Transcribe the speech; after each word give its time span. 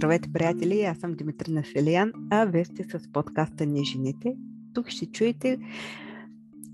Здравейте, 0.00 0.32
приятели! 0.32 0.82
Аз 0.82 0.98
съм 0.98 1.14
Димитрина 1.14 1.64
Селиян, 1.64 2.12
а 2.30 2.44
вие 2.44 2.64
сте 2.64 2.84
с 2.84 3.12
подкаста 3.12 3.66
Ни 3.66 3.84
жените. 3.84 4.36
Тук 4.74 4.88
ще 4.88 5.06
чуете 5.06 5.58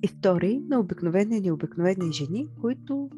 истории 0.02 0.60
на 0.68 0.80
обикновени 0.80 1.36
и 1.36 1.40
необикновени 1.40 2.12
жени, 2.12 2.46
които 2.60 3.10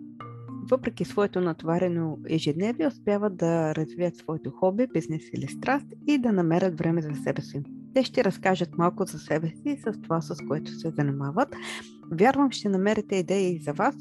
въпреки 0.71 1.05
своето 1.05 1.41
натоварено 1.41 2.19
ежедневие 2.29 2.87
успяват 2.87 3.37
да 3.37 3.75
развият 3.75 4.17
своето 4.17 4.51
хоби, 4.51 4.87
бизнес 4.95 5.23
или 5.35 5.49
страст 5.49 5.87
и 6.07 6.19
да 6.19 6.33
намерят 6.33 6.79
време 6.79 7.03
за 7.03 7.15
себе 7.15 7.43
си. 7.43 7.63
Те 7.95 8.05
ще 8.05 8.25
разкажат 8.25 8.79
малко 8.79 9.05
за 9.05 9.19
себе 9.19 9.49
си 9.49 9.63
и 9.65 9.77
с 9.77 10.01
това, 10.03 10.21
с 10.21 10.37
което 10.49 10.71
се 10.71 10.91
занимават. 10.91 11.57
Вярвам, 12.13 12.51
ще 12.51 12.69
намерите 12.69 13.17
идеи 13.17 13.55
и 13.55 13.59
за 13.59 13.73
вас, 13.73 13.97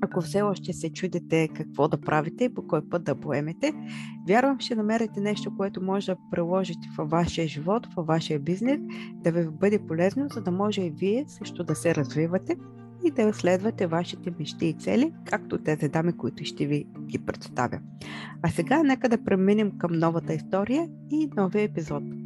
ако 0.00 0.20
все 0.20 0.42
още 0.42 0.72
се 0.72 0.92
чудите 0.92 1.48
какво 1.48 1.88
да 1.88 2.00
правите 2.00 2.44
и 2.44 2.54
по 2.54 2.66
кой 2.66 2.88
път 2.88 3.04
да 3.04 3.14
поемете, 3.14 3.72
вярвам, 4.28 4.60
ще 4.60 4.74
намерите 4.74 5.20
нещо, 5.20 5.56
което 5.56 5.82
може 5.82 6.12
да 6.12 6.18
приложите 6.30 6.88
във 6.98 7.10
вашия 7.10 7.48
живот, 7.48 7.86
във 7.96 8.06
вашия 8.06 8.40
бизнес, 8.40 8.80
да 9.14 9.32
ви 9.32 9.48
бъде 9.50 9.86
полезно, 9.86 10.28
за 10.28 10.40
да 10.40 10.50
може 10.50 10.82
и 10.82 10.90
вие 10.90 11.24
също 11.28 11.64
да 11.64 11.74
се 11.74 11.94
развивате 11.94 12.56
и 13.04 13.10
да 13.10 13.34
следвате 13.34 13.86
вашите 13.86 14.32
мечти 14.38 14.66
и 14.66 14.72
цели, 14.72 15.12
както 15.24 15.58
тези 15.58 15.88
дами, 15.88 16.12
които 16.12 16.44
ще 16.44 16.66
ви 16.66 16.86
ги 17.06 17.18
представя. 17.18 17.80
А 18.42 18.48
сега 18.48 18.82
нека 18.82 19.08
да 19.08 19.24
преминем 19.24 19.78
към 19.78 19.98
новата 19.98 20.34
история 20.34 20.88
и 21.10 21.30
новия 21.36 21.62
епизод. 21.62 22.23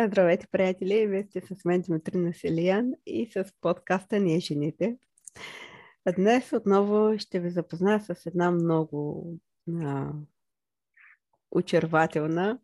Здравейте, 0.00 0.46
приятели! 0.52 1.06
Вие 1.06 1.24
сте 1.24 1.40
с 1.40 1.64
мен 1.64 1.82
Дмитрина 1.82 2.34
Селиян 2.34 2.92
и 3.06 3.30
с 3.32 3.52
подкаста 3.60 4.20
Ние 4.20 4.40
жените. 4.40 4.98
Днес 6.16 6.52
отново 6.52 7.18
ще 7.18 7.40
ви 7.40 7.50
запозная 7.50 8.00
с 8.00 8.26
една 8.26 8.50
много 8.50 9.26
а, 9.82 10.12
очервателна 11.50 12.58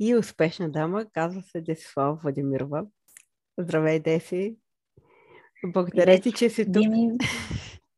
и 0.00 0.16
успешна 0.16 0.70
дама. 0.70 1.06
Казва 1.12 1.42
се 1.42 1.60
Десислава 1.60 2.14
Владимирова. 2.14 2.86
Здравей, 3.58 4.00
Деси! 4.00 4.56
Благодаря 5.66 6.20
ти, 6.20 6.32
че 6.32 6.50
си 6.50 6.64
тук. 6.64 6.82
Дими. 6.82 7.18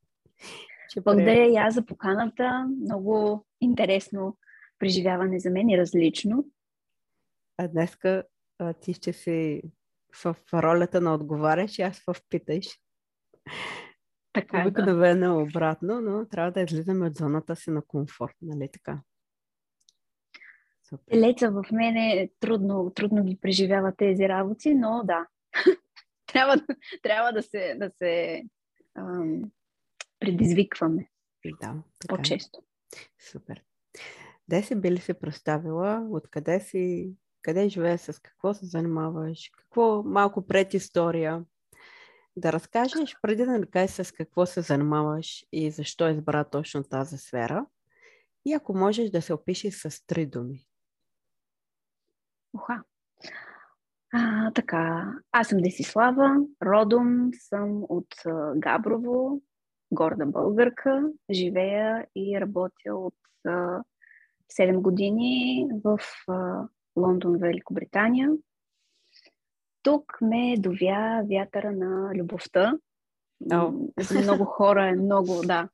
че 0.90 1.00
Благодаря 1.00 1.46
и 1.46 1.56
аз 1.56 1.74
за 1.74 1.86
поканата. 1.86 2.68
Много 2.80 3.44
интересно 3.60 4.38
преживяване 4.78 5.40
за 5.40 5.50
мен 5.50 5.68
и 5.68 5.78
различно. 5.78 6.44
А 7.58 7.68
днеска 7.68 8.24
а, 8.62 8.74
ти 8.74 8.94
ще 8.94 9.12
си 9.12 9.62
в 10.24 10.36
ролята 10.54 11.00
на 11.00 11.14
отговаряш 11.14 11.78
и 11.78 11.82
аз 11.82 12.02
в 12.06 12.16
питаш. 12.28 12.66
Така 14.32 14.58
е, 14.58 14.66
Обикновено 14.66 15.36
да. 15.36 15.42
обратно, 15.42 16.00
но 16.00 16.28
трябва 16.28 16.52
да 16.52 16.60
излизаме 16.60 17.06
от 17.06 17.14
зоната 17.14 17.56
си 17.56 17.70
на 17.70 17.82
комфорт, 17.82 18.36
нали 18.42 18.68
така? 18.72 19.00
Телеца 21.10 21.50
в 21.50 21.64
мен 21.72 21.96
е 21.96 22.30
трудно, 22.40 22.92
трудно 22.94 23.24
ги 23.24 23.38
преживява 23.40 23.92
тези 23.96 24.28
работи, 24.28 24.74
но 24.74 25.02
да. 25.04 25.26
трябва, 26.26 26.66
трябва 27.02 27.32
да 27.32 27.42
се, 27.42 27.74
да 27.78 27.90
се 27.90 28.42
ам, 28.98 29.42
предизвикваме. 30.18 31.08
Да, 31.44 31.56
така 31.60 31.74
е. 31.74 32.08
По-често. 32.08 32.62
Супер. 33.30 33.62
Де 34.48 34.62
си 34.62 34.74
би 34.74 34.90
ли 34.90 34.98
се 34.98 35.14
представила? 35.14 36.08
Откъде 36.10 36.60
си? 36.60 37.12
Къде 37.42 37.68
живееш, 37.68 38.00
с 38.00 38.20
какво 38.22 38.54
се 38.54 38.66
занимаваш, 38.66 39.50
какво 39.58 40.02
малко 40.02 40.46
пред 40.46 40.74
история. 40.74 41.44
Да 42.36 42.52
разкажеш, 42.52 43.16
преди 43.22 43.44
да 43.44 43.66
кажеш 43.66 43.90
с 43.90 44.12
какво 44.12 44.46
се 44.46 44.60
занимаваш 44.60 45.46
и 45.52 45.70
защо 45.70 46.08
избра 46.08 46.44
точно 46.44 46.84
тази 46.84 47.18
сфера. 47.18 47.66
И 48.44 48.52
ако 48.52 48.74
можеш 48.74 49.10
да 49.10 49.22
се 49.22 49.34
опишеш 49.34 49.74
с 49.74 50.06
три 50.06 50.26
думи. 50.26 50.66
Оха. 52.54 52.82
А, 54.14 54.50
така, 54.52 55.12
аз 55.32 55.48
съм 55.48 55.58
Десислава, 55.58 56.36
родом 56.62 57.30
съм 57.34 57.82
от 57.88 58.14
Габрово, 58.56 59.42
горда 59.90 60.26
българка, 60.26 61.10
живея 61.30 62.06
и 62.16 62.40
работя 62.40 62.94
от 62.94 63.14
7 63.46 64.80
години 64.80 65.68
в 65.84 65.98
Лондон, 66.96 67.38
Великобритания. 67.38 68.30
Тук 69.82 70.18
ме 70.20 70.56
довя 70.58 71.22
вятъра 71.30 71.72
на 71.72 72.14
любовта. 72.14 72.78
Oh. 73.44 74.02
За 74.02 74.20
много 74.20 74.44
хора 74.44 74.88
е 74.88 74.92
много, 74.92 75.42
да. 75.44 75.68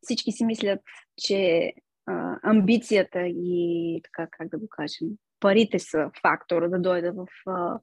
Всички 0.00 0.32
си 0.32 0.44
мислят, 0.44 0.80
че 1.16 1.72
а, 2.06 2.38
амбицията 2.42 3.20
и 3.26 4.00
така, 4.04 4.28
как 4.30 4.48
да 4.48 4.58
го 4.58 4.68
кажем, 4.68 5.08
парите 5.40 5.78
са 5.78 6.10
фактора 6.22 6.68
да 6.68 6.78
дойда 6.78 7.12
в, 7.12 7.26
а, 7.46 7.80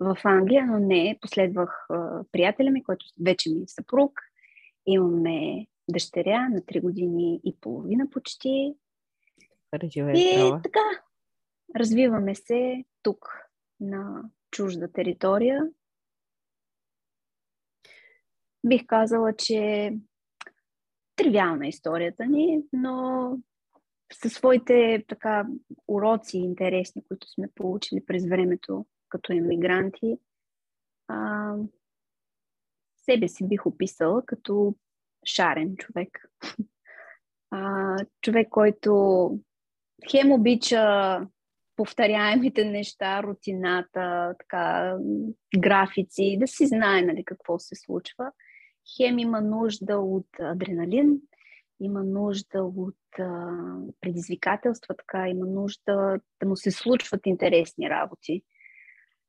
в 0.00 0.16
Англия, 0.24 0.66
но 0.66 0.78
не. 0.78 1.18
Последвах 1.20 1.86
а, 1.90 2.24
приятеля 2.32 2.70
ми, 2.70 2.82
който 2.82 3.06
вече 3.24 3.50
ми 3.50 3.62
е 3.62 3.66
съпруг. 3.66 4.20
Имаме 4.86 5.66
дъщеря 5.90 6.48
на 6.48 6.60
3 6.60 6.82
години 6.82 7.40
и 7.44 7.56
половина 7.60 8.10
почти. 8.10 8.74
и 10.18 10.52
така, 10.62 10.80
Развиваме 11.76 12.34
се 12.34 12.84
тук, 13.02 13.28
на 13.80 14.24
чужда 14.50 14.92
територия. 14.92 15.68
Бих 18.66 18.86
казала, 18.86 19.36
че 19.36 19.92
тривиална 21.16 21.66
е 21.66 21.68
историята 21.68 22.26
ни, 22.26 22.64
но 22.72 23.38
със 24.12 24.32
своите 24.32 25.04
така 25.08 25.46
уроци 25.88 26.38
интересни, 26.38 27.04
които 27.04 27.28
сме 27.28 27.48
получили 27.54 28.04
през 28.06 28.28
времето 28.28 28.86
като 29.08 29.32
емигранти, 29.32 30.18
а, 31.08 31.54
себе 32.96 33.28
си 33.28 33.48
бих 33.48 33.66
описала 33.66 34.26
като 34.26 34.74
шарен 35.24 35.76
човек. 35.76 36.30
А, 37.52 37.96
човек, 38.20 38.48
който 38.48 39.40
хем 40.10 40.32
обича 40.32 41.26
повторяемите 41.80 42.64
неща, 42.64 43.22
рутината, 43.22 44.34
така, 44.38 44.96
графици, 45.58 46.36
да 46.40 46.46
си 46.46 46.66
знае 46.66 47.02
нали, 47.02 47.24
какво 47.24 47.58
се 47.58 47.74
случва. 47.74 48.32
Хем 48.96 49.18
има 49.18 49.40
нужда 49.40 49.98
от 49.98 50.26
адреналин, 50.40 51.20
има 51.80 52.04
нужда 52.04 52.62
от 52.64 53.18
а, 53.18 53.56
предизвикателства, 54.00 54.94
така, 54.96 55.28
има 55.28 55.46
нужда 55.46 56.20
да 56.40 56.48
му 56.48 56.56
се 56.56 56.70
случват 56.70 57.26
интересни 57.26 57.90
работи. 57.90 58.42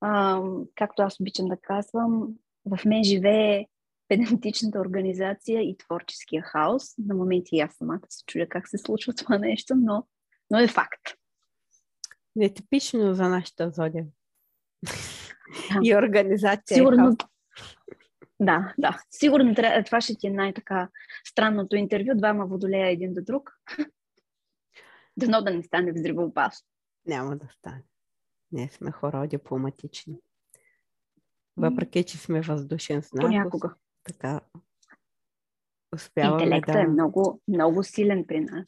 А, 0.01 0.41
както 0.75 1.01
аз 1.01 1.19
обичам 1.19 1.47
да 1.47 1.57
казвам, 1.57 2.27
в 2.65 2.85
мен 2.85 3.03
живее 3.03 3.65
педантичната 4.07 4.79
организация 4.79 5.61
и 5.61 5.77
творческия 5.77 6.41
хаос. 6.41 6.83
На 6.97 7.15
моменти 7.15 7.55
и 7.55 7.59
аз 7.59 7.73
самата 7.73 8.07
се 8.09 8.25
чудя 8.25 8.49
как 8.49 8.67
се 8.67 8.77
случва 8.77 9.13
това 9.13 9.37
нещо, 9.37 9.75
но, 9.75 10.03
но 10.49 10.59
е 10.59 10.67
факт. 10.67 11.20
Нетипично 12.35 13.13
за 13.13 13.29
нашата 13.29 13.69
зодия. 13.69 14.05
и 15.83 15.95
организация. 15.95 16.75
Сигурно. 16.75 17.17
Да, 18.39 18.73
да. 18.77 19.01
Сигурно 19.11 19.55
това 19.85 20.01
ще 20.01 20.15
ти 20.15 20.27
е 20.27 20.31
най-така 20.31 20.89
странното 21.27 21.75
интервю. 21.75 22.11
Двама 22.15 22.45
водолея 22.45 22.87
един 22.87 23.13
до 23.13 23.21
друг. 23.21 23.51
Дано 25.17 25.41
да 25.41 25.51
не 25.51 25.63
стане 25.63 25.91
взривоопасно. 25.91 26.67
Няма 27.05 27.37
да 27.37 27.47
стане. 27.47 27.83
Ние 28.51 28.69
сме 28.69 28.91
хора 28.91 29.27
дипломатични. 29.27 30.19
Въпреки, 31.57 32.03
че 32.03 32.17
сме 32.17 32.41
въздушен 32.41 33.01
знак. 33.01 33.21
Понякога. 33.21 33.75
Така 34.03 34.41
успяваме 35.95 36.43
Интелектът 36.43 36.73
да... 36.73 36.81
е 36.81 36.87
много, 36.87 37.41
много 37.47 37.83
силен 37.83 38.25
при 38.27 38.39
нас. 38.39 38.67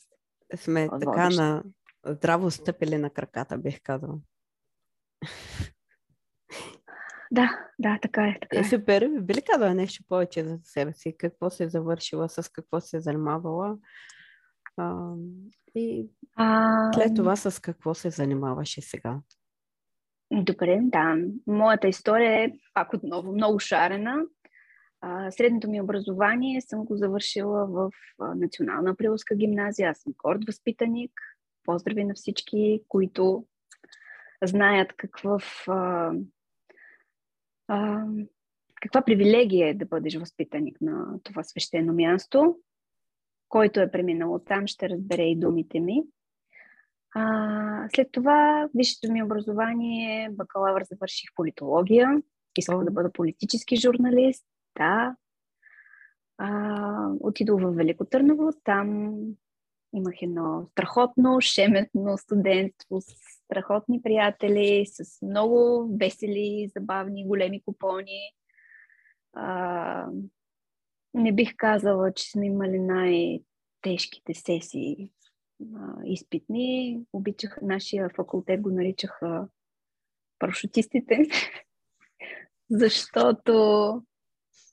Сме 0.56 0.90
така 1.00 1.30
на 1.30 1.64
здраво 2.06 2.52
стъпили 2.52 2.98
на 2.98 3.10
краката, 3.10 3.58
бих 3.58 3.82
казала. 3.84 4.20
Да, 7.32 7.60
да, 7.80 8.00
така 8.02 8.24
е. 8.24 8.38
Така 8.42 8.58
е. 8.58 8.60
е 8.60 8.64
супер. 8.64 9.10
Би 9.22 9.34
ли 9.34 9.42
казала 9.52 9.74
нещо 9.74 10.04
повече 10.10 10.44
за 10.44 10.60
себе 10.64 10.94
си? 10.94 11.16
Какво 11.18 11.50
се 11.50 11.64
е 11.64 11.70
завършила, 11.70 12.30
с 12.30 12.52
какво 12.52 12.80
се 12.80 12.98
е 12.98 13.02
занимавала? 13.02 13.78
А, 14.78 15.14
и 15.76 16.10
а... 16.36 16.94
след 16.94 17.16
това 17.16 17.36
с 17.36 17.62
какво 17.62 17.94
се 17.94 18.10
занимаваше 18.10 18.82
сега? 18.82 19.20
Добре, 20.32 20.80
да. 20.82 21.16
Моята 21.48 21.88
история 21.88 22.44
е 22.44 22.52
пак 22.74 22.94
отново 22.94 23.32
много 23.32 23.60
шарена. 23.60 24.16
Средното 25.30 25.70
ми 25.70 25.82
образование 25.82 26.62
съм 26.62 26.86
го 26.86 26.98
завършила 26.98 27.66
в 27.66 27.92
Национална 28.36 28.92
априлска 28.92 29.36
гимназия. 29.36 29.90
Аз 29.90 29.98
съм 29.98 30.14
горд 30.24 30.40
възпитаник. 30.48 31.12
Поздрави 31.64 32.04
на 32.04 32.14
всички, 32.14 32.82
които 32.88 33.46
знаят 34.44 34.94
какъв, 34.98 35.64
а, 35.68 36.14
а, 37.68 38.06
каква 38.82 39.02
привилегия 39.02 39.68
е 39.70 39.74
да 39.74 39.86
бъдеш 39.86 40.16
възпитаник 40.16 40.82
на 40.82 41.20
това 41.24 41.44
свещено 41.44 41.94
място. 41.94 42.58
Който 43.50 43.80
е 43.80 43.92
преминал 43.92 44.40
там, 44.46 44.68
ще 44.68 44.90
разбере 44.90 45.24
и 45.24 45.40
думите 45.40 45.80
ми. 45.80 46.04
А, 47.16 47.90
след 47.96 48.12
това, 48.12 48.70
висшето 48.76 49.12
ми 49.12 49.24
образование, 49.24 50.30
бакалавър 50.32 50.84
завърших 50.84 51.30
политология. 51.36 52.22
Исках 52.58 52.84
да 52.84 52.92
бъда 52.92 53.12
политически 53.12 53.76
журналист. 53.76 54.46
Да. 54.78 55.16
А, 56.38 57.10
отидох 57.20 57.62
в 57.62 57.72
Велико 57.72 58.06
Търново. 58.06 58.50
Там 58.64 59.18
имах 59.94 60.22
едно 60.22 60.68
страхотно, 60.72 61.42
шеметно 61.42 62.18
студентство 62.18 63.02
с 63.02 63.14
страхотни 63.46 64.02
приятели, 64.02 64.86
с 64.86 65.22
много 65.22 65.88
весели, 65.98 66.72
забавни, 66.76 67.28
големи 67.28 67.62
купони. 67.64 68.34
А, 69.34 70.08
не 71.14 71.32
бих 71.32 71.56
казала, 71.58 72.14
че 72.14 72.32
сме 72.32 72.46
имали 72.46 72.80
най-тежките 72.80 74.34
сесии 74.34 75.10
а, 75.76 75.96
изпитни. 76.06 77.00
Обичах, 77.14 77.58
нашия 77.62 78.10
факултет 78.10 78.62
го 78.62 78.70
наричаха 78.70 79.48
парашутистите, 80.40 81.18
защото 82.70 83.54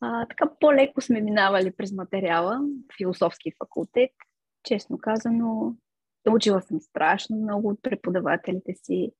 а, 0.01 0.27
така 0.27 0.51
по-леко 0.61 1.01
сме 1.01 1.21
минавали 1.21 1.73
през 1.73 1.93
материала, 1.93 2.61
философски 2.99 3.53
факултет. 3.59 4.11
Честно 4.63 4.99
казано, 4.99 5.77
научила 6.27 6.63
съм 6.63 6.81
страшно 6.81 7.37
много 7.37 7.69
от 7.69 7.83
преподавателите 7.83 8.75
си, 8.75 9.13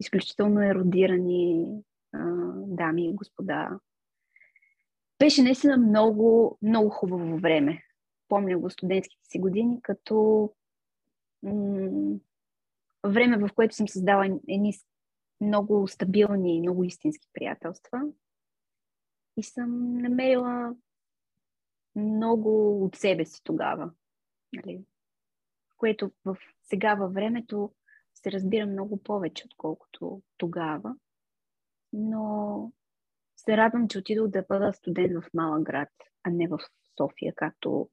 изключително 0.00 0.62
еродирани 0.62 1.66
а, 2.12 2.18
дами 2.56 3.08
и 3.08 3.14
господа. 3.14 3.78
Беше 5.18 5.42
наистина 5.42 5.76
много, 5.76 6.58
много 6.62 6.90
хубаво 6.90 7.38
време. 7.38 7.82
Помня 8.28 8.58
го 8.58 8.70
студентските 8.70 9.24
си 9.24 9.38
години 9.38 9.82
като 9.82 10.50
м- 11.42 12.18
време, 13.06 13.38
в 13.38 13.50
което 13.54 13.74
съм 13.74 13.88
създала 13.88 14.26
едни 14.48 14.74
много 15.40 15.88
стабилни, 15.88 16.60
много 16.60 16.84
истински 16.84 17.28
приятелства. 17.32 18.02
И 19.36 19.42
съм 19.42 19.98
намерила 19.98 20.74
много 21.96 22.84
от 22.84 22.96
себе 22.96 23.24
си 23.24 23.40
тогава. 23.44 23.90
Нали? 24.52 24.84
Което 25.76 26.10
в, 26.24 26.36
сега 26.62 26.94
във 26.94 27.14
времето 27.14 27.72
се 28.14 28.32
разбира 28.32 28.66
много 28.66 29.02
повече, 29.02 29.44
отколкото 29.46 30.22
тогава. 30.36 30.94
Но 31.92 32.72
се 33.36 33.56
радвам, 33.56 33.88
че 33.88 33.98
отидох 33.98 34.28
да 34.28 34.44
бъда 34.48 34.72
студент 34.72 35.12
в 35.12 35.34
малък 35.34 35.62
град, 35.62 35.88
а 36.22 36.30
не 36.30 36.48
в 36.48 36.58
София, 36.96 37.32
както 37.36 37.88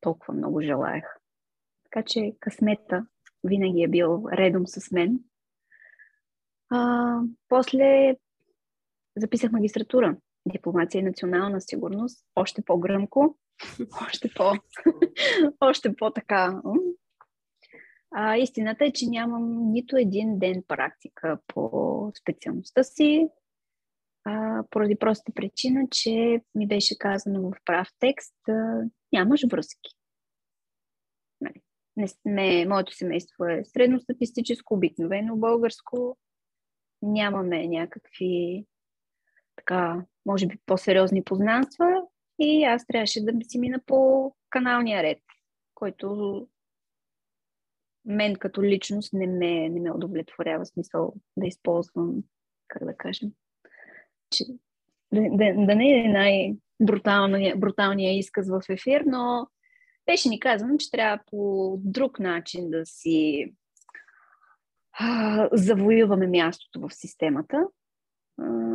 толкова 0.00 0.34
много 0.34 0.62
желаях. 0.62 1.18
Така 1.84 2.04
че 2.04 2.36
късмета 2.40 3.06
винаги 3.44 3.82
е 3.82 3.88
бил 3.88 4.24
редом 4.32 4.66
с 4.66 4.90
мен. 4.90 5.20
А, 6.68 7.20
после 7.48 8.16
записах 9.16 9.52
магистратура. 9.52 10.16
Дипломация 10.46 10.98
и 10.98 11.02
национална 11.02 11.60
сигурност. 11.60 12.26
Още 12.34 12.62
по-гръмко. 12.62 13.36
Още, 14.06 14.30
по, 14.36 14.52
още 15.60 15.96
по-така. 15.96 16.62
А, 18.10 18.36
истината 18.36 18.84
е, 18.84 18.92
че 18.92 19.06
нямам 19.06 19.72
нито 19.72 19.96
един 19.96 20.38
ден 20.38 20.62
практика 20.68 21.38
по 21.46 22.12
специалността 22.20 22.82
си, 22.82 23.28
а, 24.24 24.64
поради 24.70 24.96
простата 24.96 25.32
причина, 25.34 25.88
че 25.90 26.40
ми 26.54 26.66
беше 26.66 26.98
казано 26.98 27.50
в 27.50 27.52
прав 27.64 27.88
текст, 27.98 28.34
а, 28.48 28.82
нямаш 29.12 29.40
връзки. 29.50 29.90
Нали? 31.40 31.60
Не 32.24 32.66
моето 32.66 32.96
семейство 32.96 33.44
е 33.44 33.64
средностатистическо, 33.64 34.74
обикновено 34.74 35.36
българско. 35.36 36.18
Нямаме 37.02 37.68
някакви 37.68 38.64
така, 39.56 40.04
може 40.26 40.46
би 40.46 40.58
по-сериозни 40.66 41.24
познанства 41.24 42.02
и 42.44 42.64
аз 42.64 42.86
трябваше 42.86 43.24
да 43.24 43.32
си 43.48 43.58
мина 43.58 43.80
по 43.86 44.32
каналния 44.50 45.02
ред, 45.02 45.18
който 45.74 46.48
мен 48.04 48.36
като 48.36 48.62
личност 48.62 49.12
не 49.12 49.26
ме, 49.26 49.68
не 49.68 49.80
ме 49.80 49.92
удовлетворява 49.92 50.66
смисъл 50.66 51.14
да 51.36 51.46
използвам, 51.46 52.14
как 52.68 52.84
да 52.84 52.96
кажем, 52.96 53.30
че, 54.30 54.44
да, 55.12 55.20
да, 55.30 55.66
да 55.66 55.74
не 55.74 56.04
е 56.04 56.08
най-бруталният 56.08 57.60
бруталния 57.60 58.18
изказ 58.18 58.50
в 58.50 58.62
ефир, 58.68 59.02
но 59.06 59.46
беше 60.06 60.28
ни 60.28 60.40
казано, 60.40 60.76
че 60.78 60.90
трябва 60.90 61.24
по 61.30 61.74
друг 61.78 62.18
начин 62.18 62.70
да 62.70 62.86
си 62.86 63.52
а, 64.92 65.48
завоюваме 65.52 66.26
мястото 66.26 66.80
в 66.80 66.94
системата. 66.94 67.66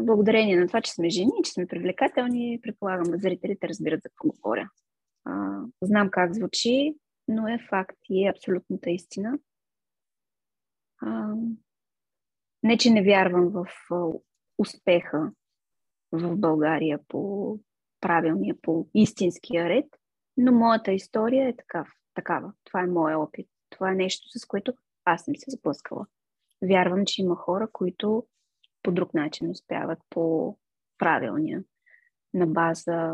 Благодарение 0.04 0.60
на 0.60 0.68
това, 0.68 0.82
че 0.82 0.92
сме 0.92 1.10
жени, 1.10 1.32
че 1.44 1.52
сме 1.52 1.68
привлекателни, 1.68 2.60
предполагам, 2.64 3.20
зрителите 3.20 3.70
разбират 3.70 4.02
за 4.04 4.10
какво 4.10 4.30
говоря. 4.30 4.70
А, 5.26 5.62
знам 5.82 6.10
как 6.12 6.34
звучи, 6.34 6.96
но 7.28 7.48
е 7.48 7.66
факт 7.70 7.98
и 8.10 8.26
е 8.26 8.30
абсолютната 8.30 8.90
истина. 8.90 9.40
А, 11.02 11.34
не, 12.64 12.78
че 12.78 12.90
не 12.90 13.04
вярвам 13.04 13.50
в 13.50 13.66
успеха 14.58 15.32
в 16.12 16.36
България 16.36 17.00
по 17.08 17.60
правилния, 18.02 18.56
по 18.62 18.88
истинския 18.94 19.70
ред, 19.70 19.86
но 20.38 20.52
моята 20.52 20.92
история 20.92 21.50
е 21.50 21.56
такав, 21.56 21.88
такава. 22.14 22.54
Това 22.64 22.84
е 22.84 22.88
моя 22.88 23.20
опит. 23.20 23.48
Това 23.70 23.92
е 23.92 23.96
нещо, 23.96 24.40
с 24.40 24.46
което 24.46 24.74
аз 25.06 25.24
съм 25.24 25.36
се 25.36 25.52
сблъскала. 25.52 26.06
Вярвам, 26.62 27.06
че 27.06 27.22
има 27.22 27.36
хора, 27.36 27.68
които 27.72 28.26
по 28.88 28.92
друг 28.92 29.14
начин 29.14 29.50
успяват 29.50 30.00
по 30.10 30.58
правилния, 30.98 31.64
на 32.34 32.48
база 32.48 33.14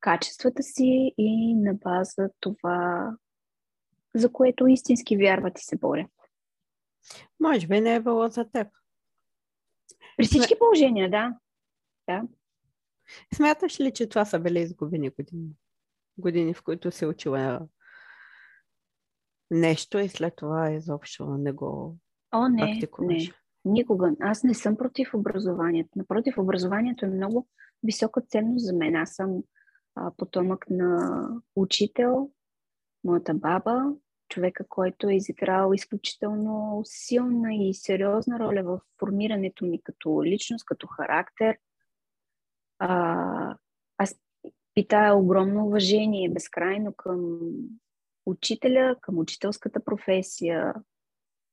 качествата 0.00 0.62
си 0.62 1.14
и 1.18 1.54
на 1.54 1.74
база 1.74 2.30
това, 2.40 3.10
за 4.14 4.32
което 4.32 4.66
истински 4.66 5.16
вярват 5.16 5.58
и 5.58 5.64
се 5.64 5.76
борят. 5.76 6.10
Може 7.40 7.66
би 7.66 7.80
не 7.80 7.94
е 7.94 8.00
било 8.00 8.28
за 8.28 8.50
теб. 8.50 8.68
При 10.16 10.24
всички 10.24 10.58
положения, 10.58 11.10
да. 11.10 11.36
да. 12.08 12.22
Смяташ 13.34 13.80
ли, 13.80 13.92
че 13.92 14.08
това 14.08 14.24
са 14.24 14.38
били 14.38 14.60
изгубени 14.60 15.10
години? 15.10 15.50
Години, 16.18 16.54
в 16.54 16.62
които 16.62 16.90
се 16.90 17.06
учила 17.06 17.68
нещо 19.50 19.98
и 19.98 20.08
след 20.08 20.36
това 20.36 20.70
изобщо 20.70 21.26
не 21.26 21.52
го 21.52 21.96
О, 22.32 22.48
не, 22.48 22.62
практикуваш? 22.62 23.28
Не, 23.28 23.34
никога. 23.68 24.12
Аз 24.20 24.44
не 24.44 24.54
съм 24.54 24.76
против 24.76 25.14
образованието. 25.14 25.90
Напротив, 25.96 26.38
образованието 26.38 27.04
е 27.04 27.08
много 27.08 27.48
висока 27.82 28.20
ценност 28.20 28.66
за 28.66 28.72
мен. 28.72 28.96
Аз 28.96 29.14
съм 29.14 29.42
а, 29.94 30.10
потомък 30.16 30.70
на 30.70 31.28
учител, 31.56 32.30
моята 33.04 33.34
баба, 33.34 33.92
човека, 34.28 34.64
който 34.68 35.08
е 35.08 35.14
изиграл 35.14 35.72
изключително 35.74 36.80
силна 36.84 37.54
и 37.54 37.74
сериозна 37.74 38.38
роля 38.38 38.62
в 38.62 38.80
формирането 38.98 39.64
ми 39.64 39.82
като 39.82 40.24
личност, 40.24 40.64
като 40.66 40.86
характер. 40.86 41.58
А, 42.78 43.56
аз 43.98 44.20
питая 44.74 45.14
огромно 45.14 45.66
уважение, 45.66 46.30
безкрайно 46.30 46.92
към 46.96 47.38
учителя, 48.26 48.96
към 49.00 49.18
учителската 49.18 49.84
професия 49.84 50.74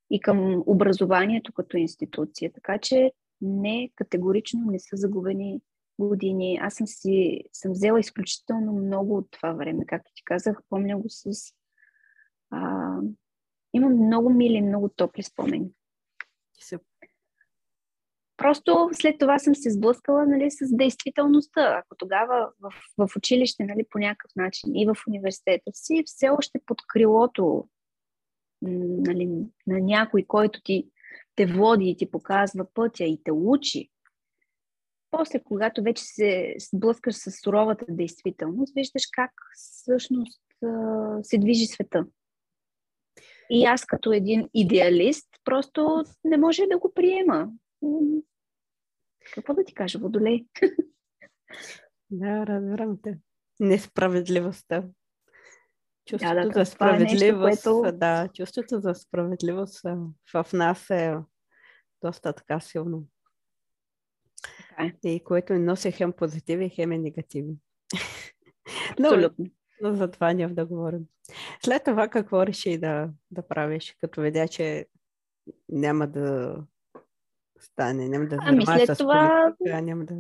и 0.10 0.22
към 0.22 0.64
образованието 0.66 1.54
като 1.54 1.78
институция. 1.78 2.52
Така 2.54 2.78
че 2.78 3.12
не, 3.42 3.90
категорично 3.96 4.72
не 4.72 4.80
са 4.80 4.98
загубени 4.98 5.62
години. 6.00 6.60
Аз 6.62 6.74
съм 6.74 6.88
си 6.88 7.44
съм 7.54 7.72
взела 7.72 8.00
изключително 8.00 8.74
много 8.74 9.18
от 9.18 9.28
това 9.32 9.54
време. 9.54 9.86
Както 9.86 10.12
ти 10.16 10.24
казах, 10.26 10.60
помня 10.70 10.98
го 10.98 11.06
с... 11.08 11.54
А, 12.50 12.92
имам 13.74 13.94
много 13.94 14.30
мили, 14.30 14.62
много 14.62 14.90
топли 14.90 15.24
спомени. 15.24 15.70
Просто 18.38 18.90
след 18.94 19.16
това 19.20 19.40
съм 19.40 19.56
се 19.56 19.72
сблъскала 19.72 20.26
нали, 20.26 20.52
с 20.52 20.76
действителността. 20.76 21.82
Ако 21.84 21.96
тогава 21.98 22.50
в, 22.60 22.74
в 22.98 23.16
училище 23.16 23.64
нали, 23.64 23.86
по 23.90 24.00
някакъв 24.00 24.32
начин 24.36 24.76
и 24.76 24.86
в 24.86 24.96
университета 25.08 25.72
си, 25.74 26.04
все 26.06 26.30
още 26.30 26.60
под 26.66 26.78
крилото 26.88 27.68
нали, 28.62 29.26
на 29.68 29.80
някой, 29.80 30.26
който 30.28 30.62
ти 30.64 30.90
те 31.36 31.46
води 31.46 31.86
и 31.86 31.98
ти 31.98 32.12
показва 32.12 32.66
пътя 32.74 33.04
и 33.04 33.22
те 33.24 33.32
учи, 33.32 33.90
после, 35.12 35.40
когато 35.44 35.84
вече 35.84 36.04
се 36.04 36.56
сблъскаш 36.74 37.16
с 37.16 37.32
суровата 37.32 37.86
действителност, 37.90 38.74
виждаш 38.76 39.04
как 39.12 39.32
всъщност 39.56 40.42
се 41.22 41.38
движи 41.38 41.66
света. 41.66 42.06
И 43.50 43.66
аз 43.66 43.86
като 43.86 44.12
един 44.12 44.50
идеалист 44.54 45.28
просто 45.44 46.04
не 46.24 46.38
може 46.38 46.62
да 46.72 46.80
го 46.80 46.94
приема. 46.94 47.50
Какво 49.34 49.54
да 49.54 49.64
ти 49.64 49.74
кажа, 49.74 50.00
Водолей? 50.00 50.46
Да, 52.10 52.46
разбирам 52.48 52.98
те. 53.04 53.20
Несправедливостта. 53.60 54.84
Чувството 56.06 56.50
да, 56.50 56.66
за 56.66 56.74
това 56.74 56.90
е 56.90 57.00
нещо, 57.00 57.18
справедливост, 57.18 57.64
което- 57.64 57.98
да, 57.98 58.28
чувството 58.34 58.80
за 58.80 58.94
справедливост 58.94 59.82
в 60.34 60.46
нас 60.54 60.90
е 60.90 61.16
доста 62.04 62.34
така 62.34 62.60
силно. 62.60 63.04
Така 64.58 64.84
е. 65.04 65.10
И 65.10 65.24
което 65.24 65.54
ни 65.54 65.60
носи 65.60 65.92
хем 65.92 66.14
позитиви, 66.14 66.70
хем 66.70 66.92
и 66.92 66.98
негативи. 66.98 67.54
Но, 69.00 69.08
Абсолютно. 69.08 69.46
но 69.82 69.96
за 69.96 70.12
това 70.12 70.34
няма 70.34 70.54
да 70.54 70.66
говорим. 70.66 71.06
След 71.64 71.84
това 71.84 72.08
какво 72.08 72.46
реши 72.46 72.78
да, 72.78 73.10
да 73.32 73.48
правиш, 73.48 73.98
като 74.02 74.22
видя, 74.22 74.48
че 74.48 74.86
няма 75.70 76.08
да 76.08 76.56
стане, 77.60 78.10
няма 78.10 78.26
да 78.26 78.38
Ами, 78.42 78.66
след 78.66 78.98
това- 78.98 79.54
политика, 79.58 79.82
няма 79.82 80.06
да... 80.06 80.16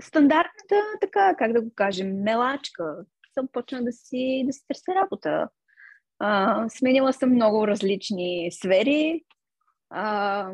Стандартната, 0.00 0.74
така, 1.00 1.34
как 1.38 1.52
да 1.52 1.62
го 1.62 1.70
кажем, 1.74 2.22
мелачка. 2.22 3.04
Съм 3.34 3.48
почна 3.52 3.84
да 3.84 3.92
си, 3.92 4.44
да 4.46 4.52
си 4.52 4.64
търся 4.68 4.94
работа. 4.94 5.48
А, 6.18 6.68
сменила 6.68 7.12
съм 7.12 7.30
много 7.30 7.68
различни 7.68 8.50
сфери. 8.52 9.24
А, 9.90 10.52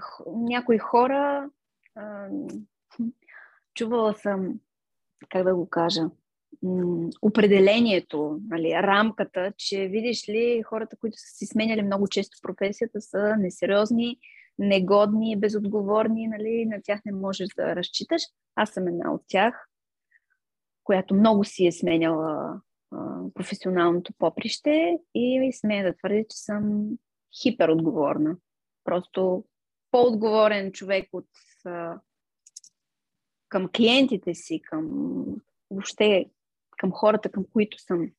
х- 0.00 0.24
някои 0.26 0.78
хора. 0.78 1.50
А, 1.94 2.28
чувала 3.74 4.14
съм, 4.14 4.60
как 5.28 5.44
да 5.44 5.54
го 5.54 5.70
кажа, 5.70 6.02
определението, 7.22 8.40
нали, 8.48 8.74
рамката, 8.74 9.52
че 9.56 9.88
видиш 9.88 10.28
ли, 10.28 10.62
хората, 10.62 10.96
които 10.96 11.16
са 11.18 11.26
си 11.26 11.46
сменяли 11.46 11.82
много 11.82 12.08
често 12.08 12.38
професията, 12.42 13.00
са 13.00 13.36
несериозни, 13.38 14.18
негодни, 14.58 15.36
безотговорни, 15.36 16.28
нали, 16.28 16.66
на 16.66 16.82
тях 16.82 17.00
не 17.04 17.12
можеш 17.12 17.48
да 17.56 17.76
разчиташ. 17.76 18.22
Аз 18.56 18.70
съм 18.70 18.88
една 18.88 19.12
от 19.12 19.22
тях, 19.28 19.69
която 20.90 21.14
много 21.14 21.44
си 21.44 21.66
е 21.66 21.72
сменяла 21.72 22.60
професионалното 23.34 24.12
поприще 24.18 24.98
и 25.14 25.52
смея 25.52 25.84
да 25.84 25.96
твърдя, 25.96 26.24
че 26.30 26.36
съм 26.36 26.90
хиперотговорна. 27.42 28.36
Просто 28.84 29.44
по-отговорен 29.90 30.72
човек 30.72 31.08
от 31.12 31.28
към 33.48 33.68
клиентите 33.76 34.34
си, 34.34 34.60
към 34.62 34.88
въобще 35.70 36.26
към 36.78 36.92
хората, 36.92 37.30
към 37.30 37.44
които 37.52 37.78
съм 37.78 38.10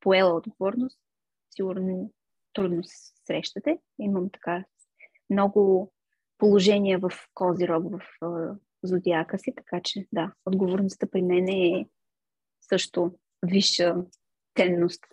поела 0.00 0.34
отговорност, 0.34 1.00
сигурно 1.50 2.12
трудно 2.52 2.84
се 2.84 3.12
срещате. 3.26 3.78
Имам 3.98 4.30
така 4.32 4.64
много 5.30 5.92
положения 6.38 6.98
в 6.98 7.10
Козирог, 7.34 7.84
в 7.92 8.00
зодиака 8.82 9.38
си, 9.38 9.52
така 9.56 9.80
че 9.84 10.06
да, 10.12 10.32
отговорността 10.46 11.06
при 11.06 11.22
мен 11.22 11.48
е 11.48 11.86
също 12.70 13.14
висша 13.46 13.96
ценност. 14.56 15.04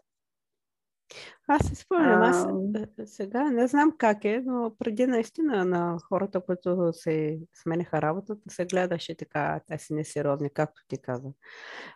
Аз 1.48 1.68
се 1.68 1.76
спомням, 1.76 2.22
аз 2.22 2.46
А, 2.46 2.88
е, 3.00 3.08
сега 3.08 3.52
не 3.52 3.68
знам 3.68 3.94
как 3.98 4.26
е, 4.26 4.42
но 4.46 4.76
преди 4.80 5.08
наистина 5.08 5.66
на 5.66 5.98
хората, 6.08 6.42
които 6.42 6.94
се 6.94 7.40
сменяха 7.54 8.02
работата, 8.02 8.42
се 8.50 8.66
гледаше 8.66 9.16
така, 9.18 9.62
те 9.68 9.78
си 9.78 9.94
несериозни, 9.94 10.50
както 10.54 10.82
ти 10.88 11.02
каза. 11.02 11.30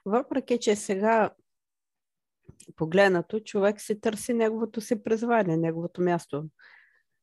Въпреки, 0.05 0.59
че 0.59 0.75
сега 0.75 1.29
погледнато, 2.75 3.39
човек 3.39 3.81
си 3.81 4.01
търси 4.01 4.33
неговото 4.33 4.81
си 4.81 5.03
призвание, 5.03 5.57
неговото 5.57 6.01
място. 6.01 6.45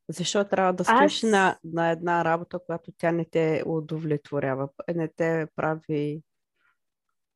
Защо 0.08 0.44
трябва 0.44 0.72
да 0.72 0.84
стоиш 0.84 1.24
Аз- 1.24 1.30
на, 1.30 1.58
на 1.64 1.90
една 1.90 2.24
работа, 2.24 2.58
която 2.66 2.92
тя 2.98 3.12
не 3.12 3.24
те 3.24 3.62
удовлетворява, 3.66 4.68
не 4.94 5.08
те 5.08 5.46
прави 5.56 6.22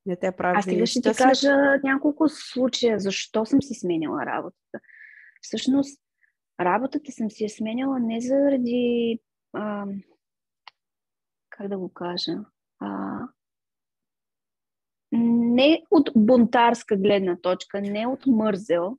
не 0.06 0.16
те 0.16 0.32
прави 0.32 0.58
Аз 0.58 0.64
сега 0.64 0.86
ще 0.86 1.00
ти 1.00 1.10
кажа 1.16 1.52
няколко 1.84 2.28
случая, 2.28 2.98
защо 2.98 3.46
съм 3.46 3.62
си 3.62 3.74
сменяла 3.74 4.26
работата. 4.26 4.80
Всъщност, 5.40 6.00
работата 6.60 7.12
съм 7.12 7.30
си 7.30 7.44
я 7.44 7.50
сменяла 7.50 8.00
не 8.00 8.20
заради, 8.20 9.18
а, 9.52 9.86
как 11.50 11.68
да 11.68 11.78
го 11.78 11.92
кажа, 11.92 12.32
а, 12.78 13.18
не 15.12 15.82
от 15.90 16.10
бунтарска 16.16 16.96
гледна 16.96 17.36
точка, 17.36 17.80
не 17.80 18.06
от 18.06 18.26
мързел, 18.26 18.98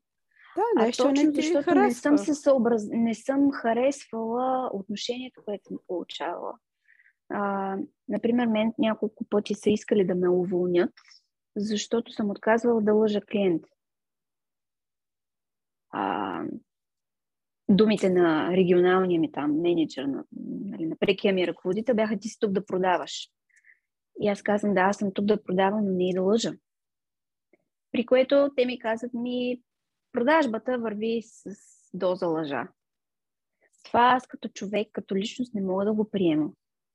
Да, 0.55 0.63
а 0.77 0.86
нещо 0.86 1.03
точно 1.03 1.24
не 1.24 1.33
защото 1.33 1.63
харесва. 1.63 1.81
не 1.81 1.93
съм, 1.93 2.17
се 2.17 2.36
съобраз... 2.36 2.88
не 2.91 3.15
съм 3.15 3.51
харесвала 3.51 4.69
отношението, 4.74 5.41
което 5.45 5.67
съм 5.67 5.77
получавала. 5.88 6.53
А, 7.36 7.78
например, 8.08 8.48
мен 8.48 8.74
няколко 8.78 9.25
пъти 9.30 9.56
са 9.56 9.70
искали 9.70 10.06
да 10.06 10.16
ме 10.16 10.30
уволнят, 10.30 10.94
защото 11.56 12.12
съм 12.12 12.30
отказвала 12.30 12.82
да 12.82 12.94
лъжа 12.94 13.22
клиент. 13.22 13.63
А, 15.90 16.44
думите 17.70 18.10
на 18.10 18.52
регионалния 18.52 19.20
ми 19.20 19.32
там 19.32 19.62
менеджер, 19.62 20.04
на, 20.04 20.24
нали, 20.66 20.86
на 20.86 20.96
прекия 20.96 21.34
ми 21.34 21.48
ръководител 21.48 21.96
бяха 21.96 22.20
ти 22.20 22.28
си 22.28 22.38
тук 22.40 22.52
да 22.52 22.66
продаваш. 22.66 23.30
И 24.22 24.28
аз 24.28 24.42
казвам, 24.42 24.74
да, 24.74 24.82
аз 24.82 24.98
съм 24.98 25.12
тук 25.13 25.25
да 25.25 25.44
продавам, 25.44 25.86
но 25.86 25.92
не 25.92 26.10
и 26.10 26.13
да 26.13 26.22
лъжа. 26.22 26.54
При 27.92 28.06
което 28.06 28.50
те 28.56 28.66
ми 28.66 28.80
казват 28.80 29.13
ми, 29.13 29.62
продажбата 30.12 30.78
върви 30.78 31.22
с 31.25 31.46
доза 31.94 32.28
лъжа. 32.28 32.68
Това 33.84 34.13
аз 34.16 34.28
като 34.28 34.50
човек, 34.50 34.88
като 34.92 35.16
личност 35.16 35.54
не 35.54 35.62
мога 35.62 35.86
да 35.86 35.94
го 35.94 36.10
приема. 36.10 36.50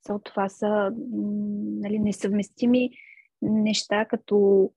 So, 0.07 0.25
това 0.25 0.49
са 0.49 0.93
нали, 1.81 1.99
несъвместими 1.99 2.91
неща, 3.43 4.05
като... 4.05 4.71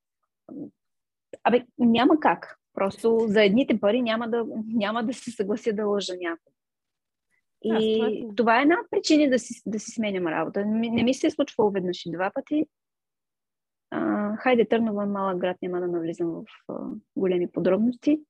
Абе, 1.43 1.65
няма 1.77 2.19
как. 2.19 2.57
Просто 2.73 3.19
за 3.27 3.43
едните 3.43 3.79
пари 3.79 4.01
няма 4.01 4.29
да, 4.29 4.45
няма 4.67 5.03
да 5.05 5.13
се 5.13 5.31
съглася 5.31 5.73
да 5.73 5.85
лъжа 5.85 6.13
някой. 6.21 6.53
И 7.63 7.95
това 7.99 8.07
е- 8.07 8.35
това 8.35 8.59
е 8.59 8.61
една 8.61 8.75
от 8.79 8.89
причини 8.89 9.29
да 9.29 9.39
си, 9.39 9.61
да 9.65 9.79
си 9.79 9.91
сменям 9.91 10.27
работа. 10.27 10.65
Не, 10.65 10.79
ми- 10.79 10.89
не 10.89 11.03
ми 11.03 11.13
се 11.13 11.27
е 11.27 11.31
случвало 11.31 11.71
веднъж 11.71 12.05
и 12.05 12.11
два 12.11 12.31
пъти. 12.33 12.65
А, 13.89 14.35
хайде, 14.37 14.67
Търново 14.67 15.01
е 15.01 15.05
малък 15.05 15.37
град, 15.37 15.57
няма 15.61 15.79
да 15.79 15.87
навлизам 15.87 16.31
в 16.31 16.45
а, 16.67 16.73
големи 17.15 17.51
подробности. 17.51 18.21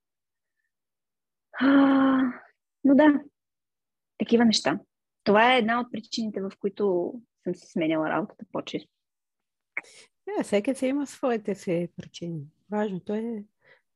А, 1.60 1.68
но 2.84 2.96
да, 2.96 3.22
такива 4.18 4.46
неща. 4.46 4.80
Това 5.24 5.56
е 5.56 5.58
една 5.58 5.80
от 5.80 5.92
причините, 5.92 6.42
в 6.42 6.52
които 6.60 7.14
съм 7.44 7.56
си 7.56 7.68
сменяла 7.68 8.10
работата 8.10 8.46
по-често. 8.52 8.90
Е, 10.40 10.44
всеки 10.44 10.76
си 10.76 10.88
има 10.88 11.08
своите 11.08 11.56
си 11.56 11.90
причини. 11.96 12.42
Важното 12.72 13.14
е, 13.14 13.44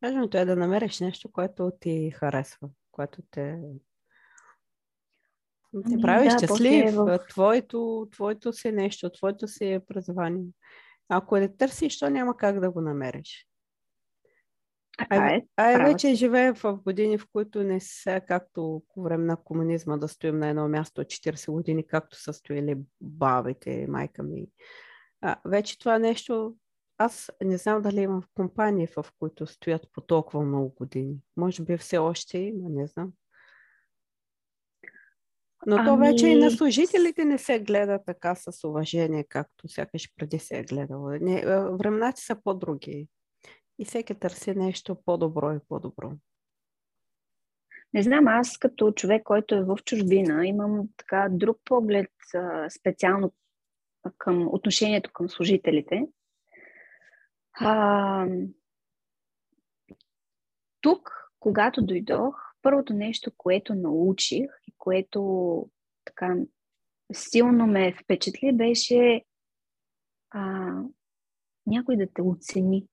важното 0.01 0.37
е 0.37 0.45
да 0.45 0.55
намериш 0.55 0.99
нещо, 0.99 1.31
което 1.31 1.71
ти 1.79 2.11
харесва, 2.11 2.69
което 2.91 3.21
те, 3.31 3.59
те 5.71 5.93
Ами 5.93 6.01
прави 6.01 6.29
да, 6.29 6.37
щастлив, 6.37 6.95
в- 6.95 7.19
твоето, 7.29 8.07
твоето 8.11 8.53
си 8.53 8.71
нещо, 8.71 9.09
твоето 9.09 9.47
си 9.47 9.79
призвание. 9.87 10.45
Ако 11.09 11.37
не 11.37 11.55
търсиш, 11.55 11.99
то 11.99 12.09
няма 12.09 12.37
как 12.37 12.59
да 12.59 12.71
го 12.71 12.81
намериш. 12.81 13.47
Така 14.97 15.15
е. 15.15 15.41
ай 15.57 15.73
права 15.73 15.91
вече 15.91 16.15
живеем 16.15 16.55
в 16.55 16.79
години, 16.83 17.17
в 17.17 17.27
които 17.33 17.63
не 17.63 17.79
са 17.79 18.21
както 18.27 18.83
по 18.93 19.03
време 19.03 19.25
на 19.25 19.37
комунизма 19.37 19.97
да 19.97 20.07
стоим 20.07 20.39
на 20.39 20.47
едно 20.49 20.67
място 20.67 21.01
от 21.01 21.07
40 21.07 21.51
години, 21.51 21.87
както 21.87 22.21
са 22.21 22.33
стоили 22.33 22.77
бабите, 23.01 23.85
майка 23.89 24.23
ми. 24.23 24.47
А, 25.21 25.35
вече 25.45 25.79
това 25.79 25.99
нещо, 25.99 26.55
аз 26.97 27.31
не 27.43 27.57
знам 27.57 27.81
дали 27.81 28.01
има 28.01 28.23
компании, 28.33 28.87
в 28.87 29.05
които 29.19 29.47
стоят 29.47 29.87
по 29.91 30.01
толкова 30.01 30.43
много 30.43 30.69
години. 30.69 31.17
Може 31.37 31.63
би 31.63 31.77
все 31.77 31.97
още 31.97 32.37
има, 32.37 32.69
не 32.69 32.87
знам. 32.87 33.11
Но 35.67 35.85
то 35.85 35.97
вече 35.97 36.27
и 36.27 36.35
на 36.35 36.45
Ами- 36.45 36.57
служителите 36.57 37.25
не 37.25 37.37
се 37.37 37.59
гледа 37.59 37.99
така 38.05 38.35
с 38.35 38.67
уважение, 38.67 39.23
както 39.23 39.67
сякаш 39.67 40.09
преди 40.15 40.39
се 40.39 40.59
е 40.59 40.63
гледало. 40.63 41.09
Не, 41.09 41.43
а, 41.45 41.69
времената 41.71 42.21
са 42.21 42.35
по-други. 42.43 43.07
И 43.79 43.85
всеки 43.85 44.15
търси 44.15 44.55
нещо 44.55 44.97
по-добро 45.05 45.53
и 45.53 45.59
по-добро. 45.69 46.11
Не 47.93 48.03
знам, 48.03 48.27
аз 48.27 48.57
като 48.57 48.91
човек, 48.91 49.23
който 49.23 49.55
е 49.55 49.63
в 49.63 49.77
чужбина, 49.85 50.47
имам 50.47 50.89
така 50.97 51.27
друг 51.31 51.57
поглед 51.65 52.11
а, 52.35 52.69
специално 52.69 53.33
към 54.17 54.47
отношението 54.47 55.09
към 55.13 55.29
служителите. 55.29 56.07
А, 57.53 58.27
тук, 60.81 61.31
когато 61.39 61.81
дойдох, 61.81 62.35
първото 62.61 62.93
нещо, 62.93 63.31
което 63.37 63.75
научих 63.75 64.49
и 64.67 64.73
което 64.77 65.69
така 66.05 66.35
силно 67.13 67.67
ме 67.67 67.95
впечатли, 68.03 68.51
беше 68.53 69.23
а, 70.29 70.71
някой 71.67 71.97
да 71.97 72.07
те 72.13 72.21
оцени 72.21 72.87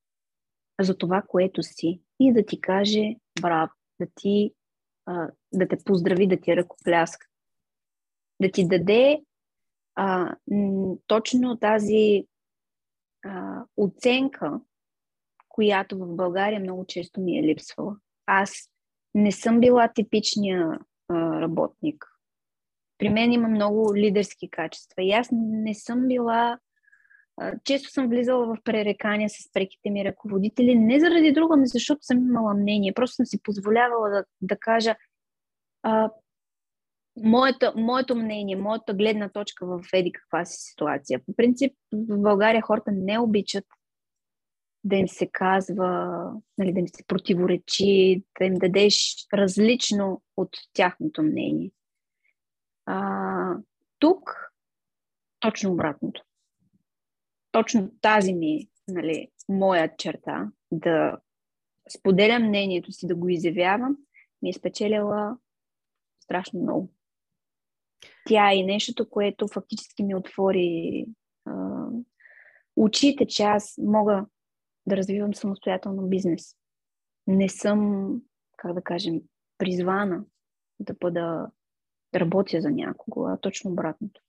за 0.81 0.99
това, 0.99 1.23
което 1.29 1.63
си 1.63 2.01
и 2.21 2.33
да 2.33 2.47
ти 2.47 2.61
каже 2.61 3.15
браво, 3.41 3.73
да 4.01 4.07
ти 4.15 4.55
а, 5.07 5.31
да 5.53 5.69
те 5.69 5.77
поздрави, 5.85 6.27
да 6.27 6.41
ти 6.41 6.57
ръкопляска. 6.57 7.27
Да 8.41 8.51
ти 8.51 8.69
даде 8.69 9.23
а, 9.95 10.37
точно 11.07 11.59
тази 11.59 12.27
а, 13.25 13.65
оценка, 13.77 14.61
която 15.49 15.99
в 15.99 16.17
България 16.17 16.61
много 16.61 16.85
често 16.87 17.21
ми 17.21 17.39
е 17.39 17.43
липсвала. 17.43 17.97
Аз 18.27 18.71
не 19.15 19.33
съм 19.33 19.61
била 19.61 19.93
типичния 19.93 20.79
а, 21.09 21.41
работник. 21.41 22.07
При 22.99 23.09
мен 23.09 23.33
има 23.33 23.49
много 23.49 23.97
лидерски 23.97 24.51
качества. 24.51 25.03
И 25.03 25.13
аз 25.13 25.29
не 25.33 25.75
съм 25.75 26.09
била. 26.09 26.59
Често 27.65 27.91
съм 27.91 28.09
влизала 28.09 28.47
в 28.47 28.59
пререкания 28.65 29.29
с 29.29 29.53
преките 29.53 29.91
ми 29.91 30.05
ръководители, 30.05 30.75
не 30.75 31.01
заради 31.01 31.33
друго, 31.33 31.55
ами 31.55 31.67
защото 31.67 32.03
съм 32.03 32.19
имала 32.19 32.55
мнение. 32.55 32.95
Просто 32.95 33.15
съм 33.15 33.27
си 33.27 33.43
позволявала 33.43 34.11
да, 34.11 34.25
да 34.41 34.57
кажа 34.57 34.97
а, 35.83 36.11
моето, 37.17 37.73
моето 37.77 38.17
мнение, 38.17 38.57
моята 38.57 38.95
гледна 38.95 39.29
точка 39.29 39.67
в 39.67 39.81
еди 39.93 40.13
каква 40.13 40.45
си 40.45 40.71
ситуация. 40.71 41.21
По 41.27 41.35
принцип, 41.37 41.73
в 41.93 42.19
България 42.19 42.63
хората 42.63 42.93
не 42.93 43.19
обичат 43.19 43.65
да 44.85 44.97
им 44.97 45.09
се 45.09 45.29
казва, 45.33 46.21
нали, 46.59 46.73
да 46.73 46.81
им 46.81 46.89
се 46.89 47.05
противоречи, 47.07 48.23
да 48.39 48.45
им 48.45 48.55
дадеш 48.55 49.27
различно 49.35 50.23
от 50.37 50.51
тяхното 50.73 51.23
мнение. 51.23 51.71
А, 52.87 53.57
тук 53.99 54.53
точно 55.41 55.73
обратното. 55.73 56.23
Точно 57.53 57.91
тази 58.01 58.33
ми 58.33 58.69
нали, 58.89 59.29
моя 59.49 59.97
черта, 59.97 60.51
да 60.71 61.19
споделям 61.99 62.49
мнението 62.49 62.93
си, 62.93 63.07
да 63.07 63.15
го 63.15 63.29
изявявам, 63.29 63.97
ми 64.43 64.51
е 64.51 64.53
спечелила 64.53 65.37
страшно 66.25 66.61
много. 66.61 66.93
Тя 68.27 68.53
е 68.53 68.63
нещото, 68.63 69.11
което 69.11 69.49
фактически 69.49 70.05
ми 70.05 70.15
отвори 70.15 71.07
а, 71.45 71.87
очите, 72.77 73.27
че 73.27 73.43
аз 73.43 73.75
мога 73.79 74.27
да 74.87 74.97
развивам 74.97 75.35
самостоятелно 75.35 76.09
бизнес. 76.09 76.57
Не 77.27 77.49
съм, 77.49 78.13
как 78.57 78.75
да 78.75 78.83
кажем, 78.83 79.21
призвана 79.59 80.25
да 80.81 80.95
бъда 80.95 81.51
да 82.13 82.21
работя 82.21 82.61
за 82.61 82.71
някого, 82.71 83.27
а 83.27 83.37
точно 83.37 83.71
обратното. 83.71 84.21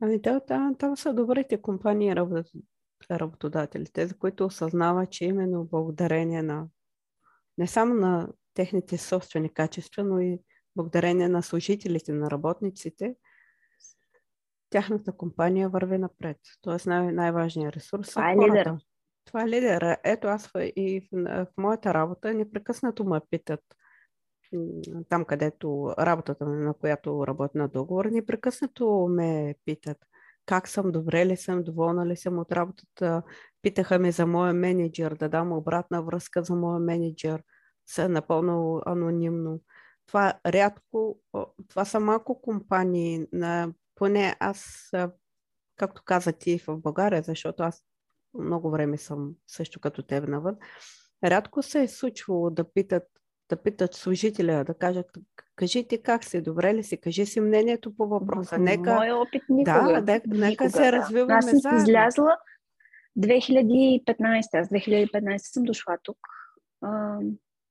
Ами 0.00 0.20
да, 0.20 0.40
да, 0.48 0.74
там 0.78 0.96
са 0.96 1.14
добрите 1.14 1.62
компании 1.62 2.16
работодателите, 3.10 4.06
за 4.06 4.18
които 4.18 4.44
осъзнава, 4.44 5.06
че 5.06 5.24
именно 5.24 5.64
благодарение 5.64 6.42
на 6.42 6.68
не 7.58 7.66
само 7.66 7.94
на 7.94 8.28
техните 8.54 8.98
собствени 8.98 9.54
качества, 9.54 10.04
но 10.04 10.20
и 10.20 10.40
благодарение 10.76 11.28
на 11.28 11.42
служителите, 11.42 12.12
на 12.12 12.30
работниците, 12.30 13.16
тяхната 14.70 15.12
компания 15.12 15.68
върви 15.68 15.98
напред. 15.98 16.36
Тоест 16.60 16.86
най- 16.86 17.12
най-важният 17.12 17.76
ресурс 17.76 18.08
Това 18.10 18.32
е 18.32 18.36
лидер. 18.36 18.76
Това 19.24 19.42
е 19.42 19.48
лидер. 19.48 19.98
Ето 20.04 20.28
аз 20.28 20.50
и 20.56 21.08
в, 21.12 21.44
в 21.44 21.56
моята 21.56 21.94
работа 21.94 22.34
непрекъснато 22.34 23.04
ме 23.04 23.20
питат 23.30 23.60
там, 25.08 25.24
където 25.24 25.94
работата, 25.98 26.46
на 26.46 26.74
която 26.74 27.26
работя 27.26 27.58
на 27.58 27.68
договор, 27.68 28.04
непрекъснато 28.04 29.06
ме 29.10 29.54
питат 29.64 29.98
как 30.46 30.68
съм, 30.68 30.92
добре 30.92 31.26
ли 31.26 31.36
съм, 31.36 31.62
доволна 31.62 32.06
ли 32.06 32.16
съм 32.16 32.38
от 32.38 32.52
работата. 32.52 33.22
Питаха 33.62 33.98
ме 33.98 34.12
за 34.12 34.26
моя 34.26 34.54
менеджер, 34.54 35.14
да 35.14 35.28
дам 35.28 35.52
обратна 35.52 36.02
връзка 36.02 36.42
за 36.42 36.54
моя 36.54 36.80
менеджер. 36.80 37.42
Са 37.86 38.08
напълно 38.08 38.82
анонимно. 38.86 39.60
Това 40.06 40.38
рядко, 40.46 41.18
това 41.68 41.84
са 41.84 42.00
малко 42.00 42.40
компании, 42.40 43.26
на, 43.32 43.72
поне 43.94 44.36
аз, 44.40 44.90
както 45.76 46.02
каза 46.04 46.32
ти 46.32 46.58
в 46.58 46.76
България, 46.76 47.22
защото 47.22 47.62
аз 47.62 47.82
много 48.34 48.70
време 48.70 48.98
съм 48.98 49.34
също 49.46 49.80
като 49.80 50.02
теб 50.02 50.28
навън, 50.28 50.56
рядко 51.24 51.62
се 51.62 51.82
е 51.82 51.88
случвало 51.88 52.50
да 52.50 52.72
питат 52.72 53.04
да 53.48 53.56
питат 53.62 53.94
служителя, 53.94 54.64
да 54.64 54.74
кажат, 54.74 55.06
кажите 55.56 56.02
как 56.02 56.24
си, 56.24 56.42
добре 56.42 56.74
ли 56.74 56.82
си, 56.82 56.96
кажи 56.96 57.26
си 57.26 57.40
мнението 57.40 57.96
по 57.96 58.06
въпроса. 58.06 58.58
Нека... 58.58 58.94
Моя 58.94 59.16
опит 59.16 59.42
никога. 59.48 60.02
Да, 60.02 60.14
никога, 60.14 60.38
нека 60.38 60.70
се 60.70 60.92
развиваме 60.92 61.34
Аз 61.34 61.50
съм 61.50 61.58
заедно. 61.58 61.82
излязла 61.82 62.36
2015. 63.18 64.04
Аз 64.54 64.68
2015 64.68 65.36
съм 65.36 65.64
дошла 65.64 65.98
тук. 66.02 66.18
А, 66.80 67.18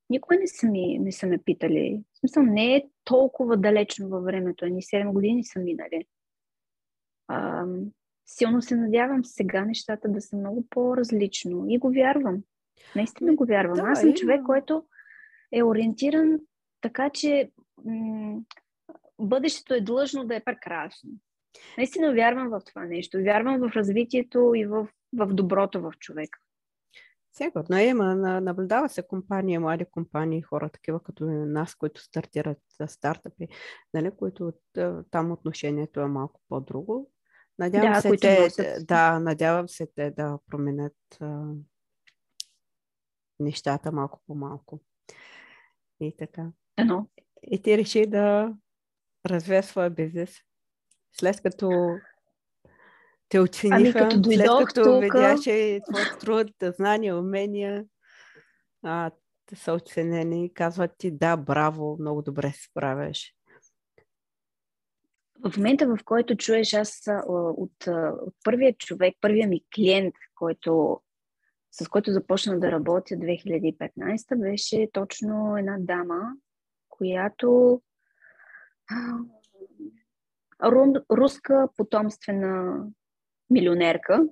никога 0.09 0.35
не 0.35 0.47
са, 0.47 0.67
ми, 0.67 0.99
не 0.99 1.11
са 1.11 1.27
ме 1.27 1.37
питали. 1.37 2.03
В 2.13 2.19
смисъл, 2.19 2.43
не 2.43 2.75
е 2.75 2.83
толкова 3.03 3.57
далечно 3.57 4.09
във 4.09 4.23
времето. 4.23 4.65
Ни 4.65 4.81
7 4.81 5.13
години 5.13 5.43
са 5.43 5.59
минали. 5.59 6.05
А, 7.27 7.65
силно 8.25 8.61
се 8.61 8.75
надявам 8.75 9.25
сега 9.25 9.65
нещата 9.65 10.09
да 10.09 10.21
са 10.21 10.37
много 10.37 10.65
по-различно. 10.69 11.65
И 11.69 11.77
го 11.77 11.91
вярвам. 11.91 12.43
Наистина 12.95 13.35
го 13.35 13.45
вярвам. 13.45 13.75
Да, 13.75 13.83
Аз 13.91 14.01
съм 14.01 14.13
човек, 14.13 14.41
който 14.45 14.83
е 15.51 15.63
ориентиран 15.63 16.39
така, 16.81 17.09
че 17.09 17.51
м- 17.85 18.41
бъдещето 19.19 19.73
е 19.73 19.81
длъжно 19.81 20.25
да 20.25 20.35
е 20.35 20.43
прекрасно. 20.43 21.09
Наистина 21.77 22.13
вярвам 22.13 22.49
в 22.49 22.61
това 22.65 22.85
нещо. 22.85 23.17
Вярвам 23.17 23.59
в 23.59 23.75
развитието 23.75 24.53
и 24.55 24.65
в, 24.65 24.87
в 25.13 25.33
доброто 25.33 25.81
в 25.81 25.93
човека. 25.99 26.39
Сигурно 27.33 27.79
има. 27.79 28.15
Наблюдава 28.15 28.89
се 28.89 29.07
компания, 29.07 29.59
млади 29.59 29.85
компании, 29.91 30.41
хора 30.41 30.69
такива 30.69 31.03
като 31.03 31.25
нас, 31.25 31.75
които 31.75 32.01
стартират 32.01 32.57
стартъпи, 32.87 33.47
нали, 33.93 34.11
които 34.17 34.53
там 35.11 35.31
отношението 35.31 35.99
е 35.99 36.05
малко 36.05 36.41
по-друго. 36.49 37.11
Надявам 37.59 37.93
да, 37.93 38.01
се 38.01 38.17
те, 38.17 38.43
носят. 38.43 38.87
да, 38.87 39.19
надявам 39.19 39.69
се 39.69 39.87
те 39.95 40.11
да 40.11 40.39
променят 40.47 40.95
а, 41.21 41.43
нещата 43.39 43.91
малко 43.91 44.21
по 44.27 44.35
малко. 44.35 44.79
И 45.99 46.17
така. 46.17 46.51
Ано. 46.77 47.09
И 47.43 47.61
ти 47.61 47.77
реши 47.77 48.05
да 48.05 48.53
развие 49.25 49.63
своя 49.63 49.89
бизнес. 49.89 50.37
След 51.11 51.41
като 51.41 51.69
те 53.29 53.39
оцениха, 53.39 53.99
ами, 53.99 54.11
като 54.11 54.31
след 54.31 54.47
като 54.67 54.83
тук... 54.83 55.01
видя, 55.01 55.35
че 55.43 55.81
твоят 55.89 56.19
труд, 56.19 56.75
знания, 56.75 57.17
умения 57.17 57.85
а, 58.83 59.11
са 59.55 59.73
оценени, 59.73 60.53
казват 60.53 60.91
ти 60.97 61.11
да, 61.11 61.37
браво, 61.37 61.97
много 61.99 62.21
добре 62.21 62.51
се 62.51 62.63
справяш. 62.63 63.33
В 65.45 65.57
момента, 65.57 65.87
в 65.87 65.97
който 66.05 66.35
чуеш 66.35 66.73
аз 66.73 67.03
от, 67.27 67.87
от 67.87 68.33
първия 68.43 68.73
човек, 68.77 69.15
първия 69.21 69.47
ми 69.47 69.61
клиент, 69.75 70.15
който 70.35 71.01
с 71.81 71.87
който 71.89 72.11
започна 72.11 72.59
да 72.59 72.71
работя 72.71 73.15
2015, 73.15 74.41
беше 74.41 74.89
точно 74.93 75.57
една 75.57 75.77
дама, 75.79 76.21
която 76.89 77.81
руска 81.11 81.69
потомствена 81.77 82.85
милионерка. 83.49 84.27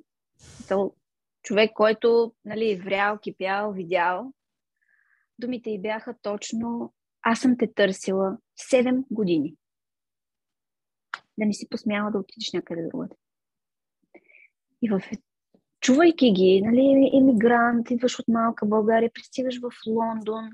Човек, 1.44 1.72
който 1.74 2.34
нали, 2.46 2.82
врял, 2.86 3.18
кипял, 3.18 3.72
видял. 3.72 4.34
Думите 5.40 5.70
й 5.70 5.82
бяха 5.82 6.16
точно 6.22 6.94
аз 7.22 7.40
съм 7.40 7.58
те 7.58 7.74
търсила 7.74 8.38
7 8.72 9.04
години. 9.12 9.56
Да 11.38 11.46
не 11.46 11.54
си 11.54 11.70
посмяла 11.70 12.12
да 12.12 12.18
отидеш 12.18 12.54
някъде 12.54 12.88
другаде. 12.88 13.16
И 14.82 14.90
в 14.90 15.02
чувайки 15.84 16.32
ги, 16.32 16.62
нали, 16.66 17.12
емигрант, 17.14 17.92
идваш 17.92 18.20
от 18.20 18.28
малка 18.28 18.66
България, 18.66 19.12
пристигаш 19.14 19.60
в 19.60 19.72
Лондон. 19.88 20.50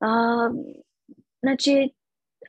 А, 0.00 0.50
значи, 1.42 1.94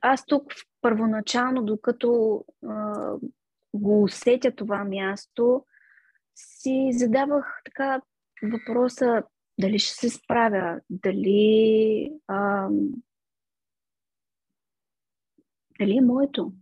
аз 0.01 0.25
тук 0.25 0.53
първоначално, 0.81 1.63
докато 1.63 2.43
а, 2.67 3.13
го 3.73 4.03
усетя 4.03 4.55
това 4.55 4.83
място, 4.83 5.65
си 6.35 6.89
задавах 6.93 7.61
така 7.65 8.01
въпроса 8.43 9.23
дали 9.59 9.79
ще 9.79 9.93
се 9.93 10.09
справя, 10.09 10.81
дали, 10.89 12.11
а, 12.27 12.69
дали 15.79 15.97
е 15.97 16.01
моето. 16.01 16.53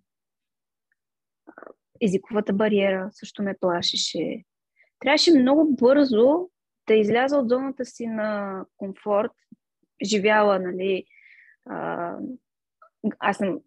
Езиковата 2.01 2.53
бариера 2.53 3.09
също 3.11 3.43
ме 3.43 3.57
плашеше 3.59 4.43
трябваше 5.03 5.39
много 5.39 5.75
бързо 5.75 6.49
да 6.87 6.93
изляза 6.93 7.37
от 7.37 7.49
зоната 7.49 7.85
си 7.85 8.07
на 8.07 8.59
комфорт. 8.77 9.31
Живяла, 10.03 10.59
нали, 10.59 11.05
а, 11.65 12.17
аз 13.19 13.37
съм 13.37 13.59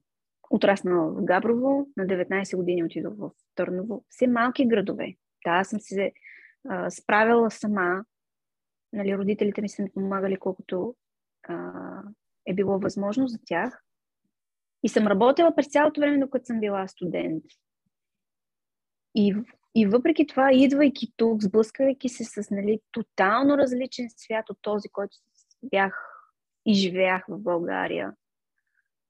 отраснала 0.51 1.13
в 1.13 1.25
Габрово, 1.25 1.89
на 1.97 2.07
19 2.07 2.57
години 2.57 2.85
отидох 2.85 3.15
в 3.19 3.31
Търново. 3.55 4.05
Все 4.09 4.27
малки 4.27 4.69
градове. 4.69 5.17
Да, 5.45 5.51
аз 5.51 5.69
съм 5.69 5.81
се 5.81 6.13
а, 6.69 6.91
справила 6.91 7.51
сама. 7.51 8.05
Нали, 8.93 9.19
родителите 9.19 9.63
ми 9.63 9.69
са 9.69 9.83
ми 9.83 9.91
помагали 9.93 10.37
колкото 10.37 10.97
а, 11.49 11.73
е 12.47 12.55
било 12.55 12.79
възможно 12.79 13.29
за 13.29 13.39
тях. 13.47 13.83
И 14.83 14.89
съм 14.89 15.07
работила 15.07 15.55
през 15.55 15.69
цялото 15.69 16.01
време, 16.01 16.19
докато 16.19 16.45
съм 16.45 16.61
била 16.61 16.89
студент. 16.89 17.45
И 19.15 19.35
и 19.79 19.87
въпреки 19.87 20.27
това, 20.27 20.53
идвайки 20.53 21.13
тук, 21.17 21.43
сблъсквайки 21.43 22.09
се 22.09 22.25
с 22.25 22.51
нали, 22.51 22.81
тотално 22.93 23.59
различен 23.59 24.07
свят 24.17 24.51
от 24.51 24.59
този, 24.63 24.89
който 24.89 25.17
бях 25.63 25.95
и 26.67 26.75
живеях 26.75 27.25
в 27.29 27.39
България, 27.39 28.13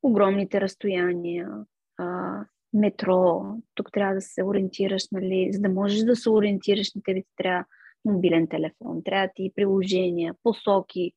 огромните 0.03 0.61
разстояния, 0.61 1.51
а, 1.99 2.41
метро, 2.73 3.43
тук 3.75 3.93
трябва 3.93 4.15
да 4.15 4.21
се 4.21 4.45
ориентираш, 4.45 5.03
нали, 5.13 5.49
за 5.53 5.61
да 5.61 5.69
можеш 5.69 6.01
да 6.01 6.17
се 6.17 6.31
ориентираш, 6.31 6.95
на 6.95 7.03
тебе 7.03 7.23
трябва 7.37 7.65
мобилен 8.05 8.47
телефон, 8.49 9.03
трябва 9.05 9.29
ти 9.35 9.53
приложения, 9.55 10.35
посоки. 10.43 11.13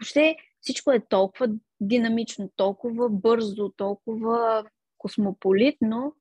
Въобще 0.00 0.36
всичко 0.60 0.92
е 0.92 1.06
толкова 1.08 1.48
динамично, 1.80 2.50
толкова 2.56 3.08
бързо, 3.10 3.72
толкова 3.76 4.64
космополитно, 4.98 6.14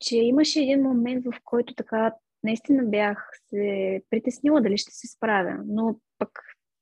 че 0.00 0.16
имаше 0.16 0.60
един 0.60 0.82
момент, 0.82 1.24
в 1.24 1.40
който 1.44 1.74
така 1.74 2.14
наистина 2.42 2.84
бях 2.84 3.30
се 3.48 4.02
притеснила 4.10 4.60
дали 4.60 4.78
ще 4.78 4.92
се 4.92 5.06
справя, 5.06 5.58
но 5.66 6.00
пък 6.18 6.30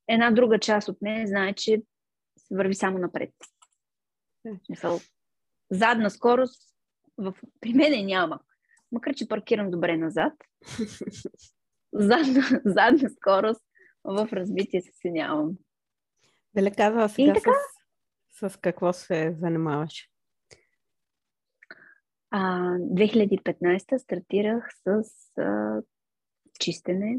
една 0.08 0.30
друга 0.30 0.58
част 0.58 0.88
от 0.88 1.02
мен 1.02 1.26
знае, 1.26 1.54
че 1.54 1.82
се 2.38 2.54
върви 2.56 2.74
само 2.74 2.98
напред. 2.98 3.30
Мисъл, 4.68 5.00
задна 5.70 6.10
скорост 6.10 6.74
в... 7.18 7.34
при 7.60 7.72
мен 7.72 8.06
няма. 8.06 8.40
Макар, 8.92 9.14
че 9.14 9.28
паркирам 9.28 9.70
добре 9.70 9.96
назад. 9.96 10.32
задна, 11.92 12.60
задна 12.64 13.10
скорост 13.10 13.64
в 14.04 14.28
развитие 14.32 14.80
се 14.80 15.10
нямам. 15.10 15.56
Дали 16.54 16.70
казва 16.70 17.08
сега 17.08 17.32
така... 17.32 17.50
с, 18.30 18.50
с 18.50 18.56
какво 18.56 18.92
се 18.92 19.36
занимаваш? 19.40 20.10
А, 22.30 22.70
2015 22.78 23.98
стартирах 23.98 24.68
с 24.84 25.02
а, 25.38 25.82
чистене. 26.60 27.18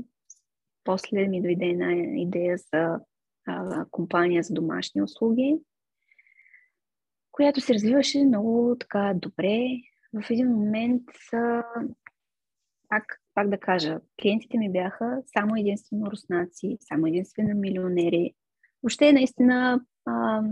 После 0.83 1.27
ми 1.27 1.41
дойде 1.41 1.65
една 1.65 1.93
идея 1.95 2.57
за 2.57 2.99
а, 3.47 3.85
компания 3.91 4.43
за 4.43 4.53
домашни 4.53 5.01
услуги, 5.01 5.59
която 7.31 7.61
се 7.61 7.73
развиваше 7.73 8.25
много 8.25 8.75
така 8.79 9.13
добре. 9.15 9.67
В 10.13 10.29
един 10.29 10.47
момент, 10.47 11.03
а, 11.33 11.63
пак, 12.89 13.21
пак 13.33 13.49
да 13.49 13.57
кажа, 13.57 13.99
клиентите 14.21 14.57
ми 14.57 14.71
бяха 14.71 15.21
само 15.25 15.55
единствено 15.55 16.11
руснаци, 16.11 16.77
само 16.79 17.07
единствено 17.07 17.59
милионери. 17.59 18.33
Въобще 18.83 19.13
наистина 19.13 19.81
а, 20.05 20.43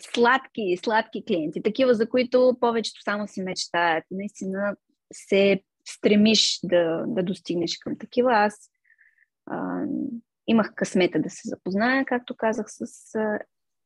сладки, 0.00 0.76
сладки 0.84 1.24
клиенти, 1.24 1.62
такива, 1.62 1.94
за 1.94 2.08
които 2.08 2.56
повечето 2.60 3.02
само 3.02 3.28
си 3.28 3.42
мечтаят. 3.42 4.04
Наистина 4.10 4.76
се 5.12 5.62
стремиш 5.88 6.60
да, 6.64 7.04
да 7.06 7.22
достигнеш 7.22 7.78
към 7.78 7.98
такива. 7.98 8.32
Аз 8.34 8.70
а, 9.46 9.84
имах 10.46 10.74
късмета 10.74 11.18
да 11.18 11.30
се 11.30 11.48
запозная, 11.48 12.04
както 12.04 12.36
казах, 12.36 12.66
с 12.68 13.14
а, 13.14 13.38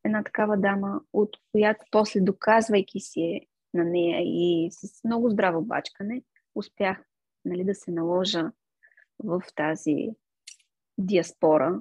една 0.05 0.25
такава 0.25 0.57
дама, 0.57 1.01
от 1.13 1.37
която 1.53 1.85
после 1.91 2.21
доказвайки 2.21 3.01
си 3.01 3.41
на 3.75 3.85
нея 3.85 4.23
и 4.25 4.69
с 4.71 5.05
много 5.05 5.31
здраво 5.31 5.63
бачкане, 5.63 6.23
успях 6.55 6.99
нали, 7.45 7.65
да 7.65 7.75
се 7.75 7.91
наложа 7.91 8.53
в 9.19 9.43
тази 9.55 10.09
диаспора, 10.99 11.81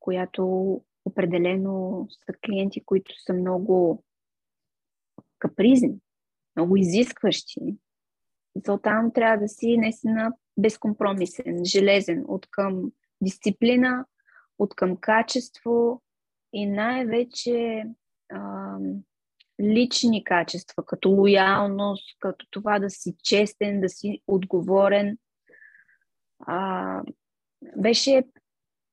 която 0.00 0.80
определено 1.04 2.06
са 2.10 2.32
клиенти, 2.46 2.84
които 2.84 3.14
са 3.22 3.32
много 3.32 4.04
капризни, 5.38 5.98
много 6.56 6.76
изискващи. 6.76 7.60
Там 8.82 9.12
трябва 9.14 9.38
да 9.38 9.48
си 9.48 9.78
наистина 9.78 10.32
безкомпромисен, 10.56 11.64
железен 11.64 12.24
от 12.28 12.46
към 12.50 12.92
дисциплина, 13.20 14.06
от 14.58 14.74
към 14.74 14.96
качество 14.96 16.02
и 16.52 16.66
най-вече 16.66 17.84
а, 18.32 18.76
лични 19.60 20.24
качества, 20.24 20.86
като 20.86 21.10
лоялност, 21.10 22.16
като 22.18 22.46
това 22.50 22.78
да 22.78 22.90
си 22.90 23.14
честен, 23.22 23.80
да 23.80 23.88
си 23.88 24.22
отговорен. 24.26 25.18
А, 26.46 27.02
беше 27.76 28.22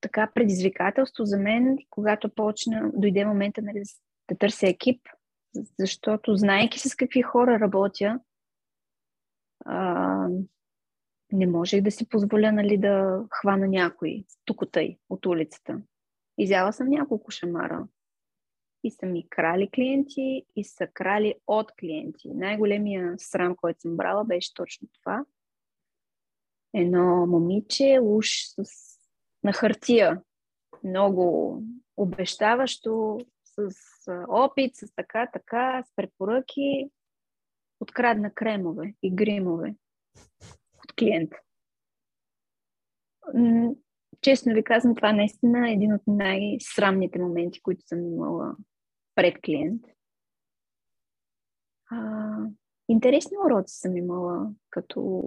така 0.02 0.30
предизвикателство 0.34 1.24
за 1.24 1.38
мен, 1.38 1.78
когато 1.90 2.28
почна, 2.28 2.90
дойде 2.94 3.24
момента 3.24 3.62
нали, 3.62 3.82
да 4.28 4.38
търся 4.38 4.68
екип, 4.68 5.00
защото 5.78 6.36
знаеки 6.36 6.78
с 6.78 6.94
какви 6.94 7.22
хора 7.22 7.60
работя, 7.60 8.20
а, 9.64 10.28
не 11.32 11.46
можех 11.46 11.82
да 11.82 11.90
си 11.90 12.08
позволя 12.08 12.52
нали, 12.52 12.78
да 12.78 13.24
хвана 13.30 13.68
някой 13.68 14.24
тук 14.44 14.72
тъй 14.72 14.98
от 15.10 15.26
улицата. 15.26 15.82
Изяла 16.38 16.72
съм 16.72 16.88
няколко 16.88 17.30
шамара. 17.30 17.88
И 18.84 18.90
са 18.90 19.06
ми 19.06 19.28
крали 19.28 19.70
клиенти, 19.70 20.44
и 20.56 20.64
са 20.64 20.86
крали 20.86 21.34
от 21.46 21.72
клиенти. 21.80 22.28
Най-големия 22.34 23.14
срам, 23.18 23.56
който 23.56 23.80
съм 23.80 23.96
брала, 23.96 24.24
беше 24.24 24.54
точно 24.54 24.88
това. 24.92 25.24
Едно 26.74 27.26
момиче, 27.26 28.00
уж 28.02 28.28
с 28.44 28.91
на 29.44 29.52
хартия. 29.52 30.22
Много 30.84 31.58
обещаващо, 31.96 33.18
с 33.44 33.70
опит, 34.28 34.76
с 34.76 34.94
така, 34.94 35.30
така, 35.32 35.82
с 35.86 35.96
препоръки. 35.96 36.90
Открадна 37.80 38.34
кремове 38.34 38.94
и 39.02 39.14
гримове 39.14 39.74
от 40.84 40.92
клиента. 40.98 41.36
Честно 44.20 44.54
ви 44.54 44.64
казвам, 44.64 44.94
това 44.94 45.12
наистина 45.12 45.68
е 45.68 45.72
един 45.72 45.94
от 45.94 46.02
най-срамните 46.06 47.18
моменти, 47.18 47.62
които 47.62 47.86
съм 47.86 48.06
имала 48.06 48.56
пред 49.14 49.40
клиент. 49.40 49.82
А, 51.90 52.36
интересни 52.88 53.36
уроци 53.46 53.76
съм 53.76 53.96
имала 53.96 54.50
като, 54.70 55.22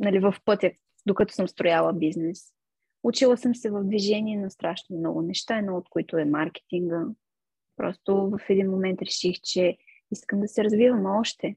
нали, 0.00 0.18
в 0.18 0.34
пътя, 0.44 0.70
докато 1.06 1.34
съм 1.34 1.48
строяла 1.48 1.92
бизнес. 1.92 2.52
Учила 3.02 3.36
съм 3.36 3.54
се 3.54 3.70
в 3.70 3.84
движение 3.84 4.38
на 4.38 4.50
страшно 4.50 4.98
много 4.98 5.22
неща, 5.22 5.58
едно 5.58 5.76
от 5.76 5.88
които 5.88 6.16
е 6.16 6.24
маркетинга. 6.24 7.04
Просто 7.76 8.30
в 8.30 8.40
един 8.48 8.70
момент 8.70 9.02
реших, 9.02 9.36
че 9.42 9.76
искам 10.12 10.40
да 10.40 10.48
се 10.48 10.64
развивам 10.64 11.06
още. 11.06 11.56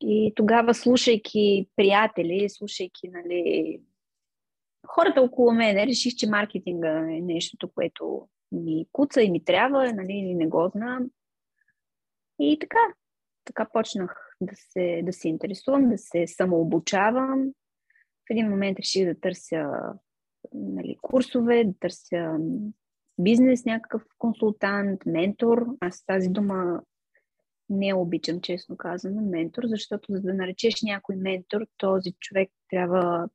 И 0.00 0.32
тогава, 0.36 0.74
слушайки 0.74 1.68
приятели, 1.76 2.50
слушайки 2.50 3.08
нали, 3.08 3.80
хората 4.86 5.22
около 5.22 5.52
мен, 5.52 5.76
реших, 5.76 6.14
че 6.14 6.30
маркетинга 6.30 6.98
е 6.98 7.20
нещото, 7.20 7.72
което 7.74 8.28
ми 8.52 8.86
куца 8.92 9.22
и 9.22 9.30
ми 9.30 9.44
трябва, 9.44 9.92
нали, 9.92 10.12
или 10.12 10.34
не 10.34 10.46
го 10.46 10.70
знам. 10.74 11.10
И 12.38 12.58
така, 12.58 12.78
така 13.44 13.68
почнах 13.72 14.36
да 14.40 14.52
се, 14.56 15.02
да 15.04 15.12
се 15.12 15.28
интересувам, 15.28 15.90
да 15.90 15.98
се 15.98 16.26
самообучавам, 16.26 17.52
в 18.26 18.30
един 18.30 18.48
момент 18.48 18.78
реших 18.78 19.06
да 19.06 19.20
търся 19.20 19.70
нали, 20.52 20.96
курсове, 21.02 21.64
да 21.64 21.74
търся 21.80 22.38
бизнес, 23.18 23.64
някакъв 23.64 24.02
консултант, 24.18 25.06
ментор. 25.06 25.66
Аз 25.80 26.04
тази 26.04 26.28
дума 26.28 26.82
не 27.68 27.94
обичам, 27.94 28.40
честно 28.40 28.76
казано, 28.76 29.22
ментор, 29.22 29.62
защото 29.66 30.12
за 30.12 30.20
да 30.20 30.34
наречеш 30.34 30.82
някой 30.82 31.16
ментор, 31.16 31.66
този 31.76 32.12
човек 32.20 32.50
трябва 32.70 33.28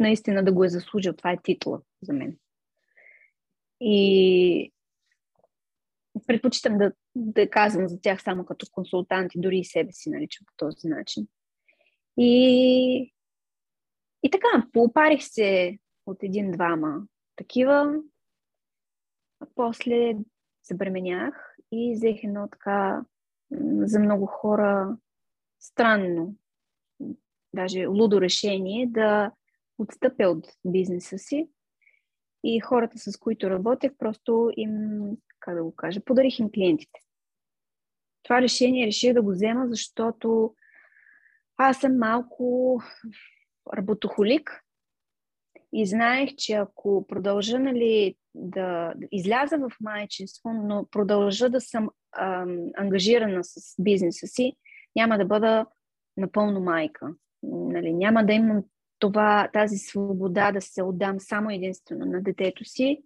наистина 0.00 0.44
да 0.44 0.52
го 0.52 0.64
е 0.64 0.68
заслужил. 0.68 1.12
Това 1.12 1.32
е 1.32 1.42
титла 1.42 1.80
за 2.02 2.12
мен. 2.12 2.38
И 3.80 4.72
предпочитам 6.26 6.78
да, 6.78 6.92
да 7.16 7.50
казвам 7.50 7.88
за 7.88 8.00
тях 8.00 8.22
само 8.22 8.44
като 8.44 8.66
консултанти, 8.72 9.40
дори 9.40 9.58
и 9.58 9.64
себе 9.64 9.92
си 9.92 10.10
наричам 10.10 10.46
по 10.46 10.52
този 10.56 10.88
начин. 10.88 11.26
И 12.18 13.13
и 14.24 14.30
така, 14.30 14.66
поопарих 14.72 15.22
се 15.22 15.78
от 16.06 16.22
един-двама 16.22 17.02
такива. 17.36 17.94
А 19.40 19.46
после 19.54 20.16
забременях 20.62 21.56
и 21.72 21.94
взех 21.94 22.24
едно 22.24 22.48
така 22.48 23.04
за 23.78 24.00
много 24.00 24.26
хора 24.26 24.96
странно, 25.60 26.36
даже 27.54 27.86
лудо 27.86 28.20
решение 28.20 28.86
да 28.86 29.32
отстъпя 29.78 30.24
от 30.24 30.46
бизнеса 30.64 31.18
си 31.18 31.48
и 32.44 32.60
хората, 32.60 32.98
с 32.98 33.16
които 33.16 33.50
работех, 33.50 33.92
просто 33.98 34.50
им, 34.56 35.00
как 35.40 35.54
да 35.54 35.64
го 35.64 35.76
кажа, 35.76 36.04
подарих 36.04 36.38
им 36.38 36.50
клиентите. 36.50 37.00
Това 38.22 38.40
решение 38.42 38.86
реших 38.86 39.14
да 39.14 39.22
го 39.22 39.30
взема, 39.30 39.66
защото 39.68 40.54
аз 41.56 41.80
съм 41.80 41.98
малко 41.98 42.78
работохолик 43.76 44.64
и 45.72 45.86
знаех, 45.86 46.30
че 46.36 46.52
ако 46.52 47.06
продължа 47.06 47.58
нали, 47.58 48.14
да 48.34 48.94
изляза 49.12 49.58
в 49.58 49.70
майчинство, 49.80 50.50
но 50.52 50.86
продължа 50.90 51.50
да 51.50 51.60
съм 51.60 51.90
ам, 52.18 52.58
ангажирана 52.76 53.44
с 53.44 53.74
бизнеса 53.78 54.26
си, 54.26 54.52
няма 54.96 55.18
да 55.18 55.24
бъда 55.24 55.66
напълно 56.16 56.60
майка. 56.60 57.14
Нали, 57.42 57.92
няма 57.92 58.26
да 58.26 58.32
имам 58.32 58.62
това, 58.98 59.50
тази 59.52 59.76
свобода 59.76 60.52
да 60.52 60.60
се 60.60 60.82
отдам 60.82 61.20
само 61.20 61.50
единствено 61.50 62.06
на 62.06 62.22
детето 62.22 62.64
си. 62.64 63.02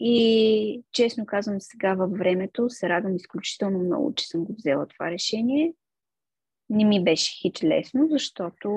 И 0.00 0.82
честно 0.92 1.26
казвам 1.26 1.60
сега 1.60 1.94
във 1.94 2.10
времето, 2.10 2.70
се 2.70 2.88
радвам 2.88 3.16
изключително 3.16 3.78
много, 3.78 4.14
че 4.14 4.28
съм 4.28 4.44
го 4.44 4.54
взела 4.54 4.86
това 4.86 5.10
решение. 5.10 5.74
Не 6.70 6.84
ми 6.84 7.04
беше 7.04 7.32
хич 7.40 7.62
лесно, 7.62 8.08
защото 8.10 8.68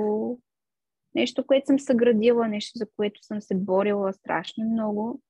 нещо, 1.15 1.45
което 1.45 1.65
съм 1.65 1.80
съградила, 1.80 2.47
нещо, 2.47 2.78
за 2.78 2.88
което 2.95 3.23
съм 3.23 3.41
се 3.41 3.56
борила 3.56 4.13
страшно 4.13 4.65
много, 4.65 5.21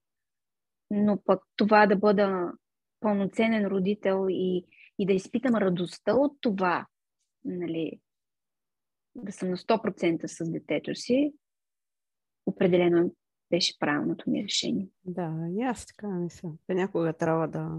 но 0.92 1.22
пък 1.26 1.44
това 1.56 1.88
да 1.88 1.96
бъда 1.96 2.52
пълноценен 3.00 3.66
родител 3.66 4.28
и, 4.30 4.66
и 5.00 5.06
да 5.06 5.14
изпитам 5.14 5.56
радостта 5.56 6.16
от 6.16 6.38
това, 6.42 6.86
нали, 7.46 8.00
да 9.16 9.32
съм 9.32 9.50
на 9.50 9.58
100% 9.58 10.26
с 10.26 10.52
детето 10.52 10.96
си, 10.96 11.34
определено 12.46 13.12
беше 13.52 13.80
правилното 13.80 14.30
ми 14.30 14.44
решение. 14.44 14.88
Да, 15.06 15.48
и 15.58 15.62
аз 15.62 15.86
така 15.86 16.08
мисля. 16.08 16.52
Понякога 16.68 17.14
трябва 17.14 17.48
да... 17.48 17.78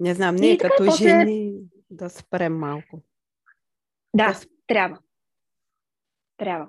Не 0.00 0.14
знам, 0.14 0.34
ние 0.34 0.52
и 0.52 0.58
като 0.58 0.84
после... 0.84 1.08
жени 1.08 1.60
да 1.90 2.08
спрем 2.08 2.58
малко. 2.58 3.02
Да, 4.16 4.32
да... 4.32 4.40
трябва. 4.66 4.98
Трябва. 6.38 6.68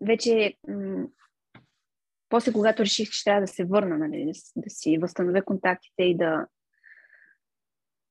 Вече 0.00 0.54
м- 0.68 1.06
после, 2.28 2.52
когато 2.52 2.82
реших, 2.82 3.10
че 3.10 3.24
трябва 3.24 3.40
да 3.40 3.46
се 3.46 3.64
върна, 3.64 3.98
нали, 3.98 4.32
да, 4.56 4.70
си 4.70 4.98
възстановя 4.98 5.42
контактите 5.44 6.02
и 6.02 6.16
да, 6.16 6.46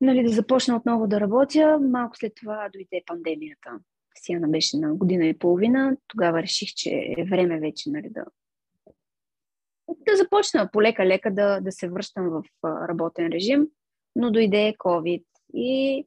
нали, 0.01 0.23
да 0.23 0.29
започна 0.29 0.75
отново 0.75 1.07
да 1.07 1.19
работя, 1.19 1.79
малко 1.79 2.17
след 2.17 2.35
това 2.35 2.69
дойде 2.73 3.03
пандемията. 3.05 3.79
Сиана 4.17 4.47
беше 4.47 4.77
на 4.77 4.95
година 4.95 5.25
и 5.25 5.37
половина. 5.37 5.97
Тогава 6.07 6.41
реших, 6.41 6.69
че 6.69 6.89
е 6.89 7.25
време 7.29 7.59
вече 7.59 7.89
нали, 7.89 8.09
да, 8.09 8.25
да 9.87 10.15
започна 10.15 10.69
полека-лека 10.71 11.33
да, 11.33 11.59
да 11.59 11.71
се 11.71 11.89
връщам 11.89 12.29
в 12.29 12.43
работен 12.65 13.27
режим, 13.27 13.67
но 14.15 14.31
дойде 14.31 14.75
COVID 14.77 15.23
и 15.53 16.05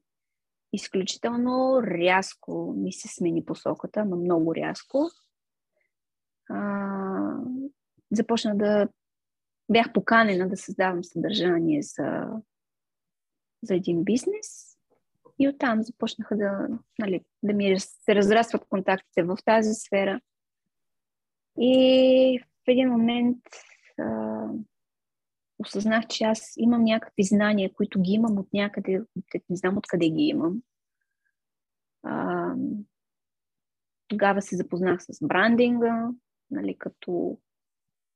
изключително 0.72 1.82
рязко 1.82 2.74
ми 2.76 2.92
се 2.92 3.08
смени 3.08 3.44
посоката, 3.44 4.04
но 4.04 4.16
много 4.16 4.54
рязко. 4.54 5.10
А, 6.50 7.36
започна 8.10 8.56
да 8.56 8.88
бях 9.70 9.92
поканена 9.92 10.48
да 10.48 10.56
създавам 10.56 11.04
съдържание 11.04 11.82
за, 11.82 12.26
за 13.62 13.74
един 13.74 14.04
бизнес 14.04 14.76
и 15.38 15.48
оттам 15.48 15.82
започнаха 15.82 16.36
да, 16.36 16.68
нали, 16.98 17.24
да 17.42 17.52
ми 17.52 17.80
се 17.80 18.14
разрастват 18.14 18.64
контактите 18.68 19.22
в 19.22 19.38
тази 19.44 19.74
сфера. 19.74 20.20
И 21.58 22.40
в 22.42 22.68
един 22.68 22.88
момент 22.88 23.38
а, 23.98 24.31
осъзнах, 25.62 26.06
че 26.06 26.24
аз 26.24 26.52
имам 26.56 26.84
някакви 26.84 27.22
знания, 27.22 27.72
които 27.74 28.00
ги 28.00 28.12
имам 28.12 28.38
от 28.38 28.52
някъде, 28.52 29.02
не 29.50 29.56
знам 29.56 29.78
откъде 29.78 30.10
ги 30.10 30.22
имам. 30.22 30.62
А, 32.02 32.54
тогава 34.08 34.42
се 34.42 34.56
запознах 34.56 35.02
с 35.02 35.26
брандинга, 35.26 36.10
нали, 36.50 36.78
като 36.78 37.38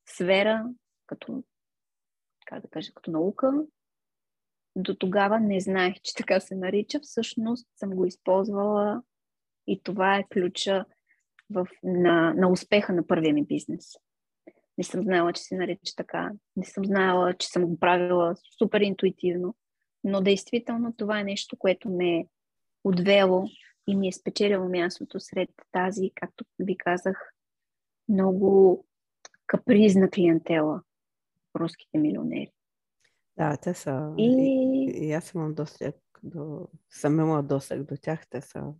сфера, 0.09 0.68
като, 1.06 1.44
как 2.46 2.62
да 2.62 2.68
кажа, 2.68 2.92
като 2.94 3.11
наука. 3.11 3.52
До 4.76 4.94
тогава 4.94 5.40
не 5.40 5.61
знаех, 5.61 5.94
че 6.02 6.14
така 6.14 6.40
се 6.40 6.54
нарича. 6.54 7.00
Всъщност 7.02 7.68
съм 7.76 7.90
го 7.90 8.06
използвала 8.06 9.02
и 9.66 9.82
това 9.82 10.16
е 10.16 10.28
ключа 10.32 10.85
в, 11.50 11.66
на, 11.82 12.35
на 12.35 12.48
успеха 12.48 12.92
на 12.92 13.06
първия 13.06 13.35
ми 13.35 13.46
бизнес. 13.46 13.92
Не 14.78 14.84
съм 14.84 15.02
знала, 15.02 15.32
че 15.32 15.42
се 15.42 15.56
нарича 15.56 15.92
така. 15.96 16.30
Не 16.56 16.64
съм 16.64 16.84
знала, 16.84 17.34
че 17.34 17.48
съм 17.48 17.66
го 17.66 17.78
правила 17.78 18.34
супер 18.58 18.80
интуитивно. 18.80 19.54
Но 20.04 20.20
действително 20.20 20.94
това 20.96 21.20
е 21.20 21.24
нещо, 21.24 21.56
което 21.56 21.90
ме 21.90 22.18
е 22.18 22.26
отвело 22.84 23.44
и 23.86 23.96
ми 23.96 24.08
е 24.08 24.12
спечелило 24.12 24.68
мястото 24.68 25.20
сред 25.20 25.50
тази, 25.72 26.10
както 26.14 26.44
ви 26.58 26.76
казах, 26.76 27.32
много 28.08 28.84
капризна 29.46 30.10
клиентела, 30.10 30.82
руските 31.56 31.98
милионери. 31.98 32.52
Да, 33.36 33.56
те 33.56 33.74
са. 33.74 34.14
И, 34.18 34.24
и, 34.24 35.06
и 35.06 35.12
аз 35.12 35.34
имам 35.34 35.54
досег 35.54 35.96
до. 36.22 36.68
Съм 36.90 37.20
имала 37.20 37.42
досег 37.42 37.82
до 37.82 37.96
тях. 37.96 38.26
Те 38.30 38.40
са. 38.40 38.72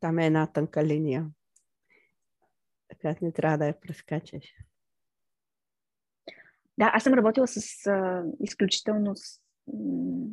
Там 0.00 0.18
е 0.18 0.26
една 0.26 0.46
тънка 0.46 0.84
линия. 0.84 1.30
Така 2.92 3.14
не 3.22 3.32
трябва 3.32 3.58
да 3.58 3.66
я 3.66 3.80
прескачаш. 3.80 4.54
Да, 6.78 6.90
аз 6.94 7.02
съм 7.02 7.14
работила 7.14 7.46
с 7.46 7.86
а, 7.86 8.24
изключително 8.40 9.16
с, 9.16 9.40
м- 9.66 10.28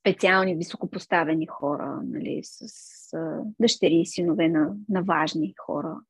специални, 0.00 0.56
високопоставени 0.56 1.46
хора, 1.46 2.00
нали, 2.04 2.40
с 2.42 2.62
а, 3.12 3.42
дъщери 3.60 3.94
и 3.94 4.06
синове 4.06 4.48
на, 4.48 4.74
на 4.88 5.02
важни 5.02 5.54
хора. 5.66 6.00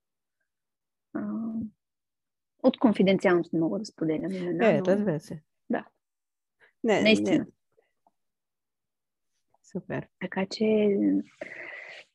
А, 1.14 1.20
от 2.62 2.78
конфиденциалност 2.78 3.52
не 3.52 3.60
мога 3.60 3.78
да 3.78 3.84
споделям 3.84 4.32
имена. 4.32 4.68
Е, 4.68 4.78
но... 4.78 4.86
разбира 4.86 5.20
се. 5.20 5.42
Да. 5.70 5.86
Не, 6.84 7.02
Наистина. 7.02 7.38
Не. 7.38 7.46
Супер. 9.62 10.08
Така 10.20 10.46
че... 10.46 10.96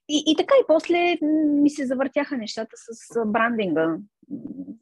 И, 0.09 0.23
и 0.27 0.35
така 0.35 0.53
и 0.61 0.67
после 0.67 1.17
ми 1.61 1.69
се 1.69 1.85
завъртяха 1.85 2.37
нещата 2.37 2.71
с 2.75 3.25
брандинга. 3.25 3.97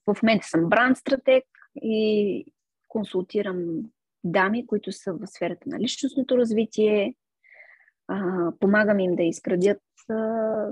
В 0.07 0.23
момента 0.23 0.47
съм 0.47 0.69
бранд 0.69 0.97
стратег 0.97 1.43
и 1.75 2.45
консултирам 2.88 3.83
дами, 4.23 4.67
които 4.67 4.91
са 4.91 5.13
в 5.13 5.27
сферата 5.27 5.69
на 5.69 5.79
личностното 5.79 6.38
развитие. 6.38 7.15
А, 8.07 8.51
помагам 8.59 8.99
им 8.99 9.15
да 9.15 9.23
изградят 9.23 9.81
а, 10.09 10.67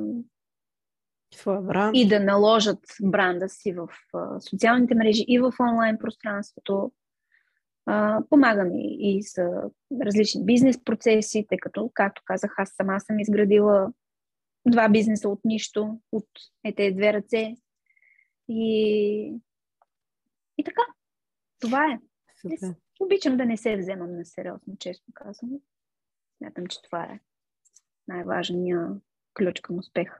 и 1.93 2.07
да 2.07 2.19
наложат 2.19 2.79
бранда 3.01 3.49
си 3.49 3.73
в 3.73 3.87
а, 4.13 4.39
социалните 4.39 4.95
мрежи 4.95 5.25
и 5.27 5.39
в 5.39 5.53
онлайн 5.59 5.97
пространството. 5.97 6.91
А, 7.85 8.21
помагам 8.29 8.75
и, 8.75 8.97
и 8.99 9.23
с 9.23 9.37
различни 10.05 10.45
бизнес 10.45 10.83
процеси, 10.83 11.45
тъй 11.49 11.57
като, 11.57 11.91
както 11.93 12.21
казах, 12.25 12.53
аз 12.57 12.73
сама 12.77 12.99
съм 12.99 13.19
изградила 13.19 13.91
два 14.67 14.89
бизнеса 14.89 15.29
от 15.29 15.39
нищо, 15.45 15.99
от 16.11 16.27
ете 16.63 16.91
две 16.91 17.13
ръце. 17.13 17.55
И, 18.49 19.33
и 20.57 20.63
така. 20.63 20.81
Това 21.59 21.85
е. 21.85 21.99
Супер. 22.41 22.75
Обичам 22.99 23.37
да 23.37 23.45
не 23.45 23.57
се 23.57 23.77
вземам 23.77 24.17
на 24.17 24.25
сериозно, 24.25 24.77
често 24.79 25.11
казвам. 25.13 25.49
Смятам, 26.37 26.67
че 26.67 26.81
това 26.81 27.03
е 27.03 27.19
най-важният 28.07 28.91
ключ 29.37 29.61
към 29.61 29.77
успеха. 29.77 30.19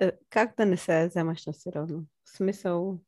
Е, 0.00 0.12
как 0.30 0.56
да 0.56 0.66
не 0.66 0.76
се 0.76 1.08
вземаш 1.08 1.46
на 1.46 1.52
сериозно? 1.52 2.04
В 2.24 2.36
смисъл... 2.36 2.98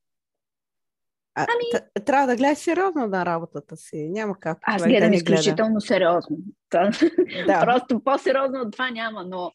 А, 1.35 1.47
ами... 1.51 1.85
Трябва 2.05 2.27
да 2.27 2.37
гледаш 2.37 2.59
сериозно 2.59 3.07
на 3.07 3.27
работата 3.27 3.77
си. 3.77 4.09
Няма 4.09 4.41
как. 4.41 4.59
Аз 4.63 4.83
гледам 4.85 5.11
да 5.11 5.17
изключително 5.17 5.75
гледа. 5.75 5.87
сериозно. 5.87 6.37
Да. 7.47 7.61
Просто 7.65 8.05
по-сериозно 8.05 8.61
от 8.61 8.73
това 8.73 8.91
няма, 8.91 9.25
но 9.25 9.53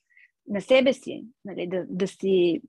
на 0.49 0.61
себе 0.61 0.93
си, 0.93 1.25
нали, 1.45 1.67
да, 1.67 1.85
да 1.89 2.07
си 2.07 2.61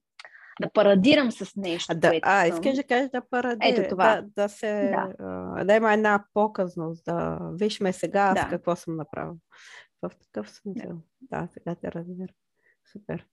да 0.61 0.71
парадирам 0.73 1.33
с 1.33 1.57
нещо. 1.57 1.93
А, 1.93 1.95
да, 1.95 2.09
което 2.09 2.29
а 2.29 2.47
искаш 2.47 2.77
да 2.77 2.85
кажеш 2.85 3.11
да 3.11 3.23
парадирам. 3.31 3.75
Ето 3.75 3.89
това. 3.89 4.21
Да, 4.21 4.29
да, 4.43 4.49
се, 4.49 4.93
да. 5.19 5.65
да 5.65 5.75
има 5.75 5.93
една 5.93 6.25
показност, 6.35 7.05
да 7.05 7.39
виж 7.53 7.81
ме 7.81 7.93
сега 7.93 8.21
аз 8.21 8.35
да. 8.35 8.51
какво 8.51 8.77
съм 8.77 8.97
направил. 8.97 9.37
В 10.03 10.11
такъв 10.23 10.51
смисъл. 10.51 11.03
Да, 11.21 11.43
да 11.43 11.49
сега 11.53 11.75
те 11.75 11.93
разбира. 11.93 12.33
Супер. 12.93 13.27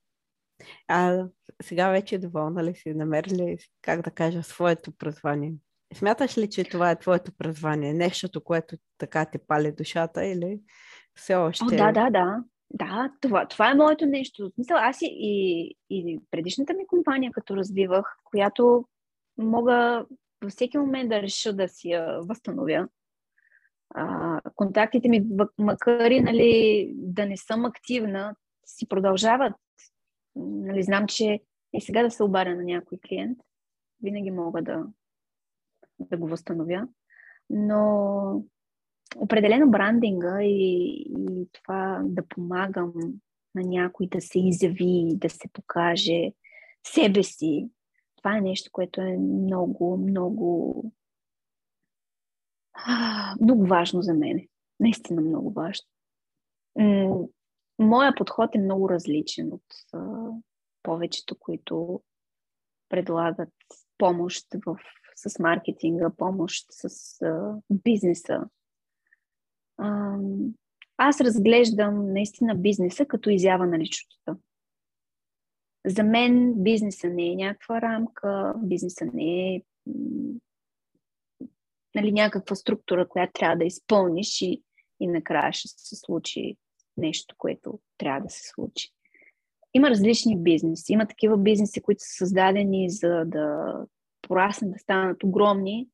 А 0.88 1.26
сега 1.62 1.90
вече 1.90 2.14
е 2.14 2.18
доволна 2.18 2.64
ли 2.64 2.74
си? 2.74 2.94
Намерили, 2.94 3.58
как 3.82 4.02
да 4.02 4.10
кажа, 4.10 4.42
своето 4.42 4.92
призвание? 4.92 5.54
Смяташ 5.94 6.38
ли, 6.38 6.50
че 6.50 6.64
това 6.64 6.90
е 6.90 6.98
твоето 6.98 7.32
призвание? 7.38 7.94
Нещото, 7.94 8.44
което 8.44 8.76
така 8.98 9.24
те 9.24 9.38
пали 9.38 9.72
душата 9.72 10.26
или 10.26 10.60
все 11.14 11.34
още... 11.34 11.64
О, 11.64 11.68
да, 11.68 11.92
да, 11.92 12.10
да. 12.10 12.44
Да, 12.70 13.12
това, 13.20 13.46
това 13.46 13.70
е 13.70 13.74
моето 13.74 14.06
нещо. 14.06 14.52
Мисъл, 14.58 14.76
аз 14.76 15.02
и, 15.02 15.06
и, 15.06 15.76
и 15.90 16.20
предишната 16.30 16.74
ми 16.74 16.86
компания, 16.86 17.32
като 17.32 17.56
развивах, 17.56 18.16
която 18.24 18.84
мога 19.38 20.06
във 20.42 20.52
всеки 20.52 20.78
момент 20.78 21.08
да 21.08 21.22
реша 21.22 21.52
да 21.52 21.68
си 21.68 21.88
я 21.88 22.20
възстановя. 22.22 22.88
А, 23.90 24.40
контактите 24.54 25.08
ми, 25.08 25.26
макар 25.58 26.10
и 26.10 26.20
нали, 26.20 26.90
да 26.94 27.26
не 27.26 27.36
съм 27.36 27.64
активна, 27.64 28.34
си 28.66 28.88
продължават. 28.88 29.54
Нали, 30.36 30.82
знам, 30.82 31.06
че 31.06 31.40
и 31.72 31.80
сега 31.80 32.02
да 32.02 32.10
се 32.10 32.22
обаря 32.22 32.56
на 32.56 32.62
някой 32.62 32.98
клиент, 33.08 33.38
винаги 34.02 34.30
мога 34.30 34.62
да, 34.62 34.84
да 36.00 36.16
го 36.16 36.28
възстановя. 36.28 36.88
Но 37.50 38.42
определено 39.16 39.70
брандинга 39.70 40.42
и, 40.42 41.04
и 41.18 41.48
това 41.52 42.00
да 42.04 42.26
помагам 42.28 42.92
на 43.54 43.62
някой 43.62 44.06
да 44.06 44.20
се 44.20 44.38
изяви, 44.38 45.12
да 45.14 45.30
се 45.30 45.48
покаже 45.52 46.32
себе 46.86 47.22
си, 47.22 47.68
това 48.16 48.36
е 48.36 48.40
нещо, 48.40 48.70
което 48.72 49.00
е 49.00 49.16
много, 49.16 49.96
много 49.96 50.84
много 53.40 53.66
важно 53.66 54.02
за 54.02 54.14
мен. 54.14 54.48
Наистина 54.80 55.22
много 55.22 55.50
важно. 55.50 55.86
Моя 57.78 58.14
подход 58.14 58.54
е 58.54 58.58
много 58.58 58.88
различен 58.90 59.52
от 59.52 59.62
повечето, 60.82 61.38
които 61.38 62.02
предлагат 62.88 63.54
помощ 63.98 64.46
в, 64.66 64.78
с 65.16 65.38
маркетинга, 65.38 66.10
помощ 66.16 66.66
с 66.70 67.20
бизнеса. 67.70 68.44
Аз 70.96 71.20
разглеждам 71.20 72.12
наистина 72.12 72.54
бизнеса 72.54 73.06
като 73.06 73.30
изява 73.30 73.66
на 73.66 73.78
личността. 73.78 74.36
За 75.86 76.02
мен 76.02 76.54
бизнеса 76.56 77.08
не 77.08 77.32
е 77.32 77.34
някаква 77.34 77.80
рамка, 77.82 78.54
бизнеса 78.62 79.04
не 79.14 79.54
е 79.54 79.62
нали, 81.94 82.12
някаква 82.12 82.56
структура, 82.56 83.08
която 83.08 83.32
трябва 83.32 83.56
да 83.56 83.64
изпълниш 83.64 84.40
и, 84.40 84.62
и 85.00 85.06
накрая 85.06 85.52
ще 85.52 85.68
се 85.68 85.96
случи 85.96 86.56
нещо, 86.96 87.34
което 87.38 87.80
трябва 87.98 88.20
да 88.20 88.30
се 88.30 88.48
случи. 88.48 88.90
Има 89.74 89.90
различни 89.90 90.42
бизнеси. 90.42 90.92
Има 90.92 91.06
такива 91.06 91.38
бизнеси, 91.38 91.82
които 91.82 92.00
са 92.04 92.16
създадени 92.16 92.90
за 92.90 93.24
да 93.26 93.74
пораснат, 94.22 94.72
да 94.72 94.78
станат 94.78 95.24
огромни, 95.24 95.88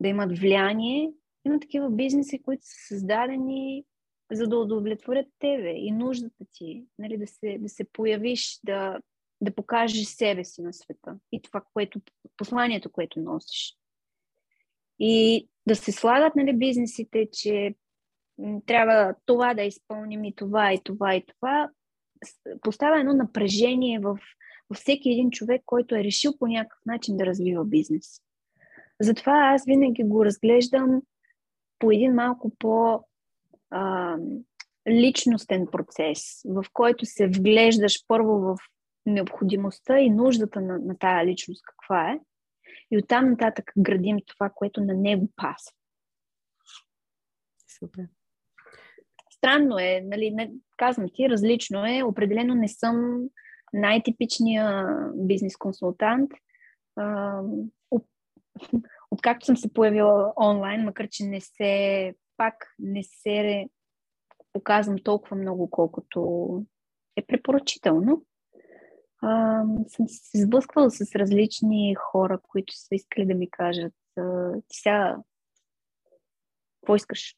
да 0.00 0.08
имат 0.08 0.38
влияние. 0.38 1.12
Има 1.48 1.60
такива 1.60 1.90
бизнеси, 1.90 2.42
които 2.42 2.62
са 2.64 2.86
създадени 2.88 3.84
за 4.32 4.46
да 4.46 4.58
удовлетворят 4.58 5.26
тебе 5.38 5.70
и 5.70 5.90
нуждата 5.90 6.44
ти, 6.52 6.86
нали, 6.98 7.18
да, 7.18 7.26
се, 7.26 7.58
да 7.58 7.68
се 7.68 7.84
появиш, 7.92 8.60
да, 8.64 8.98
да 9.40 9.54
покажеш 9.54 10.06
себе 10.06 10.44
си 10.44 10.62
на 10.62 10.72
света 10.72 11.18
и 11.32 11.42
това, 11.42 11.62
което, 11.72 12.00
посланието, 12.36 12.92
което 12.92 13.20
носиш. 13.20 13.76
И 14.98 15.48
да 15.66 15.76
се 15.76 15.92
слагат 15.92 16.36
нали, 16.36 16.58
бизнесите, 16.58 17.28
че 17.32 17.74
трябва 18.66 19.14
това 19.26 19.54
да 19.54 19.62
изпълним 19.62 20.24
и 20.24 20.34
това, 20.34 20.72
и 20.72 20.80
това, 20.84 21.14
и 21.14 21.26
това, 21.26 21.70
поставя 22.60 23.00
едно 23.00 23.12
напрежение 23.12 23.98
в, 23.98 24.18
в 24.70 24.74
всеки 24.74 25.10
един 25.10 25.30
човек, 25.30 25.62
който 25.66 25.94
е 25.94 26.04
решил 26.04 26.38
по 26.38 26.46
някакъв 26.46 26.80
начин 26.86 27.16
да 27.16 27.26
развива 27.26 27.64
бизнес. 27.64 28.20
Затова 29.00 29.32
аз 29.54 29.64
винаги 29.64 30.02
го 30.04 30.24
разглеждам 30.24 31.02
по 31.78 31.90
един 31.90 32.14
малко 32.14 32.52
по 32.58 33.04
а, 33.70 34.16
личностен 34.88 35.66
процес, 35.72 36.42
в 36.44 36.64
който 36.72 37.06
се 37.06 37.26
вглеждаш 37.26 38.04
първо 38.08 38.40
в 38.40 38.56
необходимостта 39.06 39.98
и 39.98 40.10
нуждата 40.10 40.60
на, 40.60 40.78
на 40.78 40.98
тая 40.98 41.26
личност 41.26 41.62
каква 41.66 42.10
е, 42.10 42.20
и 42.90 42.98
оттам 42.98 43.30
нататък 43.30 43.72
градим 43.78 44.16
това, 44.26 44.50
което 44.54 44.80
на 44.80 44.94
него 44.94 45.28
паса. 45.36 45.72
Супер. 47.78 48.04
Странно 49.30 49.78
е, 49.78 50.00
нали, 50.04 50.30
не, 50.30 50.52
казвам 50.76 51.06
ти, 51.14 51.28
различно 51.28 51.86
е. 51.86 52.02
Определено 52.02 52.54
не 52.54 52.68
съм 52.68 53.24
най-типичния 53.72 54.86
бизнес 55.14 55.56
консултант. 55.56 56.30
откакто 59.10 59.46
съм 59.46 59.56
се 59.56 59.72
появила 59.72 60.32
онлайн, 60.42 60.84
макар 60.84 61.08
че 61.08 61.24
не 61.24 61.40
се, 61.40 62.14
пак 62.36 62.54
не 62.78 63.02
се 63.02 63.68
показвам 64.52 64.96
толкова 65.04 65.36
много, 65.36 65.70
колкото 65.70 66.62
е 67.16 67.26
препоръчително 67.26 68.22
а, 69.22 69.62
съм 69.88 70.08
се 70.08 70.42
сблъсквала 70.42 70.90
с 70.90 71.14
различни 71.14 71.94
хора, 71.94 72.38
които 72.42 72.72
са 72.76 72.94
искали 72.94 73.26
да 73.26 73.34
ми 73.34 73.50
кажат 73.50 73.94
ти 74.68 74.76
сега 74.76 75.16
какво 76.80 76.96
искаш? 76.96 77.36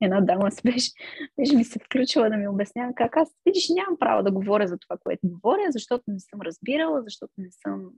Една 0.00 0.20
дама 0.20 0.50
се 0.50 0.62
беше, 0.72 0.90
беше 1.38 1.56
ми 1.56 1.64
се 1.64 1.78
включила 1.78 2.30
да 2.30 2.36
ми 2.36 2.48
обяснява 2.48 2.92
как 2.96 3.16
аз, 3.16 3.28
видиш, 3.46 3.68
нямам 3.68 3.98
право 3.98 4.22
да 4.22 4.32
говоря 4.32 4.66
за 4.68 4.78
това, 4.78 4.98
което 4.98 5.20
говоря, 5.28 5.66
защото 5.70 6.04
не 6.08 6.20
съм 6.20 6.40
разбирала, 6.40 7.02
защото 7.02 7.32
не 7.38 7.48
съм 7.50 7.90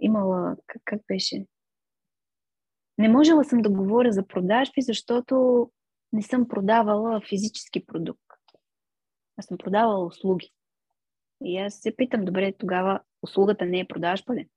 имала, 0.00 0.56
как, 0.66 0.82
как 0.84 1.00
беше? 1.08 1.46
Не 2.98 3.08
можела 3.08 3.44
съм 3.44 3.62
да 3.62 3.70
говоря 3.70 4.12
за 4.12 4.26
продажби, 4.26 4.82
защото 4.82 5.70
не 6.12 6.22
съм 6.22 6.48
продавала 6.48 7.20
физически 7.28 7.86
продукт. 7.86 8.22
Аз 9.36 9.46
съм 9.46 9.58
продавала 9.58 10.04
услуги. 10.04 10.52
И 11.44 11.58
аз 11.58 11.74
се 11.74 11.96
питам, 11.96 12.24
добре, 12.24 12.52
тогава 12.52 13.00
услугата 13.22 13.66
не 13.66 13.80
е 13.80 13.88
продажба 13.88 14.34
ли? 14.34 14.48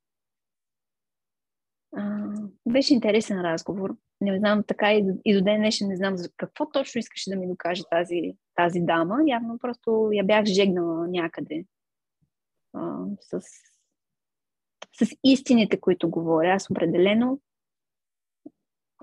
А, 1.96 2.32
беше 2.68 2.94
интересен 2.94 3.40
разговор. 3.40 3.96
Не 4.20 4.38
знам, 4.38 4.64
така 4.66 4.92
и, 4.92 5.04
и 5.24 5.34
до 5.34 5.44
ден 5.44 5.60
днешен 5.60 5.88
не 5.88 5.96
знам 5.96 6.16
за 6.16 6.30
какво 6.36 6.70
точно 6.70 6.98
искаше 6.98 7.30
да 7.30 7.36
ми 7.36 7.48
докаже 7.48 7.82
тази, 7.90 8.36
тази 8.54 8.80
дама. 8.80 9.18
Явно 9.26 9.58
просто 9.58 10.08
я 10.12 10.24
бях 10.24 10.44
жегнала 10.44 11.08
някъде 11.08 11.64
а, 12.72 13.04
с, 13.20 13.40
с 14.92 15.16
истините, 15.24 15.80
които 15.80 16.10
говоря. 16.10 16.54
Аз 16.54 16.70
определено 16.70 17.40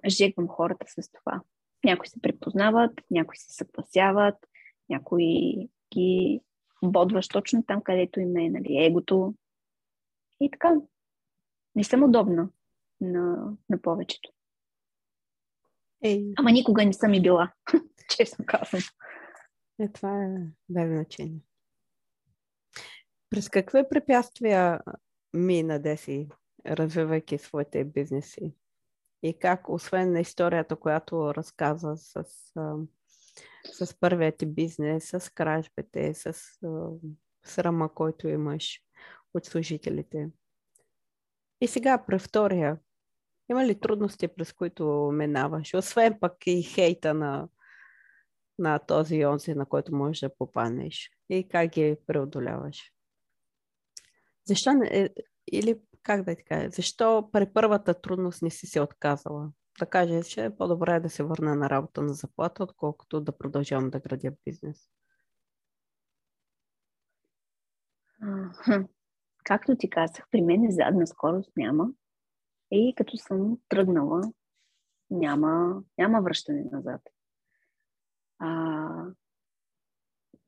жегвам 0.08 0.48
хората 0.48 0.86
с 0.88 1.12
това. 1.12 1.42
Някои 1.84 2.08
се 2.08 2.22
препознават, 2.22 3.02
някои 3.12 3.38
се 3.38 3.54
съгласяват, 3.54 4.36
някои 4.90 5.56
ги 5.94 6.42
бодваш 6.84 7.28
точно 7.28 7.64
там, 7.64 7.82
където 7.84 8.20
им 8.20 8.38
е 8.38 8.50
нали, 8.50 8.86
егото. 8.86 9.36
И 10.42 10.52
така. 10.52 10.76
Не 11.76 11.84
съм 11.84 12.04
удобна 12.04 12.50
на, 13.02 13.54
на 13.70 13.82
повечето. 13.82 14.32
Ей. 16.04 16.34
Ама 16.38 16.52
никога 16.52 16.86
не 16.86 16.94
съм 16.94 17.14
и 17.14 17.22
била, 17.22 17.52
честно 18.18 18.46
казвам. 18.46 18.82
Е, 19.80 19.92
това 19.92 20.24
е 20.24 20.28
без 20.70 20.90
значение. 20.90 21.40
През 23.30 23.50
какви 23.50 23.84
препятствия 23.90 24.80
мина 25.34 25.80
Деси, 25.80 26.30
развивайки 26.68 27.38
своите 27.38 27.84
бизнеси? 27.84 28.54
И 29.24 29.40
как, 29.40 29.70
освен 29.70 30.12
на 30.12 30.20
историята, 30.20 30.76
която 30.76 31.34
разказа 31.36 31.98
с 31.98 32.24
с 33.72 33.94
първият 34.00 34.38
ти 34.38 34.46
бизнес, 34.46 35.10
с 35.10 35.34
кражбите, 35.34 36.14
с 36.14 36.34
срама, 37.46 37.94
който 37.94 38.28
имаш 38.28 38.82
от 39.34 39.46
служителите. 39.46 40.30
И 41.62 41.68
сега 41.68 42.06
при 42.08 42.20
втория. 42.20 42.78
Има 43.50 43.66
ли 43.66 43.80
трудности, 43.80 44.28
през 44.28 44.54
които 44.54 45.12
минаваш? 45.14 45.74
Освен 45.74 46.20
пък 46.20 46.34
и 46.46 46.64
хейта 46.64 47.14
на, 47.14 47.48
на 48.60 48.80
този 48.80 49.26
онзи, 49.26 49.56
на 49.56 49.66
който 49.66 49.96
можеш 49.96 50.20
да 50.20 50.36
попаднеш. 50.36 51.12
И 51.30 51.48
как 51.48 51.70
ги 51.70 51.98
преодоляваш? 52.08 52.94
Защо 54.50 54.74
не, 54.74 54.88
е, 54.92 55.10
или 55.52 55.80
как 56.04 56.24
да 56.24 56.36
ти 56.36 56.44
кажа, 56.44 56.70
защо 56.70 57.30
при 57.32 57.54
първата 57.54 58.02
трудност 58.02 58.42
не 58.42 58.50
си 58.50 58.68
се 58.68 58.82
отказала? 58.82 59.52
да 59.80 59.86
кажа, 59.86 60.24
че 60.24 60.46
е 60.46 60.56
по-добре 60.56 61.00
да 61.00 61.10
се 61.10 61.24
върна 61.24 61.56
на 61.56 61.70
работа 61.70 62.02
на 62.02 62.14
заплата, 62.14 62.64
отколкото 62.64 63.22
да 63.22 63.38
продължавам 63.38 63.90
да 63.90 64.00
градя 64.00 64.32
бизнес? 64.46 64.90
Както 69.44 69.76
ти 69.76 69.90
казах, 69.90 70.26
при 70.32 70.42
мен 70.42 70.72
задна 70.72 71.08
скорост 71.08 71.52
няма. 71.58 71.90
И 72.72 72.94
като 72.98 73.18
съм 73.18 73.58
тръгнала, 73.70 74.22
няма, 75.10 75.84
няма 75.98 76.22
връщане 76.22 76.64
назад. 76.72 77.02
А, 78.40 79.06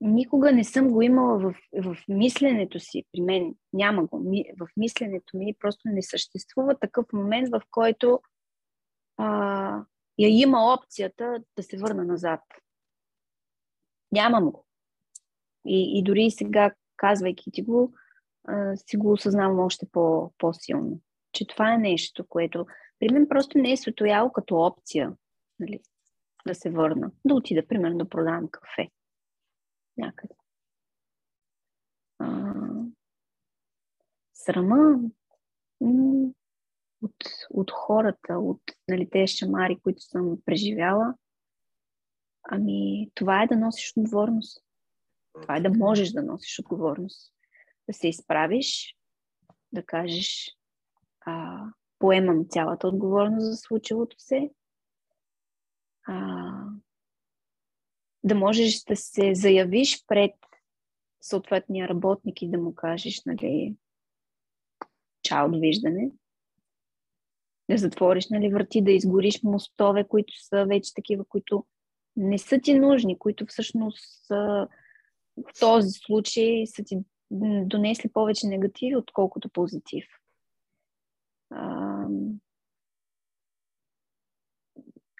никога 0.01 0.51
не 0.51 0.63
съм 0.63 0.89
го 0.89 1.01
имала 1.01 1.39
в, 1.39 1.55
в 1.83 1.97
мисленето 2.07 2.79
си. 2.79 3.03
При 3.11 3.21
мен 3.21 3.55
няма 3.73 4.05
го. 4.05 4.31
В 4.59 4.67
мисленето 4.77 5.37
ми 5.37 5.55
просто 5.59 5.81
не 5.85 6.01
съществува 6.01 6.79
такъв 6.79 7.05
момент, 7.13 7.49
в 7.51 7.61
който 7.71 8.19
а, 9.17 9.83
я 10.19 10.41
има 10.41 10.73
опцията 10.73 11.43
да 11.57 11.63
се 11.63 11.77
върна 11.77 12.03
назад. 12.03 12.39
Нямам 14.11 14.51
го. 14.51 14.65
И, 15.65 15.99
и 15.99 16.03
дори 16.03 16.31
сега, 16.31 16.73
казвайки 16.97 17.51
ти 17.51 17.61
го, 17.61 17.93
а, 18.47 18.77
си 18.77 18.97
го 18.97 19.11
осъзнавам 19.11 19.59
още 19.59 19.85
по, 19.91 20.33
по-силно. 20.37 21.01
Че 21.31 21.47
това 21.47 21.73
е 21.73 21.77
нещо, 21.77 22.25
което 22.29 22.65
при 22.99 23.13
мен 23.13 23.27
просто 23.29 23.57
не 23.57 23.71
е 23.71 23.77
светояло 23.77 24.31
като 24.31 24.55
опция 24.55 25.13
нали, 25.59 25.79
да 26.47 26.55
се 26.55 26.69
върна. 26.69 27.11
Да 27.25 27.33
отида, 27.33 27.67
примерно, 27.67 27.97
да 27.97 28.09
продавам 28.09 28.47
кафе. 28.51 28.89
Някъде. 30.01 30.33
А, 32.19 32.53
срама. 34.33 34.99
От, 37.01 37.15
от 37.49 37.71
хората, 37.71 38.33
от 38.33 38.61
нали, 38.87 39.09
тези 39.09 39.35
шамари, 39.35 39.79
които 39.79 40.01
съм 40.01 40.37
преживяла, 40.45 41.15
ами 42.43 43.11
това 43.15 43.43
е 43.43 43.47
да 43.47 43.57
носиш 43.57 43.93
отговорност. 43.97 44.63
Това 45.41 45.57
е 45.57 45.61
да 45.61 45.69
можеш 45.69 46.11
да 46.11 46.23
носиш 46.23 46.59
отговорност. 46.59 47.33
Да 47.87 47.93
се 47.93 48.07
изправиш, 48.07 48.97
да 49.71 49.85
кажеш 49.85 50.57
а, 51.25 51.65
поемам 51.99 52.45
цялата 52.49 52.87
отговорност 52.87 53.45
за 53.45 53.55
случилото 53.57 54.15
се, 54.19 54.51
а, 56.07 56.65
да 58.23 58.35
можеш 58.35 58.83
да 58.83 58.95
се 58.95 59.35
заявиш 59.35 60.05
пред 60.07 60.35
съответния 61.21 61.87
работник 61.87 62.41
и 62.41 62.49
да 62.49 62.57
му 62.57 62.75
кажеш, 62.75 63.21
нали, 63.25 63.75
чао, 65.23 65.51
довиждане. 65.51 66.11
Да 67.69 67.77
затвориш, 67.77 68.29
нали, 68.29 68.49
врати, 68.49 68.81
да 68.81 68.91
изгориш 68.91 69.43
мостове, 69.43 70.07
които 70.07 70.33
са 70.43 70.65
вече 70.65 70.93
такива, 70.93 71.25
които 71.25 71.65
не 72.15 72.37
са 72.37 72.59
ти 72.59 72.73
нужни, 72.73 73.19
които 73.19 73.45
всъщност 73.45 74.25
са, 74.25 74.67
в 75.37 75.59
този 75.59 75.89
случай 75.89 76.67
са 76.67 76.83
ти 76.83 76.97
донесли 77.65 78.09
повече 78.09 78.47
негативи, 78.47 78.95
отколкото 78.95 79.49
позитив. 79.49 80.05
А, 81.49 82.07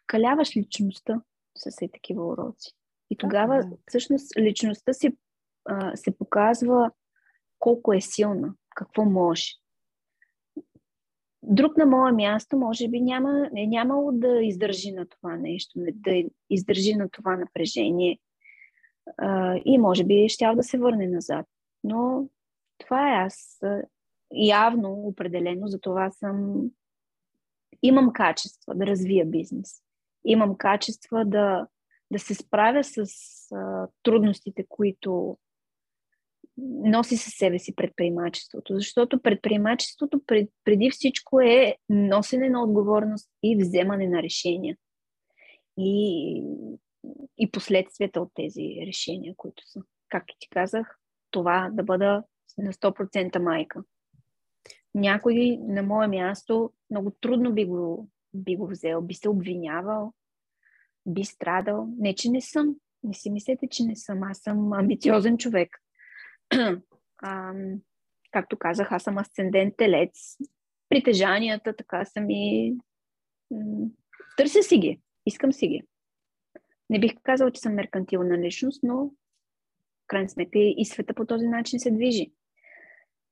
каляваш 0.08 0.58
личността 0.58 1.22
с 1.56 1.90
такива 1.94 2.28
уроци. 2.28 2.72
И 3.12 3.18
тогава, 3.18 3.64
всъщност, 3.88 4.38
личността 4.38 4.94
си 4.94 5.18
а, 5.66 5.96
се 5.96 6.18
показва 6.18 6.92
колко 7.60 7.94
е 7.94 8.02
силна, 8.02 8.54
какво 8.76 9.06
може. 9.06 9.46
Друг 11.44 11.78
на 11.78 11.86
мое 11.86 12.12
място, 12.12 12.58
може 12.58 12.88
би, 12.88 13.02
няма, 13.02 13.50
е 13.58 13.68
нямало 13.68 14.12
да 14.12 14.44
издържи 14.44 14.92
на 14.92 15.06
това 15.06 15.38
нещо, 15.38 15.72
да 15.76 16.24
издържи 16.50 16.96
на 16.96 17.10
това 17.10 17.38
напрежение. 17.38 18.20
А, 19.18 19.60
и 19.66 19.78
може 19.78 20.04
би 20.04 20.30
щял 20.30 20.56
да 20.56 20.64
се 20.64 20.78
върне 20.78 21.08
назад. 21.08 21.46
Но 21.84 22.30
това 22.78 23.10
е 23.10 23.26
аз. 23.26 23.62
Явно, 24.34 24.94
определено, 24.94 25.68
за 25.68 25.80
това 25.80 26.12
съм. 26.12 26.70
Имам 27.82 28.14
качества 28.14 28.76
да 28.76 28.88
развия 28.88 29.26
бизнес. 29.26 29.82
Имам 30.26 30.58
качества 30.58 31.26
да, 31.26 31.68
да 32.12 32.20
се 32.20 32.36
справя 32.36 32.84
с 32.84 33.06
а, 33.52 33.88
трудностите, 34.04 34.66
които 34.70 35.38
носи 36.84 37.18
със 37.18 37.34
себе 37.34 37.60
си 37.60 37.76
предприемачеството. 37.76 38.76
Защото 38.76 39.22
предприемачеството 39.22 40.22
пред, 40.26 40.50
преди 40.64 40.90
всичко 40.90 41.40
е 41.40 41.76
носене 41.90 42.50
на 42.50 42.64
отговорност 42.64 43.30
и 43.44 43.58
вземане 43.64 44.08
на 44.08 44.24
решения. 44.24 44.78
И, 45.78 46.44
и 47.38 47.52
последствията 47.52 48.22
от 48.22 48.30
тези 48.34 48.84
решения, 48.88 49.34
които 49.38 49.64
са. 49.66 49.82
Както 50.10 50.36
ти 50.40 50.50
казах, 50.50 50.98
това 51.32 51.70
да 51.74 51.84
бъда 51.84 52.24
на 52.58 52.74
100% 52.74 53.40
майка. 53.40 53.84
Някой 54.96 55.58
на 55.62 55.84
мое 55.84 56.08
място 56.08 56.74
много 56.90 57.12
трудно 57.22 57.54
би 57.54 57.66
го, 57.66 58.10
би 58.34 58.56
го 58.56 58.68
взел, 58.68 59.02
би 59.02 59.14
се 59.14 59.30
обвинявал, 59.30 60.14
би 61.06 61.24
страдал. 61.24 61.88
Не, 61.98 62.16
че 62.16 62.30
не 62.30 62.42
съм. 62.42 62.76
Не 63.04 63.14
си 63.14 63.30
мислете, 63.30 63.68
че 63.68 63.84
не 63.84 63.96
съм. 63.96 64.24
Аз 64.24 64.38
съм 64.38 64.74
амбициозен 64.74 65.38
човек. 65.38 65.82
а, 67.18 67.54
както 68.32 68.58
казах, 68.58 68.92
аз 68.92 69.04
съм 69.04 69.18
асцендент 69.18 69.78
телец. 69.78 70.38
Притежанията 70.90 71.76
така 71.76 72.06
са 72.06 72.22
ми... 72.22 72.74
Търся 74.38 74.64
си 74.64 74.78
ги. 74.78 75.02
Искам 75.26 75.54
си 75.54 75.68
ги. 75.68 75.82
Не 76.90 77.00
бих 77.00 77.14
казала, 77.24 77.52
че 77.52 77.62
съм 77.62 77.74
меркантилна 77.74 78.38
личност, 78.38 78.84
но 78.84 78.96
в 80.04 80.08
крайна 80.08 80.30
сметка 80.30 80.60
и 80.60 80.86
света 80.86 81.14
по 81.14 81.26
този 81.26 81.48
начин 81.48 81.80
се 81.80 81.92
движи. 81.92 82.32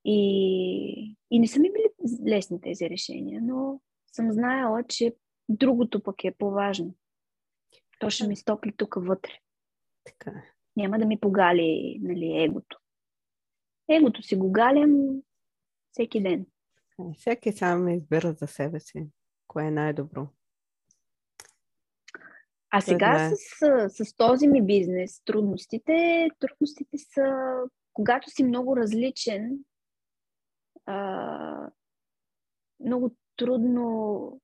И, 0.06 1.16
и 1.32 1.40
не 1.40 1.48
са 1.48 1.60
ми 1.60 1.72
били 1.72 2.12
лесни 2.28 2.62
тези 2.62 2.90
решения, 2.90 3.42
но 3.44 3.80
съм 4.12 4.32
знаела, 4.32 4.84
че 4.84 5.16
другото 5.50 6.04
пък 6.04 6.24
е 6.24 6.32
по-важно. 6.32 6.96
То 8.00 8.10
ще 8.10 8.28
ми 8.28 8.36
стопли 8.36 8.74
тук 8.78 8.96
вътре. 8.98 9.32
Така. 10.04 10.32
Е. 10.32 10.44
Няма 10.76 11.00
да 11.00 11.06
ми 11.06 11.20
погали 11.20 12.00
нали, 12.02 12.44
егото. 12.44 12.80
Егото 13.90 14.24
си 14.24 14.36
го 14.36 14.52
галям 14.52 15.22
всеки 15.92 16.24
ден. 16.24 16.46
Всеки 17.18 17.52
сам 17.52 17.90
избира 17.90 18.34
за 18.34 18.48
себе 18.48 18.80
си. 18.80 19.08
Кое 19.48 19.66
е 19.66 19.72
най-добро? 19.72 20.28
А 22.72 22.82
сега 22.82 23.32
с, 23.36 23.90
с 23.90 24.16
този 24.16 24.48
ми 24.48 24.66
бизнес, 24.66 25.22
трудностите, 25.26 26.30
трудностите 26.40 26.98
са, 26.98 27.54
когато 27.94 28.30
си 28.30 28.44
много 28.44 28.78
различен, 28.78 29.60
а, 30.86 31.70
много 32.80 33.16
трудно 33.36 34.42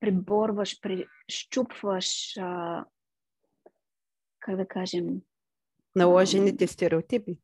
преборваш, 0.00 0.80
прещупваш, 0.80 2.36
а, 2.36 2.84
как 4.40 4.56
да 4.56 4.68
кажем... 4.68 5.20
Наложените 5.96 6.66
стереотипи. 6.66 7.38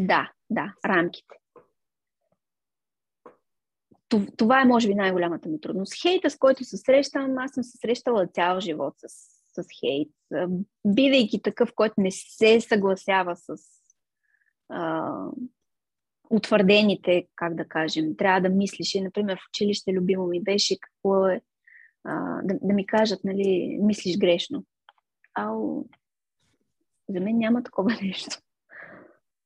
Да, 0.00 0.32
да, 0.50 0.74
рамките. 0.84 1.34
Това 4.36 4.60
е, 4.60 4.64
може 4.64 4.88
би, 4.88 4.94
най-голямата 4.94 5.48
ми 5.48 5.60
трудност. 5.60 6.02
Хейта, 6.02 6.30
с 6.30 6.38
който 6.38 6.64
се 6.64 6.76
срещам, 6.76 7.38
аз 7.38 7.52
съм 7.52 7.64
се 7.64 7.78
срещала 7.78 8.26
цял 8.26 8.60
живот 8.60 8.94
с, 8.96 9.08
с 9.62 9.66
хейт. 9.80 10.10
Бидейки 10.86 11.42
такъв, 11.42 11.72
който 11.74 11.94
не 11.98 12.10
се 12.10 12.60
съгласява 12.60 13.36
с 13.36 13.56
а, 14.68 15.10
утвърдените, 16.30 17.26
как 17.36 17.54
да 17.54 17.68
кажем, 17.68 18.16
трябва 18.16 18.40
да 18.40 18.48
мислиш. 18.48 18.94
И, 18.94 19.00
например, 19.00 19.36
в 19.36 19.48
училище 19.48 19.92
любимо 19.92 20.26
ми 20.26 20.42
беше 20.42 20.78
какво 20.80 21.26
е 21.26 21.40
а, 22.06 22.42
да, 22.42 22.58
да 22.62 22.74
ми 22.74 22.86
кажат, 22.86 23.24
нали, 23.24 23.78
мислиш 23.82 24.18
грешно. 24.18 24.64
Ау, 25.34 25.84
за 27.08 27.20
мен 27.20 27.38
няма 27.38 27.62
такова 27.62 27.90
нещо. 28.02 28.36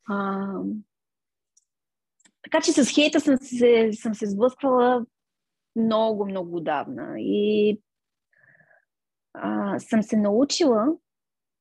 А, 0.08 0.46
така 2.42 2.61
че 2.61 2.72
с 2.72 2.94
хейта 2.94 3.20
съм 3.20 3.36
се, 3.36 3.90
съм 3.92 4.14
се 4.14 4.26
сблъсквала 4.26 5.06
много, 5.76 6.26
много 6.26 6.56
отдавна. 6.56 7.14
И 7.18 7.80
а, 9.34 9.78
съм 9.78 10.02
се 10.02 10.16
научила, 10.16 10.86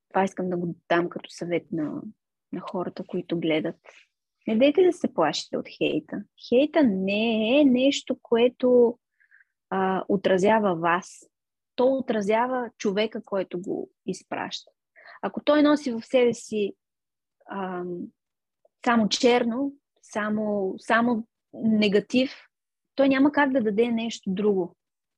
това 0.09 0.23
искам 0.23 0.49
да 0.49 0.57
го 0.57 0.75
дам 0.89 1.09
като 1.09 1.29
съвет 1.29 1.71
на, 1.71 2.01
на 2.53 2.61
хората, 2.61 3.03
които 3.07 3.39
гледат. 3.39 3.79
Не 4.47 4.57
дейте 4.57 4.83
да 4.83 4.93
се 4.93 5.13
плашите 5.13 5.57
от 5.57 5.65
хейта. 5.77 6.23
Хейта 6.49 6.83
не 6.83 7.59
е 7.59 7.65
нещо, 7.65 8.17
което 8.21 8.99
а, 9.69 10.03
отразява 10.07 10.75
вас. 10.75 11.29
То 11.75 11.93
отразява 11.93 12.69
човека, 12.77 13.23
който 13.23 13.61
го 13.61 13.89
изпраща. 14.05 14.71
Ако 15.21 15.43
той 15.43 15.63
носи 15.63 15.91
в 15.91 16.01
себе 16.01 16.33
си 16.33 16.73
а, 17.45 17.83
само 18.85 19.09
черно, 19.09 19.73
само, 20.01 20.75
само 20.77 21.27
негатив, 21.53 22.31
той 22.95 23.09
няма 23.09 23.31
как 23.31 23.51
да 23.51 23.63
даде 23.63 23.91
нещо 23.91 24.29
друго. 24.33 24.75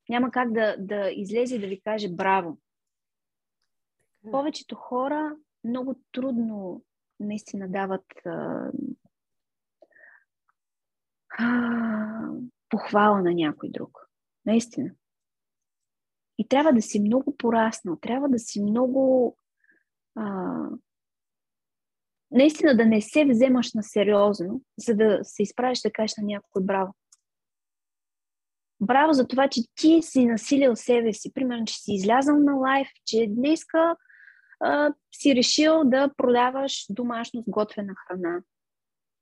Няма 0.08 0.30
как 0.30 0.52
да, 0.52 0.76
да 0.78 1.10
излезе 1.10 1.56
и 1.56 1.58
да 1.58 1.66
ви 1.66 1.80
каже 1.80 2.08
браво. 2.08 2.58
Повечето 4.30 4.74
хора 4.74 5.36
много 5.64 6.00
трудно 6.12 6.82
наистина 7.20 7.68
дават 7.68 8.04
а, 8.26 8.70
а, 11.38 12.28
похвала 12.68 13.22
на 13.22 13.34
някой 13.34 13.70
друг. 13.70 14.08
Наистина. 14.46 14.90
И 16.38 16.48
трябва 16.48 16.72
да 16.72 16.82
си 16.82 17.00
много 17.00 17.36
пораснал, 17.36 17.96
трябва 17.96 18.28
да 18.28 18.38
си 18.38 18.62
много. 18.62 19.36
А, 20.14 20.54
наистина 22.30 22.76
да 22.76 22.86
не 22.86 23.00
се 23.00 23.24
вземаш 23.24 23.74
на 23.74 23.82
сериозно, 23.82 24.62
за 24.78 24.96
да 24.96 25.20
се 25.22 25.42
изправиш 25.42 25.80
да 25.80 25.92
кажеш 25.92 26.16
на 26.16 26.24
някой 26.26 26.62
браво. 26.62 26.94
Браво 28.80 29.12
за 29.12 29.28
това, 29.28 29.48
че 29.48 29.60
ти 29.74 30.02
си 30.02 30.26
насилил 30.26 30.76
себе 30.76 31.12
си. 31.12 31.32
Примерно, 31.34 31.64
че 31.64 31.74
си 31.74 31.92
излязъл 31.92 32.38
на 32.38 32.54
лайф, 32.54 32.88
че 33.06 33.26
днеска 33.28 33.96
а, 34.60 34.94
си 35.14 35.34
решил 35.34 35.84
да 35.84 36.10
продаваш 36.16 36.86
домашно 36.90 37.44
сготвена 37.48 37.94
храна. 37.94 38.42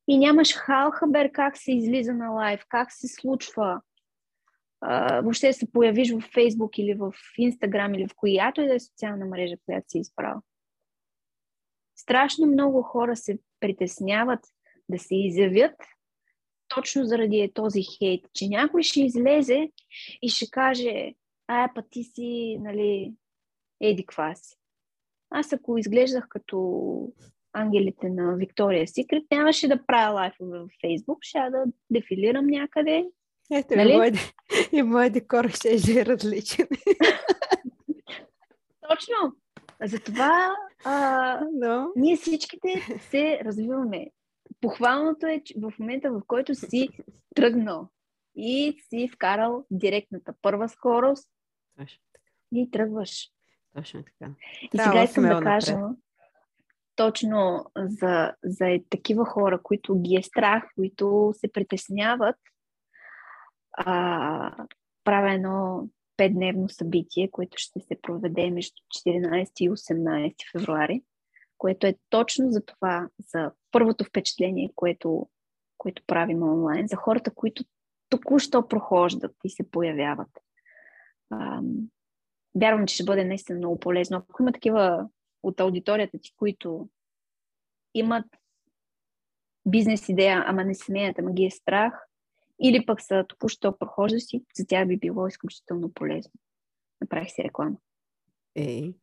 И 0.09 0.19
нямаш 0.19 0.55
халхабер 0.55 1.33
как 1.33 1.57
се 1.57 1.73
излиза 1.73 2.15
на 2.15 2.31
лайф, 2.31 2.65
как 2.69 2.93
се 2.93 3.09
случва, 3.09 3.81
въобще 5.23 5.53
се 5.53 5.73
появиш 5.73 6.13
в 6.13 6.21
Фейсбук 6.35 6.79
или 6.79 6.95
в 6.95 7.15
Инстаграм 7.39 7.95
или 7.95 8.09
в 8.09 8.15
която 8.17 8.61
и 8.61 8.67
да 8.67 8.75
е 8.75 8.81
социална 8.81 9.27
мрежа, 9.27 9.57
която 9.65 9.91
си 9.91 9.99
изправил. 9.99 10.41
Страшно 11.97 12.47
много 12.47 12.83
хора 12.83 13.17
се 13.17 13.39
притесняват 13.61 14.41
да 14.89 14.99
се 14.99 15.17
изявят, 15.17 15.75
точно 16.75 17.05
заради 17.05 17.41
е 17.41 17.53
този 17.53 17.83
хейт, 17.99 18.27
че 18.35 18.49
някой 18.49 18.83
ще 18.83 19.01
излезе 19.01 19.71
и 20.23 20.29
ще 20.29 20.51
каже, 20.51 21.15
ая 21.49 21.71
па 21.75 21.83
ти 21.91 22.05
си, 22.05 22.59
нали, 22.61 23.15
еди 23.81 24.07
кваси. 24.07 24.57
Аз 25.31 25.53
ако 25.53 25.79
изглеждах 25.79 26.29
като 26.29 27.13
ангелите 27.53 28.09
на 28.09 28.37
Виктория 28.37 28.89
Секрет, 28.89 29.23
нямаше 29.31 29.69
да 29.69 29.87
правя 29.87 30.15
лайфове 30.15 30.59
в 30.59 30.69
Фейсбук, 30.81 31.19
ще 31.21 31.39
да 31.39 31.65
дефилирам 31.91 32.47
някъде. 32.47 33.07
Ето, 33.53 33.77
нали? 33.77 34.13
и, 34.73 34.83
мой, 34.83 35.07
и 35.07 35.11
декор 35.11 35.49
ще 35.49 35.69
е 35.73 36.07
различен. 36.07 36.69
Точно. 38.89 39.37
Затова 39.85 40.57
а, 40.85 41.41
no. 41.41 41.93
ние 41.97 42.17
всичките 42.17 42.99
се 43.11 43.41
развиваме. 43.45 44.07
Похвалното 44.61 45.27
е, 45.27 45.43
че 45.45 45.55
в 45.57 45.73
момента, 45.79 46.11
в 46.11 46.23
който 46.27 46.55
си 46.55 46.89
тръгнал 47.35 47.89
и 48.37 48.83
си 48.89 49.09
вкарал 49.15 49.65
директната 49.71 50.35
първа 50.43 50.69
скорост, 50.69 51.29
Точно 51.79 52.01
и 52.53 52.71
тръгваш. 52.71 53.29
Точно 53.75 54.03
така. 54.05 54.33
И 54.75 54.79
сега 54.79 55.03
искам 55.03 55.25
да 55.25 55.41
кажа 55.41 55.79
напред. 55.79 55.99
точно 56.97 57.65
за, 57.77 58.35
за 58.45 58.79
такива 58.91 59.25
хора, 59.25 59.61
които 59.63 60.03
ги 60.03 60.17
е 60.17 60.23
страх, 60.23 60.65
които 60.75 61.33
се 61.37 61.53
притесняват, 61.53 62.37
а, 63.87 64.67
правя 65.05 65.35
едно 65.35 65.89
петдневно 66.17 66.69
събитие, 66.69 67.31
което 67.31 67.59
ще 67.59 67.81
се 67.81 68.01
проведе 68.03 68.51
между 68.51 68.77
14 69.07 69.51
и 69.61 69.71
18 69.71 70.35
февруари, 70.53 71.03
което 71.59 71.87
е 71.87 71.95
точно 72.11 72.51
за 72.51 72.65
това, 72.65 73.09
за 73.19 73.53
първото 73.71 74.05
впечатление, 74.05 74.71
което, 74.75 75.29
което 75.79 76.03
правим 76.07 76.43
онлайн, 76.43 76.87
за 76.89 76.97
хората, 76.97 77.35
които 77.35 77.65
току-що 78.09 78.69
прохождат 78.69 79.37
и 79.45 79.51
се 79.51 79.71
появяват. 79.71 80.31
Ам, 81.33 81.89
вярвам, 82.61 82.87
че 82.87 82.95
ще 82.95 83.05
бъде 83.05 83.25
наистина 83.25 83.59
много 83.59 83.81
полезно. 83.81 84.17
Ако 84.17 84.43
има 84.43 84.53
такива 84.53 85.09
от 85.43 85.61
аудиторията 85.61 86.19
ти, 86.19 86.33
които 86.37 86.89
имат 87.95 88.27
бизнес 89.67 90.09
идея, 90.09 90.45
ама 90.47 90.65
не 90.65 90.75
смеят, 90.75 91.19
ама 91.19 91.33
ги 91.33 91.45
е 91.45 91.51
страх, 91.51 92.10
или 92.63 92.87
пък 92.87 93.01
са 93.03 93.25
току-що 93.29 93.79
прохождащи, 93.79 94.45
за 94.57 94.67
тях 94.67 94.89
би 94.89 94.97
било 94.97 95.27
изключително 95.27 95.93
полезно. 95.93 96.33
Направих 97.01 97.31
си 97.31 97.43
реклама. 97.45 97.77
Ей, 98.55 98.95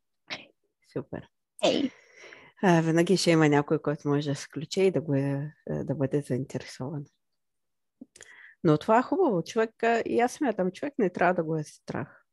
супер. 0.93 1.30
Ей. 1.66 1.91
А, 2.64 2.82
винаги 2.82 3.18
ще 3.18 3.32
има 3.32 3.49
някой, 3.49 3.80
който 3.80 4.08
може 4.08 4.30
да 4.30 4.36
се 4.36 4.45
включи 4.45 4.82
и 4.82 4.91
да, 4.91 5.01
го 5.01 5.14
е, 5.14 5.53
да 5.70 5.95
бъде 5.95 6.22
заинтересован. 6.22 7.05
Но 8.64 8.78
това 8.78 8.99
е 8.99 9.03
хубаво. 9.03 9.43
Човек, 9.43 9.72
и 10.05 10.20
аз 10.20 10.32
смятам, 10.32 10.72
човек 10.72 10.93
не 10.99 11.10
трябва 11.10 11.34
да 11.34 11.43
го 11.43 11.58
е 11.58 11.64
страх. 11.64 12.24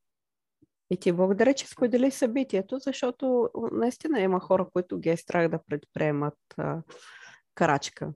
И 0.91 0.97
ти 0.97 1.13
благодаря, 1.13 1.55
че 1.55 1.67
сподели 1.67 2.11
събитието, 2.11 2.79
защото 2.79 3.51
наистина 3.73 4.21
има 4.21 4.41
хора, 4.41 4.69
които 4.73 4.99
ги 4.99 5.09
е 5.09 5.17
страх 5.17 5.49
да 5.49 5.63
предприемат 5.69 6.39
а, 6.57 6.83
крачка. 7.55 8.13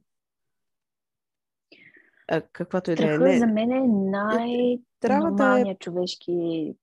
А, 2.29 2.41
каквато 2.53 2.91
и 2.91 2.95
да 2.95 3.15
е. 3.15 3.19
Не... 3.19 3.39
за 3.39 3.47
мен 3.47 3.71
е 3.73 3.87
най-нормалният 3.87 5.67
да 5.67 5.71
е... 5.71 5.75
човешки 5.79 6.75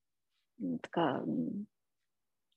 така, 0.81 1.21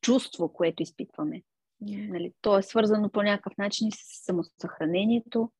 чувство, 0.01 0.53
което 0.53 0.82
изпитваме. 0.82 1.43
Нали, 1.80 2.32
то 2.41 2.59
е 2.59 2.62
свързано 2.62 3.11
по 3.11 3.22
някакъв 3.22 3.57
начин 3.59 3.89
с 3.93 4.24
самосъхранението, 4.24 5.51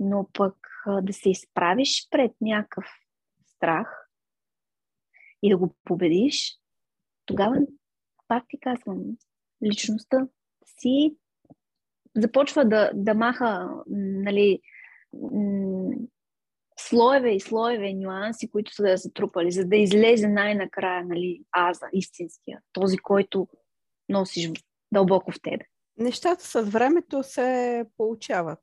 но 0.00 0.28
пък 0.32 0.56
да 1.02 1.12
се 1.12 1.30
изправиш 1.30 2.08
пред 2.10 2.32
някакъв 2.40 2.84
страх 3.46 4.08
и 5.42 5.50
да 5.50 5.58
го 5.58 5.74
победиш, 5.84 6.58
тогава, 7.26 7.56
пак 8.28 8.44
ти 8.48 8.60
казвам, 8.60 9.04
личността 9.64 10.28
си 10.64 11.16
започва 12.16 12.64
да, 12.64 12.90
да 12.94 13.14
маха 13.14 13.70
нали, 13.86 14.60
слоеве 16.80 17.34
и 17.34 17.40
слоеве 17.40 17.94
нюанси, 17.94 18.50
които 18.50 18.74
са 18.74 18.82
да 18.82 18.96
затрупали, 18.96 19.52
за 19.52 19.64
да 19.64 19.76
излезе 19.76 20.28
най-накрая 20.28 21.04
нали, 21.04 21.42
аза, 21.58 21.86
истинския, 21.92 22.60
този, 22.72 22.98
който 22.98 23.48
носиш 24.08 24.50
дълбоко 24.92 25.32
в 25.32 25.42
тебе. 25.42 25.64
Нещата 25.96 26.44
с 26.44 26.62
времето 26.62 27.22
се 27.22 27.84
получават. 27.96 28.60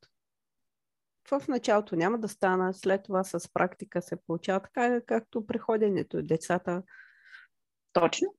В 1.29 1.47
началото 1.47 1.95
няма 1.95 2.19
да 2.19 2.27
стана, 2.27 2.73
след 2.73 3.03
това 3.03 3.23
с 3.23 3.53
практика 3.53 4.01
се 4.01 4.15
получава 4.27 4.59
така, 4.59 5.01
както 5.01 5.47
при 5.47 5.57
ходенето. 5.57 6.21
Децата 6.21 6.83
Точно. 7.95 8.35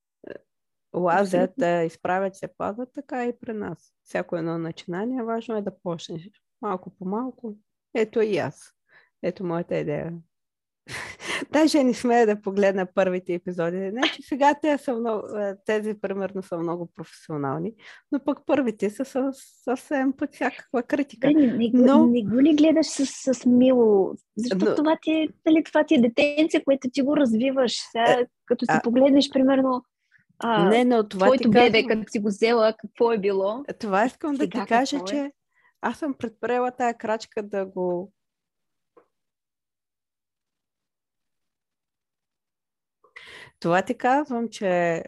Лазят, 0.94 1.50
да 1.58 1.82
изправят 1.82 2.36
се, 2.36 2.48
падат, 2.58 2.88
така 2.94 3.26
и 3.26 3.38
при 3.38 3.52
нас. 3.52 3.92
Всяко 4.02 4.36
едно 4.36 4.58
начинание 4.58 5.22
важно 5.22 5.56
е 5.56 5.62
да 5.62 5.78
почнеш 5.78 6.30
малко 6.62 6.90
по 6.90 7.04
малко. 7.04 7.56
Ето 7.94 8.20
и 8.20 8.38
аз. 8.38 8.75
Ето 9.26 9.44
моята 9.44 9.76
идея. 9.76 10.12
Даже 11.52 11.84
не 11.84 11.94
смея 11.94 12.26
да 12.26 12.40
погледна 12.40 12.86
първите 12.94 13.34
епизоди. 13.34 13.76
Не, 13.76 14.02
че 14.14 14.22
сега 14.22 14.54
те 14.62 14.78
са 14.78 14.94
много, 14.94 15.22
тези 15.66 15.94
примерно 15.94 16.42
са 16.42 16.58
много 16.58 16.90
професионални, 16.94 17.72
но 18.12 18.24
пък 18.24 18.38
първите 18.46 18.90
са 18.90 19.32
съвсем 19.64 20.12
под 20.12 20.34
всякаква 20.34 20.82
критика. 20.82 21.30
Не, 21.30 21.46
не, 21.46 21.70
но... 21.74 22.06
не 22.06 22.22
го 22.22 22.42
ли 22.42 22.54
гледаш 22.54 22.86
с, 22.86 23.34
с 23.34 23.46
мило? 23.46 24.14
Защото 24.36 24.64
но... 24.64 24.74
това, 24.74 24.96
ти 25.02 25.10
е, 25.10 25.28
нали, 25.46 25.64
това 25.64 25.84
ти 25.84 25.94
е 25.94 26.00
детенце, 26.00 26.64
което 26.64 26.88
ти 26.92 27.02
го 27.02 27.16
развиваш. 27.16 27.72
Сега, 27.92 28.20
е, 28.20 28.26
като 28.46 28.64
си 28.64 28.74
а... 28.74 28.82
погледнеш, 28.82 29.30
примерно, 29.32 29.84
а, 30.38 30.68
не, 30.68 30.84
но 30.84 31.08
това 31.08 31.26
твоето 31.26 31.50
бебе, 31.50 31.82
казвам... 31.82 32.00
като 32.00 32.10
си 32.10 32.18
го 32.18 32.28
взела, 32.28 32.74
какво 32.78 33.12
е 33.12 33.18
било? 33.18 33.64
Това 33.80 34.04
искам 34.04 34.34
да 34.34 34.48
ти 34.48 34.58
кажа, 34.68 34.96
е? 34.96 35.04
че 35.06 35.30
аз 35.80 35.98
съм 35.98 36.14
предприела 36.14 36.70
тая 36.70 36.94
крачка 36.94 37.42
да 37.42 37.66
го 37.66 38.12
Това 43.66 43.82
ти 43.82 43.98
казвам, 43.98 44.48
че 44.48 45.02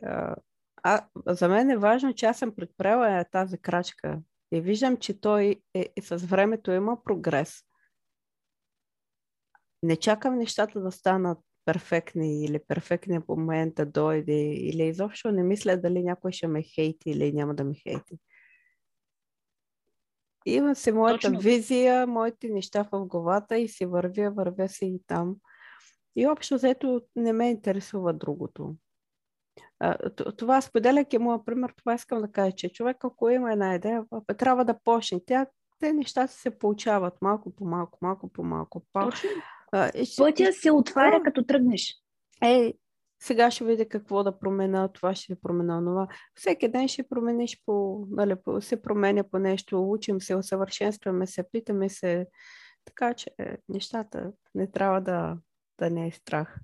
а, 0.83 1.07
за 1.27 1.49
мен 1.49 1.71
е 1.71 1.77
важно, 1.77 2.15
че 2.15 2.27
аз 2.27 2.39
съм 2.39 2.55
предприела 2.55 3.25
тази 3.25 3.59
крачка 3.59 4.19
и 4.53 4.61
виждам, 4.61 4.97
че 4.97 5.21
той 5.21 5.63
е, 5.75 5.89
е, 5.97 6.03
с 6.03 6.17
времето 6.17 6.71
има 6.71 7.05
прогрес. 7.05 7.63
Не 9.83 9.97
чакам 9.97 10.39
нещата 10.39 10.81
да 10.81 10.93
станат 10.93 11.39
перфектни 11.65 12.45
или 12.45 12.59
перфектни 12.69 13.21
по 13.21 13.37
момента 13.37 13.85
да 13.85 13.93
дойде 13.93 14.55
или 14.55 14.83
изобщо 14.83 15.33
не 15.33 15.43
мисля 15.43 15.77
дали 15.77 16.03
някой 16.03 16.33
ще 16.33 16.47
ме 16.47 16.63
хейти 16.63 17.11
или 17.11 17.33
няма 17.33 17.55
да 17.55 17.65
ме 17.65 17.75
хейти. 17.75 18.19
Имам 20.47 20.75
си 20.75 20.93
моята 20.93 21.29
Точно. 21.29 21.41
визия, 21.41 22.07
моите 22.07 22.49
неща 22.49 22.89
в 22.93 23.07
главата 23.07 23.59
и 23.59 23.69
си 23.69 23.87
вървя, 23.87 24.31
вървя 24.31 24.69
си 24.69 24.87
и 24.87 25.03
там. 25.07 25.37
И 26.19 26.27
общо 26.27 26.55
взето 26.55 27.01
не 27.17 27.33
ме 27.33 27.51
интересува 27.51 28.13
другото. 28.13 28.75
Това 30.37 30.61
споделяйки 30.61 31.19
моя 31.19 31.45
пример, 31.45 31.73
това 31.77 31.95
искам 31.95 32.21
да 32.21 32.33
кажа, 32.33 32.53
че 32.57 32.73
човек 32.73 32.97
ако 33.05 33.31
има 33.31 33.53
една 33.53 33.75
идея, 33.75 34.05
трябва 34.39 34.65
да 34.65 34.79
почне. 34.85 35.21
Тя, 35.27 35.47
те 35.81 35.93
нещата 35.93 36.33
се 36.33 36.59
получават 36.59 37.15
малко 37.23 37.57
по 37.57 37.65
малко, 37.65 37.99
малко 38.03 38.33
по 38.33 38.45
малко. 38.45 38.83
Пътя 40.17 40.53
се 40.53 40.71
отваря 40.71 41.23
като 41.25 41.45
тръгнеш. 41.45 41.95
Е, 42.45 42.75
сега 43.23 43.51
ще 43.51 43.65
видя 43.65 43.89
какво 43.89 44.25
да 44.25 44.39
промена, 44.39 44.93
това 44.93 45.15
ще 45.15 45.41
промена 45.41 45.85
това. 45.85 46.09
Всеки 46.35 46.69
ден 46.69 46.89
ще 46.89 47.09
промениш 47.09 47.63
по, 47.67 48.07
нали, 48.11 48.37
се 48.61 48.83
променя 48.83 49.25
по 49.25 49.39
нещо, 49.39 49.91
учим 49.91 50.21
се, 50.21 50.35
усъвършенстваме 50.35 51.27
се, 51.27 51.51
питаме 51.53 51.89
се. 51.89 52.27
Така 52.85 53.15
че 53.15 53.31
нещата 53.69 54.33
не 54.55 54.71
трябва 54.71 55.01
да 55.01 55.37
да 55.79 55.91
не 55.91 56.07
е 56.07 56.11
страх 56.11 56.61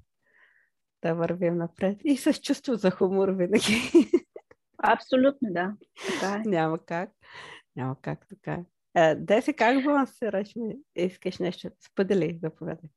да 1.03 1.15
вървим 1.15 1.57
напред. 1.57 1.99
И 2.05 2.17
с 2.17 2.35
чувство 2.35 2.75
за 2.75 2.91
хумор 2.91 3.29
винаги. 3.29 3.93
Абсолютно, 4.79 5.49
да. 5.53 5.75
Така 6.07 6.37
е. 6.37 6.49
Няма 6.49 6.79
как. 6.79 7.11
Няма 7.77 7.97
как 8.03 8.27
така. 8.29 8.61
Е, 8.97 9.15
де 9.15 9.43
се 9.43 9.53
как 9.53 9.85
балансираш? 9.85 10.55
Искаш 10.97 11.39
нещо? 11.39 11.71
Сподели, 11.91 12.39
заповядай. 12.43 12.91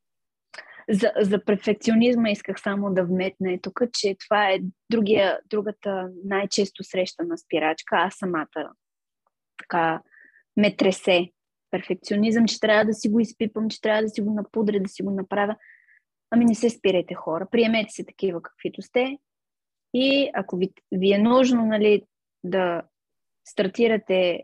За, 0.90 1.12
за 1.22 1.46
перфекционизма 1.46 2.30
исках 2.30 2.62
само 2.62 2.94
да 2.94 3.06
вметна 3.06 3.60
тук, 3.62 3.82
че 3.94 4.16
това 4.26 4.50
е 4.50 4.60
другия, 4.90 5.40
другата 5.46 6.10
най-често 6.24 6.84
срещана 6.84 7.38
спирачка. 7.38 7.96
Аз 7.96 8.16
самата 8.16 8.74
така 9.58 10.02
ме 10.58 10.76
тресе 10.76 11.32
перфекционизъм, 11.72 12.46
че 12.46 12.60
трябва 12.60 12.86
да 12.86 12.94
си 12.94 13.10
го 13.10 13.20
изпипам, 13.20 13.70
че 13.70 13.82
трябва 13.82 14.02
да 14.02 14.10
си 14.10 14.22
го 14.22 14.34
напудря, 14.34 14.80
да 14.80 14.90
си 14.90 15.04
го 15.04 15.12
направя. 15.12 15.56
Ами 16.32 16.46
не 16.46 16.56
се 16.56 16.70
спирайте 16.70 17.14
хора, 17.14 17.48
приемете 17.52 17.90
се 17.90 18.06
такива 18.06 18.42
каквито 18.42 18.82
сте 18.82 19.18
и 19.94 20.32
ако 20.34 20.58
ви, 20.58 20.74
ви 20.92 21.14
е 21.14 21.18
нужно 21.18 21.66
нали, 21.66 22.04
да 22.44 22.82
стартирате 23.46 24.44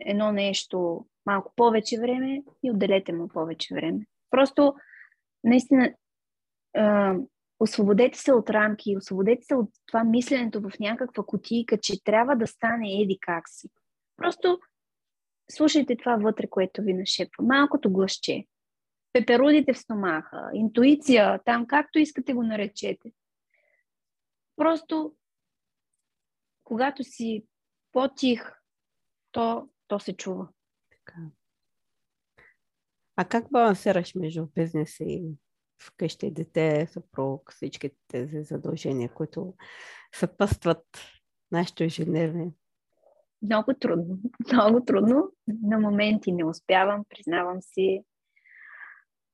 едно 0.00 0.32
нещо 0.32 1.06
малко 1.26 1.52
повече 1.56 2.00
време 2.00 2.42
и 2.62 2.70
отделете 2.70 3.12
му 3.12 3.28
повече 3.28 3.74
време. 3.74 4.00
Просто, 4.30 4.74
наистина, 5.44 5.94
а, 6.76 7.16
освободете 7.60 8.18
се 8.18 8.32
от 8.32 8.50
рамки, 8.50 8.96
освободете 8.96 9.42
се 9.42 9.54
от 9.54 9.70
това 9.86 10.04
мисленето 10.04 10.60
в 10.60 10.70
някаква 10.80 11.24
кутийка, 11.24 11.78
че 11.78 12.04
трябва 12.04 12.36
да 12.36 12.46
стане 12.46 12.88
еди 13.02 13.18
как 13.20 13.48
си. 13.48 13.68
Просто 14.16 14.58
слушайте 15.50 15.96
това 15.96 16.16
вътре, 16.16 16.46
което 16.50 16.82
ви 16.82 16.94
нашепва. 16.94 17.44
Малкото 17.44 17.92
гласче. 17.92 18.44
Пеперудите 19.12 19.72
в 19.72 19.78
стомаха, 19.78 20.50
интуиция, 20.54 21.40
там 21.44 21.66
както 21.66 21.98
искате 21.98 22.32
го 22.32 22.42
наречете. 22.42 23.12
Просто, 24.56 25.14
когато 26.64 27.04
си 27.04 27.46
по-тих, 27.92 28.52
то, 29.32 29.68
то 29.88 30.00
се 30.00 30.16
чува. 30.16 30.48
Така. 30.90 31.18
А 33.16 33.24
как 33.24 33.50
балансираш 33.50 34.14
между 34.14 34.46
бизнеса 34.54 35.04
и 35.04 35.22
вкъщи 35.82 36.30
дете, 36.30 36.86
съпруг, 36.86 37.52
всички 37.52 37.90
тези 38.08 38.42
задължения, 38.42 39.08
които 39.14 39.54
съпъстват 40.14 40.86
нашето 41.52 41.84
ежедневие? 41.84 42.52
Много 43.42 43.74
трудно. 43.74 44.18
Много 44.52 44.84
трудно. 44.84 45.32
На 45.62 45.78
моменти 45.78 46.32
не 46.32 46.44
успявам, 46.44 47.04
признавам 47.08 47.62
си. 47.62 48.04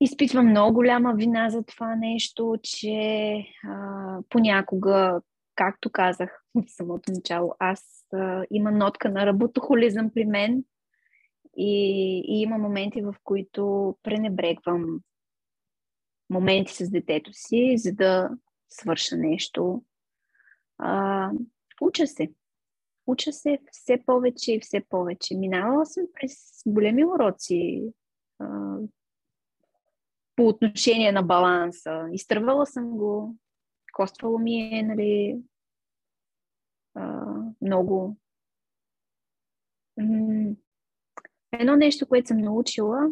Изпитвам 0.00 0.46
много 0.46 0.74
голяма 0.74 1.14
вина 1.14 1.50
за 1.50 1.62
това 1.62 1.96
нещо, 1.96 2.56
че 2.62 3.44
а, 3.64 4.18
понякога, 4.28 5.20
както 5.54 5.90
казах 5.90 6.44
в 6.54 6.64
самото 6.68 7.12
начало, 7.12 7.54
аз 7.58 8.06
а, 8.12 8.44
има 8.50 8.70
нотка 8.70 9.10
на 9.10 9.26
работохолизъм 9.26 10.10
при 10.14 10.24
мен 10.24 10.64
и, 11.56 12.22
и 12.28 12.42
има 12.42 12.58
моменти, 12.58 13.02
в 13.02 13.14
които 13.24 13.94
пренебрегвам 14.02 15.00
моменти 16.30 16.74
с 16.74 16.90
детето 16.90 17.30
си, 17.32 17.74
за 17.76 17.92
да 17.92 18.30
свърша 18.68 19.16
нещо. 19.16 19.82
А, 20.78 21.30
уча 21.80 22.06
се. 22.06 22.32
Уча 23.06 23.32
се 23.32 23.58
все 23.72 23.98
повече 24.06 24.52
и 24.52 24.60
все 24.60 24.80
повече. 24.88 25.34
Минавала 25.36 25.86
съм 25.86 26.04
през 26.14 26.62
големи 26.66 27.04
уроци 27.04 27.82
а, 28.38 28.76
по 30.38 30.48
отношение 30.48 31.12
на 31.12 31.22
баланса. 31.22 32.08
Изтървала 32.12 32.66
съм 32.66 32.90
го. 32.90 33.36
Коствало 33.92 34.38
ми 34.38 34.78
е, 34.78 34.82
нали, 34.82 35.40
а, 36.94 37.24
много. 37.60 38.16
Едно 41.52 41.76
нещо, 41.76 42.06
което 42.06 42.28
съм 42.28 42.38
научила, 42.38 43.08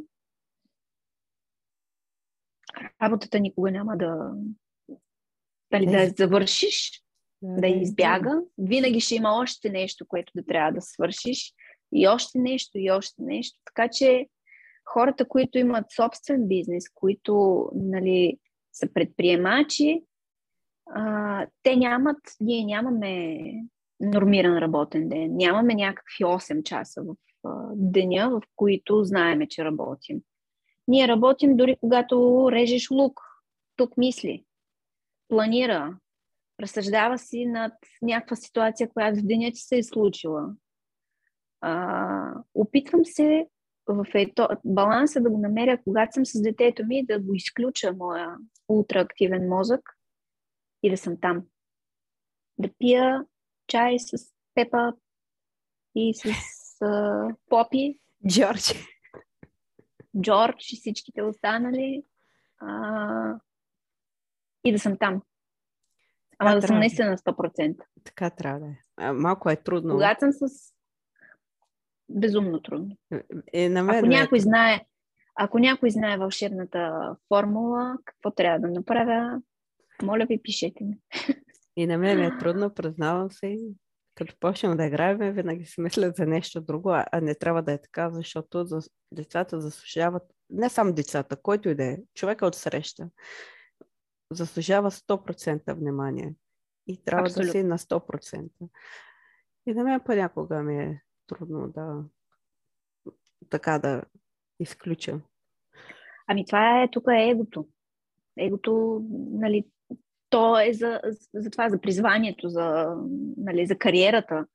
работата 3.03 3.41
никога 3.41 3.71
няма 3.71 3.97
да, 3.97 4.33
дали, 5.73 5.87
да 5.87 6.09
завършиш, 6.19 7.05
да, 7.43 7.67
избяга. 7.67 8.43
Винаги 8.59 9.01
ще 9.01 9.15
има 9.15 9.33
още 9.33 9.71
нещо, 9.71 10.07
което 10.09 10.33
да 10.37 10.45
трябва 10.45 10.73
да 10.73 10.81
свършиш. 10.81 11.55
И 11.93 12.09
още 12.09 12.39
нещо, 12.39 12.79
и 12.79 12.91
още 12.91 13.23
нещо. 13.23 13.59
Така 13.65 13.89
че 13.89 14.27
хората, 14.87 15.29
които 15.29 15.59
имат 15.59 15.85
собствен 15.97 16.49
бизнес, 16.49 16.89
които 16.95 17.65
нали, 17.75 18.39
са 18.73 18.89
предприемачи, 18.95 20.03
а, 20.91 21.47
те 21.63 21.77
нямат, 21.77 22.19
ние 22.41 22.65
нямаме 22.65 23.41
нормиран 24.01 24.59
работен 24.59 25.09
ден. 25.09 25.37
Нямаме 25.37 25.75
някакви 25.75 26.25
8 26.25 26.63
часа 26.63 27.03
в 27.03 27.17
а, 27.45 27.69
деня, 27.75 28.31
в 28.31 28.43
които 28.57 29.05
знаеме, 29.05 29.49
че 29.49 29.65
работим. 29.65 30.21
Ние 30.89 31.09
работим 31.09 31.57
дори 31.57 31.77
когато 31.81 32.49
режеш 32.53 32.91
лук. 32.91 33.21
Тук 33.77 33.97
мисли, 33.97 34.45
планира, 35.29 35.99
разсъждава 36.61 37.19
си 37.19 37.47
над 37.47 37.73
някаква 38.03 38.37
ситуация, 38.37 38.89
която 38.89 39.19
в 39.19 39.27
деня 39.27 39.51
ти 39.51 39.61
се 39.61 39.79
е 39.79 39.83
случила. 39.83 40.55
А, 41.61 42.33
опитвам 42.55 43.05
се 43.05 43.47
в 43.89 44.07
ето, 44.15 44.49
баланса 44.65 45.21
да 45.21 45.31
го 45.31 45.39
намеря, 45.39 45.83
когато 45.85 46.15
съм 46.15 46.27
с 46.27 46.43
детето 46.43 46.87
ми, 46.87 47.07
да 47.07 47.21
го 47.21 47.35
изключа 47.35 47.93
моя 47.93 48.37
ултраактивен 48.69 49.49
мозък 49.49 49.81
и 50.83 50.91
да 50.91 50.97
съм 50.97 51.17
там. 51.21 51.43
Да 52.59 52.71
пия 52.79 53.25
чай 53.67 53.99
с 53.99 54.37
Пепа 54.55 54.93
и 55.95 56.15
с 56.15 56.29
а, 56.81 57.29
Попи. 57.49 58.01
Джордж. 58.29 58.75
Джордж 60.21 60.73
и 60.73 60.77
всичките 60.77 61.23
останали. 61.23 62.03
А, 62.59 63.39
и 64.65 64.73
да 64.73 64.79
съм 64.79 64.99
там. 64.99 65.23
Ама 66.39 66.61
да 66.61 66.67
съм 66.67 66.79
наистина 66.79 67.11
на 67.11 67.17
100%. 67.17 67.83
Така 68.05 68.31
трябва 68.31 68.61
да 68.61 68.67
е. 68.67 69.13
малко 69.13 69.51
е 69.51 69.57
трудно. 69.57 69.95
Когато 69.95 70.21
съм 70.21 70.33
с... 70.33 70.76
Безумно 72.09 72.63
трудно. 72.63 72.97
Е, 73.53 73.69
на 73.69 73.83
мен 73.83 73.97
ако, 73.97 74.07
е 74.07 74.09
някой 74.09 74.41
знае, 74.41 74.81
ако 75.35 75.59
някой 75.59 75.91
знае 75.91 76.19
вълшебната 76.19 77.17
формула, 77.29 77.97
какво 78.05 78.31
трябва 78.31 78.59
да 78.59 78.69
направя, 78.69 79.41
моля 80.03 80.27
ви, 80.29 80.43
пишете 80.43 80.85
ми. 80.85 80.99
И 81.77 81.87
на 81.87 81.99
мен 81.99 82.23
е 82.23 82.31
трудно, 82.41 82.75
признавам 82.75 83.31
се. 83.31 83.59
Като 84.15 84.35
почнем 84.41 84.77
да 84.77 84.87
играем, 84.87 85.33
винаги 85.33 85.65
си 85.65 85.81
мислят 85.81 86.17
за 86.17 86.27
нещо 86.27 86.61
друго, 86.61 86.91
а 86.91 87.21
не 87.21 87.35
трябва 87.35 87.63
да 87.63 87.73
е 87.73 87.81
така, 87.81 88.11
защото 88.11 88.65
за... 88.65 88.81
децата 89.13 89.61
заслужават, 89.61 90.23
не 90.51 90.69
само 90.69 90.93
децата, 90.93 91.37
който 91.37 91.69
и 91.69 91.75
да 91.75 91.85
е, 91.85 91.99
човека 92.15 92.47
от 92.47 92.55
среща, 92.55 93.09
заслужава 94.33 94.91
100% 94.91 95.75
внимание. 95.75 96.35
И 96.87 97.05
трябва 97.05 97.27
Абсолютно. 97.27 97.47
да 97.47 97.53
си 97.53 97.63
на 97.63 97.79
100%. 97.79 98.49
И 99.67 99.75
на 99.75 99.85
мен 99.85 100.01
понякога 100.05 100.63
ми 100.63 100.79
е 100.79 101.03
трудно 101.27 101.69
да 101.69 102.05
така 103.51 103.79
да 103.79 104.03
изключа. 104.61 105.21
Ами 106.27 106.47
това 106.47 106.83
е, 106.83 106.89
тук 106.91 107.05
е 107.11 107.29
егото. 107.31 107.67
Егото, 108.37 109.03
нали, 109.31 109.65
то 110.31 110.61
е 110.61 110.73
за, 110.73 111.01
за 111.35 111.51
това, 111.51 111.69
за 111.69 111.81
призванието, 111.81 112.49
за, 112.49 112.97
нали, 113.37 113.67
за 113.67 113.79
кариерата. 113.79 114.47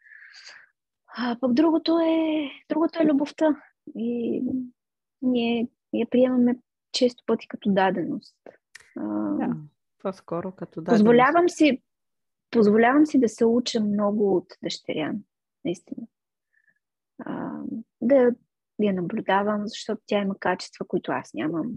А 1.18 1.38
пък 1.42 1.54
другото 1.54 2.00
е, 2.00 2.50
другото 2.70 3.00
е 3.02 3.06
любовта. 3.06 3.62
И 3.96 4.42
ние 5.22 5.68
я 5.94 6.10
приемаме 6.10 6.58
често 6.92 7.24
пъти 7.26 7.48
като 7.48 7.74
даденост. 7.74 8.36
Да, 8.96 9.56
по-скоро 10.00 10.52
като 10.52 10.82
даденост. 10.82 11.00
Позволявам 11.00 11.50
си, 11.50 11.82
позволявам 12.52 13.06
си 13.06 13.20
да 13.20 13.30
се 13.30 13.46
уча 13.46 13.80
много 13.80 14.36
от 14.36 14.48
дъщеря, 14.64 15.14
наистина. 15.66 16.08
А, 17.26 17.62
да 18.02 18.32
я 18.80 18.94
наблюдавам, 18.94 19.68
защото 19.68 20.02
тя 20.06 20.22
има 20.22 20.36
качества, 20.40 20.86
които 20.88 21.12
аз 21.12 21.34
нямам. 21.34 21.72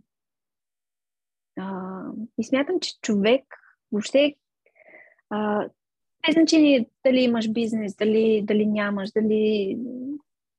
А, 1.59 2.03
и 2.39 2.45
смятам, 2.45 2.81
че 2.81 3.01
човек 3.03 3.45
въобще 3.93 4.35
а, 5.31 5.69
без 6.27 6.35
значение 6.35 6.91
дали 7.07 7.21
имаш 7.21 7.53
бизнес, 7.53 7.97
дали, 7.97 8.43
дали 8.45 8.67
нямаш, 8.67 9.11
дали 9.11 9.79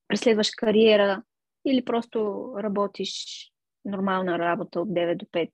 преследваш 0.07 0.49
кариера 0.49 1.23
или 1.65 1.85
просто 1.85 2.49
работиш 2.57 3.51
нормална 3.85 4.39
работа 4.39 4.81
от 4.81 4.89
9 4.89 5.15
до 5.15 5.25
5. 5.25 5.51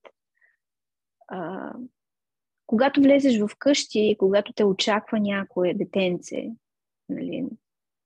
А, 1.28 1.74
когато 2.68 3.02
влезеш 3.02 3.40
в 3.40 3.50
къщи, 3.60 4.16
когато 4.20 4.54
те 4.54 4.64
очаква 4.64 5.20
някое 5.20 5.74
детенце, 5.74 6.48
нали, 7.10 7.46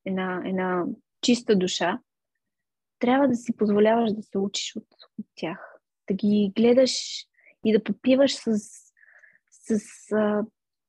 една, 0.05 0.41
една 0.45 0.85
чиста 1.25 1.55
душа, 1.55 1.99
трябва 2.99 3.27
да 3.27 3.35
си 3.35 3.57
позволяваш 3.57 4.11
да 4.13 4.23
се 4.23 4.37
учиш 4.37 4.75
от, 4.75 4.87
от 5.19 5.25
тях. 5.35 5.79
Да 6.07 6.13
ги 6.13 6.53
гледаш 6.55 7.25
и 7.63 7.73
да 7.73 7.83
попиваш 7.83 8.35
с 8.35 8.85
с 9.67 10.11
а, 10.11 10.45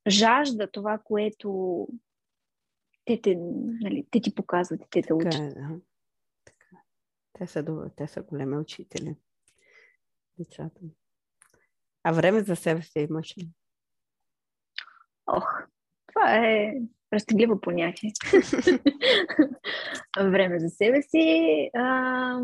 жажда 0.09 0.71
това, 0.71 0.99
което 0.99 1.89
те, 3.05 3.21
те, 3.21 3.37
нали, 3.81 4.07
те 4.11 4.21
ти 4.21 4.35
показват 4.35 4.81
и 4.85 4.91
те 4.91 5.03
те 5.03 5.15
учат. 5.15 5.33
Така, 5.33 5.45
е, 5.45 5.49
да. 5.49 5.81
така. 6.45 6.77
Те, 7.33 7.47
са, 7.47 7.91
те 7.97 8.07
са 8.07 8.23
големи 8.23 8.57
учители. 8.57 9.17
Децата. 10.39 10.81
А 12.03 12.13
време 12.13 12.41
за 12.41 12.57
себе 12.57 12.83
си 12.83 12.99
имаш 12.99 13.39
ли? 13.39 13.51
Ох, 15.27 15.49
това 16.07 16.37
е 16.37 16.75
разтегливо 17.13 17.61
понятие. 17.61 18.13
време 20.31 20.59
за 20.61 20.69
себе 20.69 21.03
си. 21.03 21.71
А, 21.75 22.41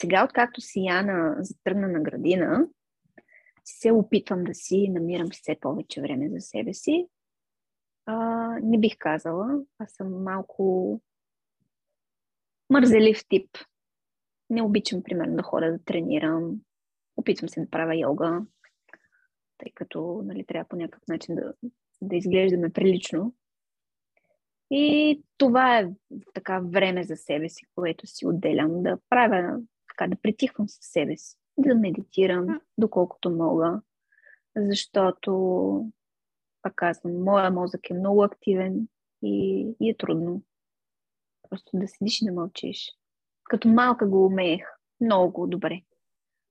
сега, 0.00 0.24
откакто 0.24 0.60
си 0.60 0.80
Яна 0.80 1.36
затръгна 1.38 1.88
на 1.88 2.00
градина, 2.00 2.66
се 3.64 3.92
опитвам 3.92 4.44
да 4.44 4.54
си 4.54 4.88
намирам 4.88 5.28
все 5.30 5.56
повече 5.60 6.00
време 6.00 6.28
за 6.28 6.40
себе 6.40 6.74
си. 6.74 7.06
А, 8.06 8.16
не 8.62 8.78
бих 8.78 8.98
казала. 8.98 9.62
Аз 9.78 9.92
съм 9.92 10.22
малко 10.22 11.00
мързелив 12.70 13.20
тип. 13.28 13.48
Не 14.50 14.62
обичам, 14.62 15.02
примерно, 15.02 15.36
да 15.36 15.42
ходя 15.42 15.72
да 15.72 15.84
тренирам. 15.84 16.60
Опитвам 17.16 17.48
се 17.48 17.60
да 17.60 17.70
правя 17.70 17.96
йога, 17.96 18.42
тъй 19.58 19.72
като 19.74 20.22
нали, 20.24 20.46
трябва 20.46 20.68
по 20.68 20.76
някакъв 20.76 21.08
начин 21.08 21.34
да, 21.34 21.54
да 22.02 22.16
изглеждаме 22.16 22.70
прилично. 22.70 23.34
И 24.74 25.22
това 25.38 25.78
е 25.78 25.90
така 26.34 26.60
време 26.60 27.04
за 27.04 27.16
себе 27.16 27.48
си, 27.48 27.64
което 27.74 28.06
си 28.06 28.26
отделям, 28.26 28.82
да 28.82 28.98
правя, 29.08 29.60
така 29.88 30.10
да 30.10 30.20
притихвам 30.22 30.68
със 30.68 30.86
себе 30.86 31.16
си, 31.16 31.36
да 31.58 31.74
медитирам, 31.74 32.60
доколкото 32.78 33.30
мога, 33.30 33.80
защото, 34.56 35.92
пак 36.62 36.74
казвам, 36.74 37.22
моя 37.22 37.50
мозък 37.50 37.90
е 37.90 37.94
много 37.94 38.22
активен 38.22 38.88
и, 39.22 39.66
и 39.80 39.90
е 39.90 39.96
трудно. 39.96 40.42
Просто 41.50 41.70
да 41.74 41.88
седиш 41.88 42.22
и 42.22 42.24
да 42.24 42.32
мълчиш. 42.32 42.92
Като 43.44 43.68
малка 43.68 44.08
го 44.08 44.26
умеех 44.26 44.62
много 45.00 45.46
добре. 45.46 45.82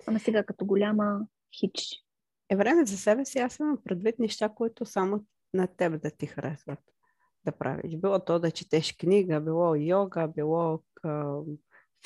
Ама 0.07 0.19
сега 0.19 0.43
като 0.43 0.65
голяма 0.65 1.27
хич. 1.59 2.03
Е 2.49 2.55
време 2.55 2.85
за 2.85 2.97
себе 2.97 3.25
си, 3.25 3.39
аз 3.39 3.59
имам 3.59 3.77
предвид 3.83 4.19
неща, 4.19 4.49
които 4.49 4.85
само 4.85 5.25
на 5.53 5.67
теб 5.67 6.01
да 6.01 6.11
ти 6.11 6.25
харесват 6.25 6.90
да 7.45 7.51
правиш. 7.51 7.95
Било 7.97 8.19
то 8.19 8.39
да 8.39 8.51
четеш 8.51 8.95
книга, 8.97 9.41
било 9.41 9.75
йога, 9.75 10.27
било 10.35 10.79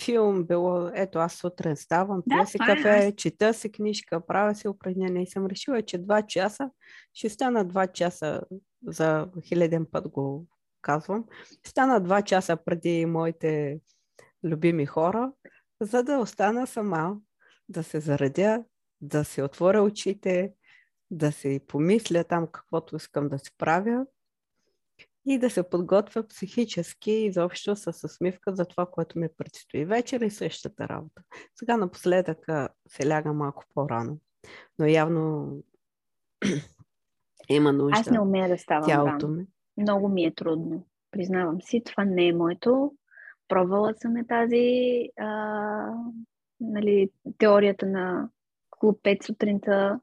филм, 0.03 0.43
било... 0.43 0.91
Ето, 0.93 1.19
аз 1.19 1.33
сутрин 1.33 1.75
ставам, 1.75 2.23
пия 2.29 2.41
да, 2.41 2.45
си 2.45 2.57
е, 2.61 2.65
кафе, 2.65 3.07
е. 3.07 3.15
чета 3.15 3.53
си 3.53 3.71
книжка, 3.71 4.25
правя 4.25 4.55
си 4.55 4.67
упражнения 4.67 5.23
и 5.23 5.27
съм 5.27 5.45
решила, 5.45 5.81
че 5.81 5.97
два 5.97 6.21
часа 6.21 6.69
ще 7.13 7.29
стана 7.29 7.65
два 7.65 7.87
часа 7.87 8.41
за 8.87 9.27
хиляден 9.47 9.85
път 9.91 10.09
го 10.09 10.47
казвам. 10.81 11.25
Стана 11.67 11.99
два 11.99 12.21
часа 12.21 12.57
преди 12.65 13.05
моите 13.05 13.79
любими 14.43 14.85
хора, 14.85 15.31
за 15.81 16.03
да 16.03 16.17
остана 16.17 16.67
сама, 16.67 17.15
да 17.69 17.83
се 17.83 17.99
заредя, 17.99 18.63
да 19.01 19.23
се 19.23 19.43
отворя 19.43 19.81
очите, 19.81 20.53
да 21.11 21.31
си 21.31 21.59
помисля 21.67 22.23
там 22.23 22.47
каквото 22.51 22.95
искам 22.95 23.29
да 23.29 23.39
си 23.39 23.51
правя 23.57 24.05
и 25.25 25.39
да 25.39 25.49
се 25.49 25.69
подготвя 25.69 26.27
психически 26.27 27.11
изобщо 27.11 27.75
с 27.75 28.03
усмивка 28.05 28.55
за 28.55 28.65
това, 28.65 28.85
което 28.85 29.19
ми 29.19 29.27
предстои 29.37 29.85
вечер 29.85 30.21
и 30.21 30.29
същата 30.29 30.87
работа. 30.87 31.21
Сега 31.55 31.77
напоследък 31.77 32.37
се 32.87 33.07
ляга 33.07 33.33
малко 33.33 33.63
по-рано, 33.73 34.17
но 34.79 34.85
явно 34.85 35.51
има 37.49 37.73
нужда. 37.73 37.99
Аз 37.99 38.09
не 38.09 38.19
умея 38.19 38.49
да 38.49 38.57
ставам 38.57 38.87
тялото 38.87 39.27
ми. 39.27 39.45
Много 39.77 40.09
ми 40.09 40.25
е 40.25 40.35
трудно. 40.35 40.87
Признавам 41.11 41.61
си, 41.61 41.83
това 41.85 42.05
не 42.05 42.27
е 42.27 42.33
моето. 42.33 42.93
Пробвала 43.47 43.93
съм 43.93 44.17
е 44.17 44.27
тази 44.27 45.09
а, 45.19 45.91
нали, 46.59 47.09
теорията 47.37 47.85
на 47.85 48.29
клуб 48.69 48.99
5 49.03 49.25
сутринта. 49.25 49.99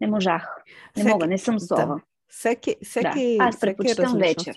Не 0.00 0.06
можах. 0.08 0.62
Не 0.96 1.02
всеки, 1.02 1.12
мога, 1.12 1.26
не 1.26 1.38
съм 1.38 1.60
сова. 1.60 1.86
Да. 1.86 2.00
Всеки, 2.28 2.76
всеки, 2.82 3.36
да. 3.38 3.44
Аз 3.44 3.60
предпочитам 3.60 4.18
вечер. 4.18 4.54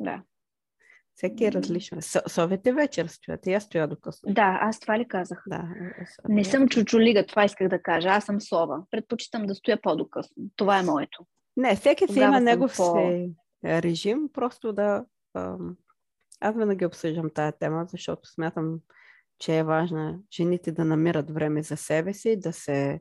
Да. 0.00 0.22
Всеки 1.14 1.44
е 1.44 1.52
различно. 1.52 1.98
Совете 2.26 2.72
вечер 2.72 3.06
стоят 3.06 3.46
и 3.46 3.52
аз 3.52 3.64
стоя 3.64 3.88
до 3.88 3.96
късно. 3.96 4.32
Да, 4.32 4.58
аз 4.62 4.80
това 4.80 4.98
ли 4.98 5.08
казах? 5.08 5.42
Да. 5.46 5.68
Не 6.28 6.44
съм 6.44 6.68
чучулига, 6.68 7.26
това 7.26 7.44
исках 7.44 7.68
да 7.68 7.82
кажа. 7.82 8.08
Аз 8.08 8.24
съм 8.24 8.40
сова. 8.40 8.82
Предпочитам 8.90 9.46
да 9.46 9.54
стоя 9.54 9.82
по-докъсно. 9.82 10.36
Това 10.56 10.78
е 10.78 10.82
моето. 10.82 11.26
Не, 11.56 11.76
всеки 11.76 12.12
си 12.12 12.20
има 12.20 12.40
негов 12.40 12.76
по... 12.76 12.82
си 12.82 13.32
режим, 13.64 14.28
просто 14.32 14.72
да... 14.72 15.04
Аз 16.40 16.56
винаги 16.56 16.86
обсъждам 16.86 17.30
тая 17.34 17.52
тема, 17.52 17.86
защото 17.88 18.28
смятам, 18.28 18.80
че 19.38 19.58
е 19.58 19.64
важно 19.64 20.22
жените 20.32 20.72
да 20.72 20.84
намират 20.84 21.30
време 21.30 21.62
за 21.62 21.76
себе 21.76 22.14
си, 22.14 22.40
да 22.40 22.52
се, 22.52 23.00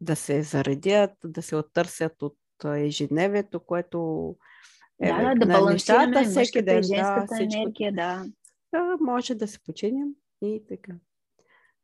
да 0.00 0.16
се 0.16 0.42
заредят, 0.42 1.10
да 1.24 1.42
се 1.42 1.56
оттърсят 1.56 2.22
от 2.22 2.36
ежедневието, 2.64 3.60
което 3.60 4.36
е, 5.02 5.08
да, 5.08 5.34
да, 5.34 5.34
да 5.34 5.46
балансираме 5.46 6.24
всеки 6.24 6.62
ден, 6.62 6.78
и 6.78 6.82
женската 6.82 7.34
да, 7.34 7.42
енергия, 7.42 7.92
да. 7.92 8.24
да. 8.72 8.96
Може 9.00 9.34
да 9.34 9.48
се 9.48 9.58
починим 9.64 10.08
и 10.42 10.62
така. 10.68 10.92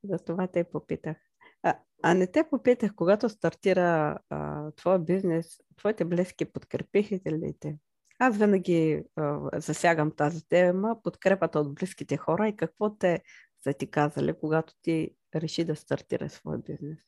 За 0.05 0.19
това 0.19 0.47
те 0.47 0.65
попитах. 0.65 1.17
А, 1.63 1.79
а 2.03 2.15
не 2.15 2.27
те 2.27 2.45
попитах, 2.51 2.95
когато 2.95 3.29
стартира 3.29 4.19
а, 4.31 4.71
твой 4.71 4.99
бизнес, 4.99 5.61
твоите 5.77 6.05
близки 6.05 6.45
подкрепиха 6.45 7.31
ли 7.31 7.55
те? 7.61 7.79
Аз 8.19 8.37
винаги 8.37 9.05
а, 9.17 9.51
засягам 9.55 10.11
тази 10.11 10.49
тема, 10.49 10.97
подкрепата 11.03 11.61
от 11.61 11.75
близките 11.75 12.17
хора 12.17 12.49
и 12.49 12.57
какво 12.57 12.97
те 12.97 13.23
са 13.65 13.73
ти 13.73 13.91
казали, 13.91 14.35
когато 14.41 14.75
ти 14.83 15.11
реши 15.35 15.65
да 15.65 15.77
стартира 15.77 16.29
свой 16.31 16.59
бизнес? 16.59 16.99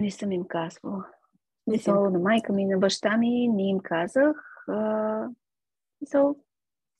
Не 0.00 0.10
съм 0.10 0.32
им 0.32 0.44
казвала. 0.48 1.06
Не 1.66 1.78
съм 1.78 2.12
на 2.12 2.18
майка 2.18 2.52
ми, 2.52 2.64
на 2.64 2.78
баща 2.78 3.16
ми, 3.16 3.48
не 3.48 3.68
им 3.68 3.80
казах. 3.80 4.36
А, 4.68 5.28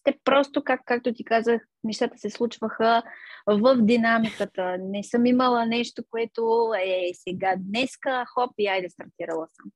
те 0.04 0.18
просто, 0.24 0.64
как, 0.64 0.80
както 0.84 1.12
ти 1.12 1.24
казах, 1.24 1.62
нещата 1.84 2.18
се 2.18 2.30
случваха 2.30 3.02
в 3.46 3.76
динамиката. 3.82 4.78
Не 4.78 5.02
съм 5.02 5.26
имала 5.26 5.66
нещо, 5.66 6.02
което 6.10 6.72
е 6.84 7.10
сега 7.14 7.54
днеска, 7.58 8.24
хоп, 8.34 8.50
и 8.58 8.66
айде 8.66 8.90
стартирала 8.90 9.46
съм. 9.48 9.70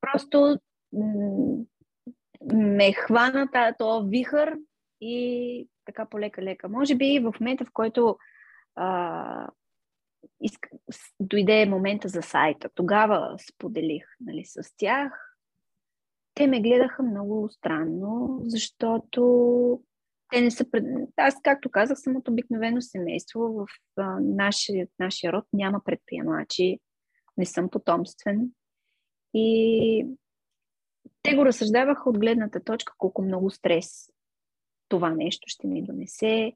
Просто 0.00 0.58
м- 0.92 1.64
ме 2.54 2.92
хвана 2.92 3.48
този 3.78 4.08
вихър 4.08 4.56
и 5.00 5.68
така 5.84 6.06
полека-лека. 6.06 6.68
Може 6.68 6.94
би 6.94 7.18
в 7.18 7.34
момента, 7.40 7.64
в 7.64 7.70
който 7.72 8.16
а, 8.74 9.48
иск... 10.42 10.66
дойде 11.20 11.66
момента 11.66 12.08
за 12.08 12.22
сайта, 12.22 12.68
тогава 12.74 13.36
споделих 13.50 14.04
нали, 14.20 14.44
с 14.44 14.76
тях. 14.76 15.36
Те 16.34 16.46
ме 16.46 16.60
гледаха 16.60 17.02
много 17.02 17.48
странно, 17.50 18.40
защото 18.44 19.82
те 20.32 20.40
не 20.40 20.50
са. 20.50 20.70
Пред... 20.70 20.84
Аз, 21.16 21.34
както 21.42 21.70
казах, 21.70 21.98
съм 21.98 22.16
от 22.16 22.28
обикновено 22.28 22.80
семейство. 22.80 23.40
В 23.40 23.66
а, 23.96 24.20
нашия, 24.20 24.88
нашия 24.98 25.32
род 25.32 25.44
няма 25.52 25.80
предприемачи, 25.84 26.78
не 27.36 27.46
съм 27.46 27.70
потомствен. 27.70 28.50
И 29.34 30.06
те 31.22 31.34
го 31.34 31.46
разсъждаваха 31.46 32.10
от 32.10 32.18
гледната 32.18 32.64
точка 32.64 32.94
колко 32.98 33.22
много 33.22 33.50
стрес 33.50 34.12
това 34.92 35.10
нещо 35.10 35.42
ще 35.46 35.66
ми 35.66 35.82
донесе, 35.82 36.52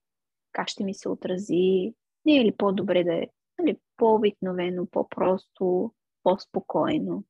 как 0.52 0.68
ще 0.68 0.84
ми 0.84 0.94
се 0.94 1.08
отрази. 1.08 1.94
Не 2.24 2.36
е 2.40 2.44
ли 2.44 2.52
по-добре 2.56 3.04
да 3.04 3.14
е 3.14 3.26
нали, 3.58 3.78
по-обикновено, 3.96 4.86
по-просто, 4.86 5.94
по-спокойно. 6.22 7.24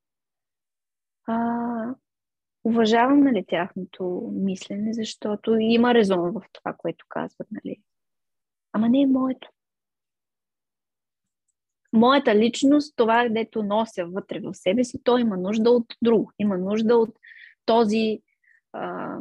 А, 1.27 1.95
уважавам 2.65 3.21
нали, 3.21 3.45
тяхното 3.49 4.31
мислене, 4.35 4.93
защото 4.93 5.57
има 5.57 5.95
резон 5.95 6.33
в 6.33 6.43
това, 6.53 6.75
което 6.79 7.05
казват. 7.09 7.49
Нали. 7.51 7.77
Ама 8.73 8.89
не 8.89 9.03
е 9.03 9.07
моето. 9.07 9.51
Моята 11.93 12.35
личност, 12.35 12.97
това, 12.97 13.29
дето 13.29 13.63
нося 13.63 14.07
вътре 14.07 14.41
в 14.41 14.55
себе 14.55 14.85
си, 14.85 15.03
то 15.05 15.19
има 15.19 15.37
нужда 15.37 15.71
от 15.71 15.95
друго. 16.03 16.33
Има 16.39 16.59
нужда 16.59 16.97
от 16.97 17.19
този 17.65 18.23
а, 18.73 19.19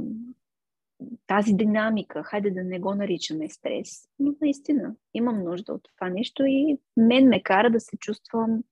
тази 1.27 1.53
динамика, 1.53 2.23
хайде 2.23 2.51
да 2.51 2.63
не 2.63 2.79
го 2.79 2.95
наричаме 2.95 3.49
стрес, 3.49 4.09
но 4.19 4.35
наистина 4.41 4.95
имам 5.13 5.43
нужда 5.43 5.73
от 5.73 5.87
това 5.95 6.09
нещо 6.09 6.43
и 6.45 6.79
мен 6.97 7.27
ме 7.27 7.43
кара 7.43 7.69
да 7.69 7.79
се 7.79 7.97
чувствам 7.97 8.63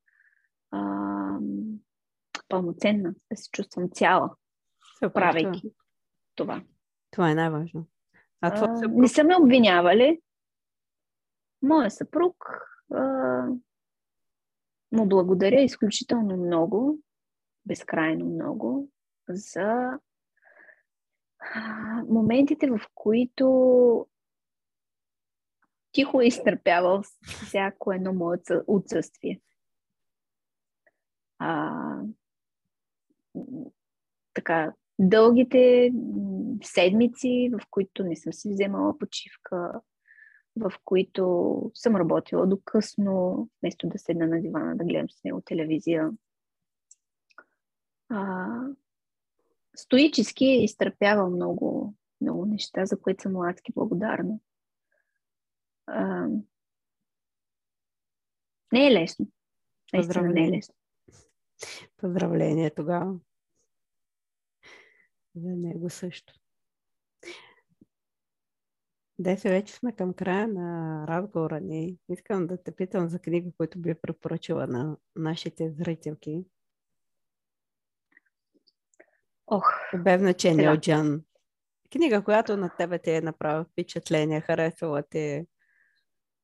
а, 0.71 1.37
пълноценна, 2.49 3.13
да 3.31 3.37
се 3.37 3.49
чувствам 3.51 3.89
цяла, 3.89 4.35
Супер, 4.99 5.13
правейки 5.13 5.73
това. 6.35 6.55
това. 6.55 6.63
Това 7.11 7.31
е 7.31 7.35
най-важно. 7.35 7.87
А, 8.41 8.47
а 8.47 8.75
съпруг... 8.75 9.01
Не 9.01 9.07
са 9.07 9.23
ме 9.23 9.35
обвинявали. 9.35 10.21
Моя 11.61 11.91
съпруг 11.91 12.35
а, 12.93 13.01
му 14.91 15.05
благодаря 15.05 15.61
изключително 15.61 16.37
много, 16.37 16.99
безкрайно 17.65 18.25
много, 18.25 18.89
за 19.29 19.99
моментите, 22.09 22.67
в 22.67 22.79
които 22.95 24.07
тихо 25.91 26.21
е 26.21 26.25
изтърпявал 26.25 27.01
всяко 27.23 27.91
едно 27.91 28.13
мое 28.13 28.37
отсъствие. 28.67 29.41
А, 31.39 31.71
така, 34.33 34.73
дългите 34.99 35.91
седмици, 36.63 37.49
в 37.53 37.65
които 37.69 38.03
не 38.03 38.15
съм 38.15 38.33
си 38.33 38.49
вземала 38.49 38.97
почивка, 38.97 39.81
в 40.55 40.73
които 40.85 41.71
съм 41.73 41.95
работила 41.95 42.47
до 42.47 42.59
късно, 42.65 43.47
вместо 43.61 43.87
да 43.87 43.99
седна 43.99 44.27
на 44.27 44.41
дивана 44.41 44.75
да 44.75 44.83
гледам 44.83 45.09
с 45.09 45.23
него 45.23 45.41
телевизия. 45.45 46.11
А, 48.09 48.47
стоически 49.75 50.45
е 50.45 50.63
изтърпявал 50.63 51.29
много, 51.29 51.93
много 52.21 52.45
неща, 52.45 52.85
за 52.85 53.01
които 53.01 53.21
съм 53.21 53.41
адски 53.41 53.71
благодарна. 53.75 54.39
А, 55.87 56.27
не 58.71 58.87
е 58.87 58.91
лесно. 58.91 59.27
Наистина 59.93 60.29
не 60.29 60.47
е 60.47 60.51
лесно. 60.51 60.75
Поздравление 61.97 62.69
тогава. 62.69 63.19
За 65.35 65.49
него 65.49 65.89
също. 65.89 66.33
Деси, 69.19 69.49
вече 69.49 69.73
сме 69.73 69.91
към 69.91 70.13
края 70.13 70.47
на 70.47 71.05
разговора 71.07 71.59
ни. 71.59 71.97
Искам 72.09 72.47
да 72.47 72.63
те 72.63 72.71
питам 72.71 73.09
за 73.09 73.19
книга, 73.19 73.51
която 73.57 73.79
би 73.79 73.95
препоръчала 73.95 74.67
на 74.67 74.97
нашите 75.15 75.71
зрителки. 75.71 76.45
Ох. 79.47 79.65
Без 79.97 80.21
значение 80.21 80.69
от 80.69 80.81
Джан. 80.81 81.23
Книга, 81.91 82.23
която 82.23 82.57
на 82.57 82.69
тебе 82.77 82.99
ти 82.99 83.11
е 83.11 83.21
направила 83.21 83.63
впечатление, 83.63 84.41
харесала 84.41 85.03
те 85.09 85.45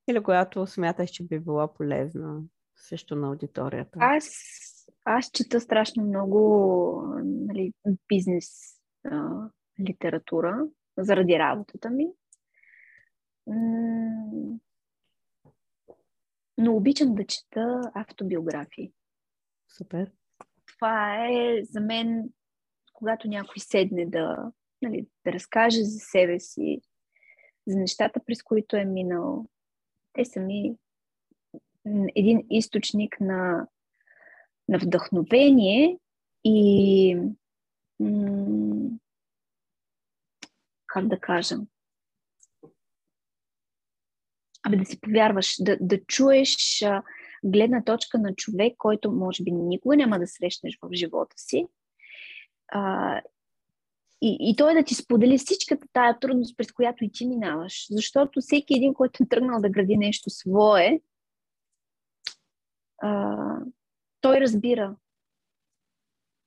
или 0.08 0.24
която 0.24 0.68
смяташ, 0.68 1.10
че 1.10 1.24
би 1.24 1.40
била 1.40 1.74
полезна 1.74 2.42
също 2.76 3.16
на 3.16 3.28
аудиторията. 3.28 4.00
Аз, 4.02 4.26
аз 5.06 5.32
чета 5.32 5.60
страшно 5.60 6.04
много 6.04 7.14
нали, 7.24 7.74
бизнес 8.08 8.48
а, 9.06 9.50
литература 9.90 10.68
заради 10.98 11.40
работата 11.40 11.90
ми. 11.90 12.08
Но 16.58 16.76
обичам 16.76 17.16
да 17.16 17.26
чета 17.26 17.92
автобиографии. 17.94 18.92
Супер. 19.78 20.12
Това 20.66 21.26
е 21.26 21.64
за 21.64 21.82
мен, 21.82 22.30
когато 23.00 23.28
някой 23.28 23.60
седне 23.60 24.06
да, 24.06 24.52
нали, 24.82 25.08
да 25.26 25.34
разкаже 25.34 25.84
за 25.84 26.00
себе 26.00 26.40
си, 26.40 26.82
за 27.68 27.78
нещата, 27.78 28.20
през 28.26 28.44
които 28.44 28.76
е 28.76 28.86
минал. 28.86 29.46
Те 30.14 30.26
са 30.26 30.40
ми 30.40 30.76
един 32.16 32.46
източник 32.50 33.20
на, 33.20 33.68
на 34.68 34.78
вдъхновение 34.78 35.98
и 36.44 37.18
м- 38.00 38.90
как 40.88 41.08
да 41.08 41.20
кажа, 41.20 41.56
абе 44.68 44.78
да 44.78 44.86
си 44.86 45.02
повярваш, 45.02 45.56
да, 45.60 45.78
да 45.82 46.06
чуеш 46.06 46.84
гледна 47.44 47.84
точка 47.84 48.20
на 48.20 48.36
човек, 48.36 48.74
който 48.78 49.12
може 49.12 49.44
би 49.44 49.52
никога 49.52 49.98
няма 49.98 50.20
да 50.20 50.28
срещнеш 50.28 50.78
в 50.82 50.90
живота 50.94 51.34
си. 51.38 51.68
А, 52.72 53.22
и, 54.22 54.38
и 54.40 54.56
той 54.56 54.74
да 54.74 54.84
ти 54.84 54.96
сподели 54.96 55.38
всичката 55.38 55.88
тая 55.94 56.20
трудност, 56.20 56.58
през 56.58 56.72
която 56.72 57.04
и 57.04 57.12
ти 57.12 57.28
минаваш. 57.28 57.88
Защото 57.90 58.42
всеки 58.42 58.74
един, 58.74 58.94
който 58.94 59.24
е 59.24 59.28
тръгнал 59.28 59.62
да 59.62 59.70
гради 59.70 59.98
нещо 59.98 60.30
свое, 60.30 61.02
а, 63.02 63.36
той 64.22 64.40
разбира 64.40 64.96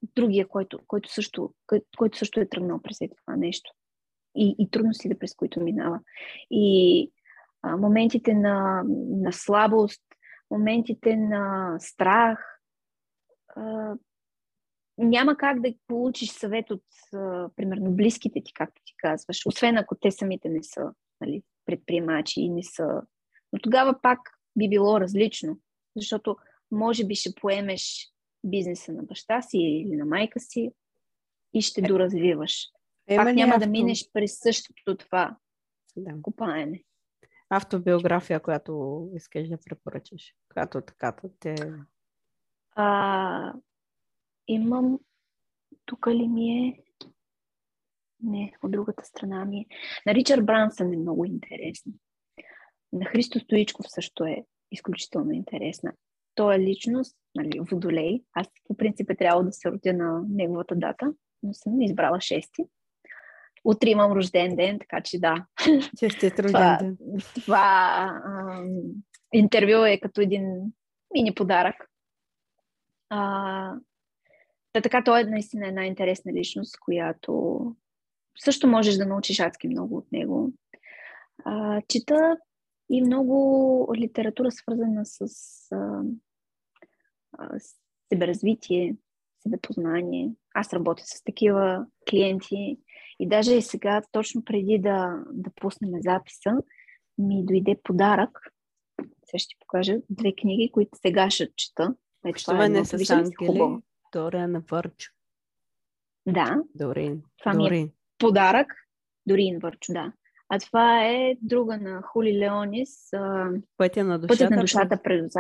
другия, 0.03 0.49
който, 0.49 0.79
който, 0.87 1.13
също, 1.13 1.55
който 1.99 2.19
също 2.19 2.41
е 2.41 2.49
тръгнал 2.49 2.83
през 2.83 2.99
това 2.99 3.37
нещо. 3.37 3.73
И, 4.37 4.57
и 4.59 4.71
трудностите, 4.71 5.19
през 5.19 5.35
които 5.35 5.61
минава. 5.61 6.01
И 6.51 7.11
а, 7.63 7.77
моментите 7.77 8.35
на, 8.35 8.83
на 9.11 9.33
слабост, 9.33 10.03
моментите 10.51 11.17
на 11.17 11.77
страх. 11.79 12.61
А, 13.57 13.95
няма 15.03 15.37
как 15.37 15.61
да 15.61 15.75
получиш 15.87 16.31
съвет 16.31 16.71
от, 16.71 16.85
а, 17.15 17.49
примерно, 17.57 17.91
близките 17.91 18.43
ти, 18.45 18.53
както 18.53 18.83
ти 18.85 18.95
казваш, 18.97 19.47
освен 19.47 19.77
ако 19.77 19.95
те 19.95 20.11
самите 20.11 20.49
не 20.49 20.63
са 20.63 20.93
нали, 21.21 21.43
предприемачи 21.67 22.41
и 22.41 22.49
не 22.49 22.63
са. 22.63 23.03
Но 23.53 23.59
тогава 23.63 24.01
пак 24.03 24.19
би 24.57 24.69
било 24.69 25.01
различно, 25.01 25.59
защото 25.97 26.37
може 26.71 27.07
би 27.07 27.15
ще 27.15 27.35
поемеш 27.35 28.13
бизнеса 28.45 28.93
на 28.93 29.03
баща 29.03 29.43
си 29.43 29.59
или 29.59 29.97
на 29.97 30.05
майка 30.05 30.41
си 30.41 30.71
и 31.55 31.63
ще 31.63 31.81
е, 31.81 31.85
доразвиваш. 31.85 32.69
Е, 33.09 33.17
пак 33.17 33.35
няма 33.35 33.55
авто... 33.55 33.67
да 33.67 33.71
минеш 33.71 34.11
през 34.13 34.39
същото 34.39 34.97
това 34.97 35.37
да. 35.97 36.13
купаене 36.23 36.83
автобиография, 37.57 38.41
която 38.41 39.03
искаш 39.15 39.49
да 39.49 39.59
препоръчаш? 39.65 40.35
Която 40.53 40.81
така 40.81 41.17
те... 41.41 41.55
А, 42.75 43.55
имам... 44.49 44.99
Тук 45.87 46.07
ли 46.07 46.29
ми 46.29 46.51
е? 46.51 46.83
Не, 48.23 48.53
от 48.63 48.71
другата 48.71 49.05
страна 49.05 49.45
ми 49.45 49.59
е. 49.59 49.67
На 50.07 50.15
Ричард 50.15 50.47
Брансън 50.47 50.93
е 50.93 50.97
много 50.97 51.25
интересна. 51.25 51.93
На 52.93 53.05
Христо 53.05 53.41
Стоичков 53.41 53.87
също 53.89 54.25
е 54.25 54.45
изключително 54.71 55.33
интересна. 55.33 55.93
Той 56.35 56.55
е 56.55 56.61
личност, 56.61 57.17
нали, 57.35 57.61
водолей. 57.71 58.23
Аз 58.33 58.47
по 58.65 58.77
принцип 58.77 59.11
е 59.11 59.17
трябвало 59.17 59.45
да 59.45 59.53
се 59.53 59.71
родя 59.71 59.93
на 59.93 60.23
неговата 60.29 60.75
дата, 60.77 61.13
но 61.43 61.55
съм 61.55 61.83
избрала 61.83 62.21
шести. 62.21 62.65
Утре 63.65 63.91
имам 63.91 64.13
рожден 64.13 64.57
ден, 64.57 64.79
така 64.79 65.01
че 65.03 65.21
да. 65.21 65.47
Честит 65.99 66.39
рожден 66.39 66.79
ден. 66.81 66.97
Това 67.35 67.61
а, 68.25 68.63
интервю 69.33 69.85
е 69.85 70.01
като 70.01 70.21
един 70.21 70.73
мини 71.15 71.35
подарък. 71.35 71.77
А, 73.11 73.75
да, 74.75 74.83
така 74.83 75.05
той 75.05 75.21
е 75.21 75.25
наистина 75.25 75.69
една 75.69 75.87
интересна 75.87 76.33
личност, 76.33 76.81
която 76.81 77.63
също 78.39 78.69
можеш 78.69 78.95
да 78.95 79.07
научиш 79.07 79.41
адски 79.41 79.69
много 79.69 79.97
от 79.97 80.13
него. 80.13 80.53
А, 81.45 81.83
чита 81.89 82.37
и 82.91 83.03
много 83.03 83.93
литература, 83.97 84.51
свързана 84.51 85.07
с, 85.07 85.27
а, 85.73 86.03
а, 87.39 87.59
с 87.59 87.75
себеразвитие, 88.13 88.97
себепознание. 89.43 90.31
Аз 90.55 90.73
работя 90.73 91.03
с 91.07 91.25
такива 91.25 91.87
клиенти 92.11 92.79
и 93.19 93.29
даже 93.29 93.55
и 93.55 93.63
сега, 93.63 94.03
точно 94.13 94.45
преди 94.45 94.79
да, 94.79 95.23
да 95.33 95.51
пуснем 95.61 95.91
записа, 96.03 96.51
ми 97.19 97.45
дойде 97.45 97.77
подарък. 97.83 98.39
Сега 99.25 99.39
ще 99.39 99.49
ти 99.49 99.57
покажа 99.61 99.97
две 100.11 100.33
книги, 100.35 100.71
които 100.73 100.99
сега 101.03 101.31
ще 101.31 101.51
чета. 101.57 101.95
Ето, 102.25 102.45
това 102.45 102.65
е 102.65 102.69
не 102.69 102.85
с 102.85 103.11
Ангели, 103.11 103.83
Дорен 104.13 104.65
Върчо. 104.71 105.13
Да. 106.27 106.57
Дорин. 106.75 107.23
Това 107.39 107.53
Дорин. 107.53 107.83
ми 107.83 107.89
е 107.89 107.93
подарък. 108.19 108.75
Дорин 109.27 109.59
Върчо, 109.59 109.93
да. 109.93 110.13
А 110.49 110.59
това 110.59 111.07
е 111.07 111.37
друга 111.41 111.77
на 111.77 112.03
Хули 112.03 112.39
Леонис. 112.39 113.11
Пътя 113.77 114.05
на 114.05 114.19
душата. 114.19 114.45
Пътя 114.45 114.51
на 114.51 114.61
душата 114.61 115.03
през 115.03 115.33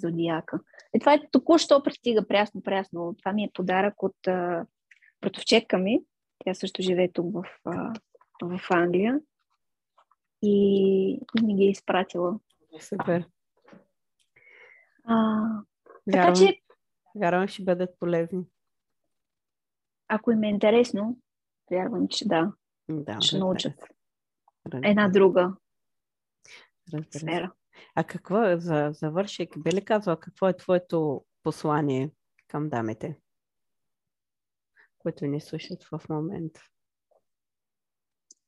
зодиака. 0.00 0.60
И 0.94 1.00
това 1.00 1.14
е 1.14 1.28
току-що 1.30 1.82
пристига 1.82 2.26
прясно-прясно. 2.28 3.14
Това 3.18 3.32
ми 3.32 3.44
е 3.44 3.50
подарък 3.54 4.02
от 4.02 4.26
а, 4.26 4.66
братовчетка 5.20 5.78
ми. 5.78 6.00
Тя 6.44 6.54
също 6.54 6.82
живее 6.82 7.12
тук 7.12 7.34
в, 7.34 7.44
а, 7.64 7.92
в 8.42 8.60
Англия. 8.70 9.20
И, 10.42 11.20
и 11.40 11.44
ми 11.44 11.56
ги 11.56 11.64
е 11.64 11.70
изпратила. 11.70 12.38
Супер. 12.80 13.24
А, 15.04 15.44
така 16.12 16.32
че. 16.32 16.60
Вярвам, 17.16 17.48
ще 17.48 17.64
бъдат 17.64 17.98
полезни. 17.98 18.44
Ако 20.08 20.30
им 20.30 20.42
е 20.42 20.48
интересно, 20.48 21.18
вярвам, 21.70 22.08
че 22.08 22.28
да. 22.28 22.52
Да, 22.88 23.20
ще 23.20 23.38
научат. 23.38 23.84
Една 24.84 25.08
друга 25.08 25.56
Разбира 26.92 27.18
сфера. 27.18 27.52
А 27.94 28.04
какво 28.04 28.42
е, 28.42 28.58
за 28.58 28.90
завършик, 28.92 29.62
би 29.62 29.72
ли 29.72 29.84
казала, 29.84 30.20
какво 30.20 30.48
е 30.48 30.56
твоето 30.56 31.24
послание 31.42 32.10
към 32.48 32.68
дамите, 32.68 33.20
които 34.98 35.26
ни 35.26 35.40
слушат 35.40 35.84
в 35.84 36.00
момента? 36.08 36.60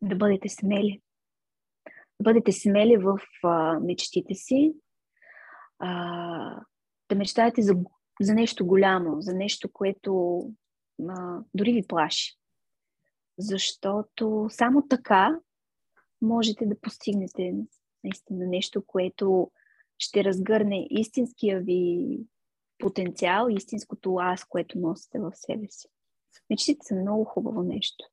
Да 0.03 0.17
бъдете 0.17 0.49
смели. 0.49 1.03
Да 2.21 2.23
бъдете 2.23 2.53
смели 2.53 2.97
в 2.97 3.19
а, 3.43 3.81
мечтите 3.81 4.35
си. 4.35 4.75
А, 5.79 6.61
да 7.09 7.15
мечтаете 7.17 7.63
за, 7.63 7.75
за 8.21 8.35
нещо 8.35 8.67
голямо, 8.67 9.21
за 9.21 9.35
нещо, 9.35 9.73
което 9.73 10.41
а, 11.09 11.41
дори 11.55 11.73
ви 11.73 11.87
плаши. 11.87 12.39
Защото 13.39 14.47
само 14.51 14.89
така 14.89 15.41
можете 16.23 16.67
да 16.67 16.81
постигнете 16.81 17.55
наистина 18.05 18.47
нещо, 18.47 18.83
което 18.87 19.51
ще 19.99 20.25
разгърне 20.25 20.87
истинския 20.91 21.61
ви 21.61 22.07
потенциал, 22.79 23.47
истинското 23.51 24.15
аз, 24.15 24.45
което 24.45 24.79
носите 24.79 25.19
в 25.19 25.33
себе 25.35 25.67
си. 25.69 25.89
Мечтите 26.51 26.87
са 26.87 26.95
много 26.95 27.25
хубаво 27.25 27.63
нещо. 27.63 28.05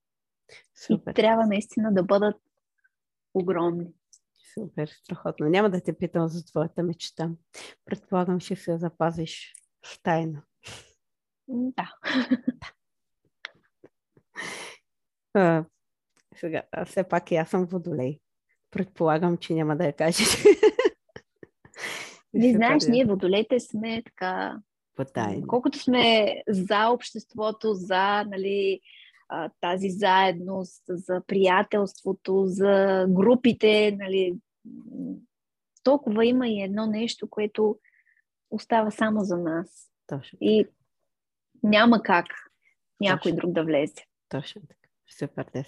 Супер. 0.88 1.12
И 1.12 1.14
трябва 1.14 1.46
наистина 1.46 1.94
да 1.94 2.04
бъдат 2.04 2.42
огромни. 3.34 3.88
Супер, 4.54 4.88
страхотно. 4.88 5.50
Няма 5.50 5.70
да 5.70 5.82
те 5.82 5.98
питам 5.98 6.28
за 6.28 6.46
твоята 6.46 6.84
мечта. 6.84 7.32
Предполагам, 7.86 8.40
ще 8.40 8.56
се 8.56 8.78
запазиш 8.78 9.54
в 9.86 10.02
тайна. 10.04 10.42
Да. 11.48 11.94
а, 15.34 15.66
сега, 16.36 16.62
все 16.86 17.04
пак 17.04 17.32
и 17.32 17.36
аз 17.36 17.50
съм 17.50 17.66
водолей 17.66 18.20
Предполагам, 18.72 19.38
че 19.38 19.54
няма 19.54 19.78
да 19.78 19.86
я 19.86 19.94
кажеш. 19.94 20.44
Не 22.34 22.52
знаеш, 22.56 22.84
ние 22.88 23.06
водолете 23.06 23.60
сме 23.60 24.04
така... 24.06 24.60
Потайни. 24.96 25.48
Колкото 25.48 25.80
сме 25.80 26.36
за 26.48 26.90
обществото, 26.90 27.74
за 27.74 28.24
нали, 28.24 28.80
тази 29.62 29.90
заедност, 29.90 30.84
за 30.90 31.22
приятелството, 31.28 32.44
за 32.46 33.06
групите, 33.10 33.98
нали, 34.00 34.36
толкова 35.84 36.26
има 36.26 36.48
и 36.48 36.62
едно 36.62 36.86
нещо, 36.86 37.30
което 37.30 37.80
остава 38.56 38.92
само 38.92 39.20
за 39.20 39.38
нас. 39.38 39.92
Точно. 40.08 40.38
И 40.42 40.68
няма 41.64 42.02
как 42.02 42.26
някой 43.02 43.32
Точно. 43.32 43.38
друг 43.38 43.52
да 43.52 43.64
влезе. 43.64 43.94
Точно 44.30 44.62
така. 44.62 44.90
Супер, 45.20 45.46
Дес. 45.54 45.68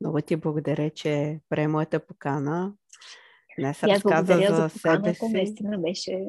Много 0.00 0.20
ти 0.20 0.36
благодаря, 0.36 0.90
че 0.90 1.40
прие 1.48 1.68
моята 1.68 2.06
покана. 2.06 2.74
Днес 3.58 3.82
аз 3.82 3.90
разказа 3.90 4.34
за, 4.48 4.54
за 4.54 4.68
себе 4.68 5.14
си. 5.14 5.28
Наистина 5.32 5.78
беше... 5.78 6.26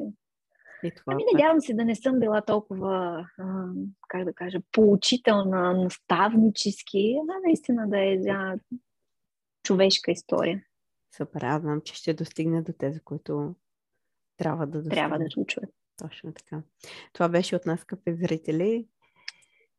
И 0.82 0.90
това, 0.96 1.12
Ами 1.12 1.24
надявам 1.32 1.60
се 1.60 1.74
да 1.74 1.84
не 1.84 1.94
съм 1.94 2.20
била 2.20 2.42
толкова, 2.42 3.26
а, 3.38 3.66
как 4.08 4.24
да 4.24 4.32
кажа, 4.32 4.58
поучителна, 4.72 5.74
наставнически, 5.74 7.16
а 7.30 7.46
наистина 7.46 7.88
да 7.88 7.98
е 8.00 8.12
една 8.12 8.58
човешка 9.62 10.10
история. 10.10 10.62
Супер, 11.16 11.42
аз 11.42 11.62
знам, 11.62 11.80
че 11.80 11.94
ще 11.94 12.14
достигне 12.14 12.62
до 12.62 12.72
тези, 12.72 13.00
които 13.00 13.54
трябва 14.36 14.66
да 14.66 14.78
достигнат. 14.78 14.96
Трябва 14.96 15.18
да 15.18 15.24
се 15.24 15.46
чуят. 15.46 15.70
Точно 15.96 16.32
така. 16.32 16.62
Това 17.12 17.28
беше 17.28 17.56
от 17.56 17.66
нас, 17.66 17.80
скъпи 17.80 18.14
зрители. 18.14 18.88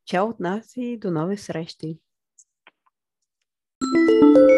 Чао 0.06 0.28
от 0.28 0.40
нас 0.40 0.72
и 0.76 0.98
до 0.98 1.10
нови 1.10 1.36
срещи! 1.36 2.00
thank 3.80 4.50
you 4.50 4.57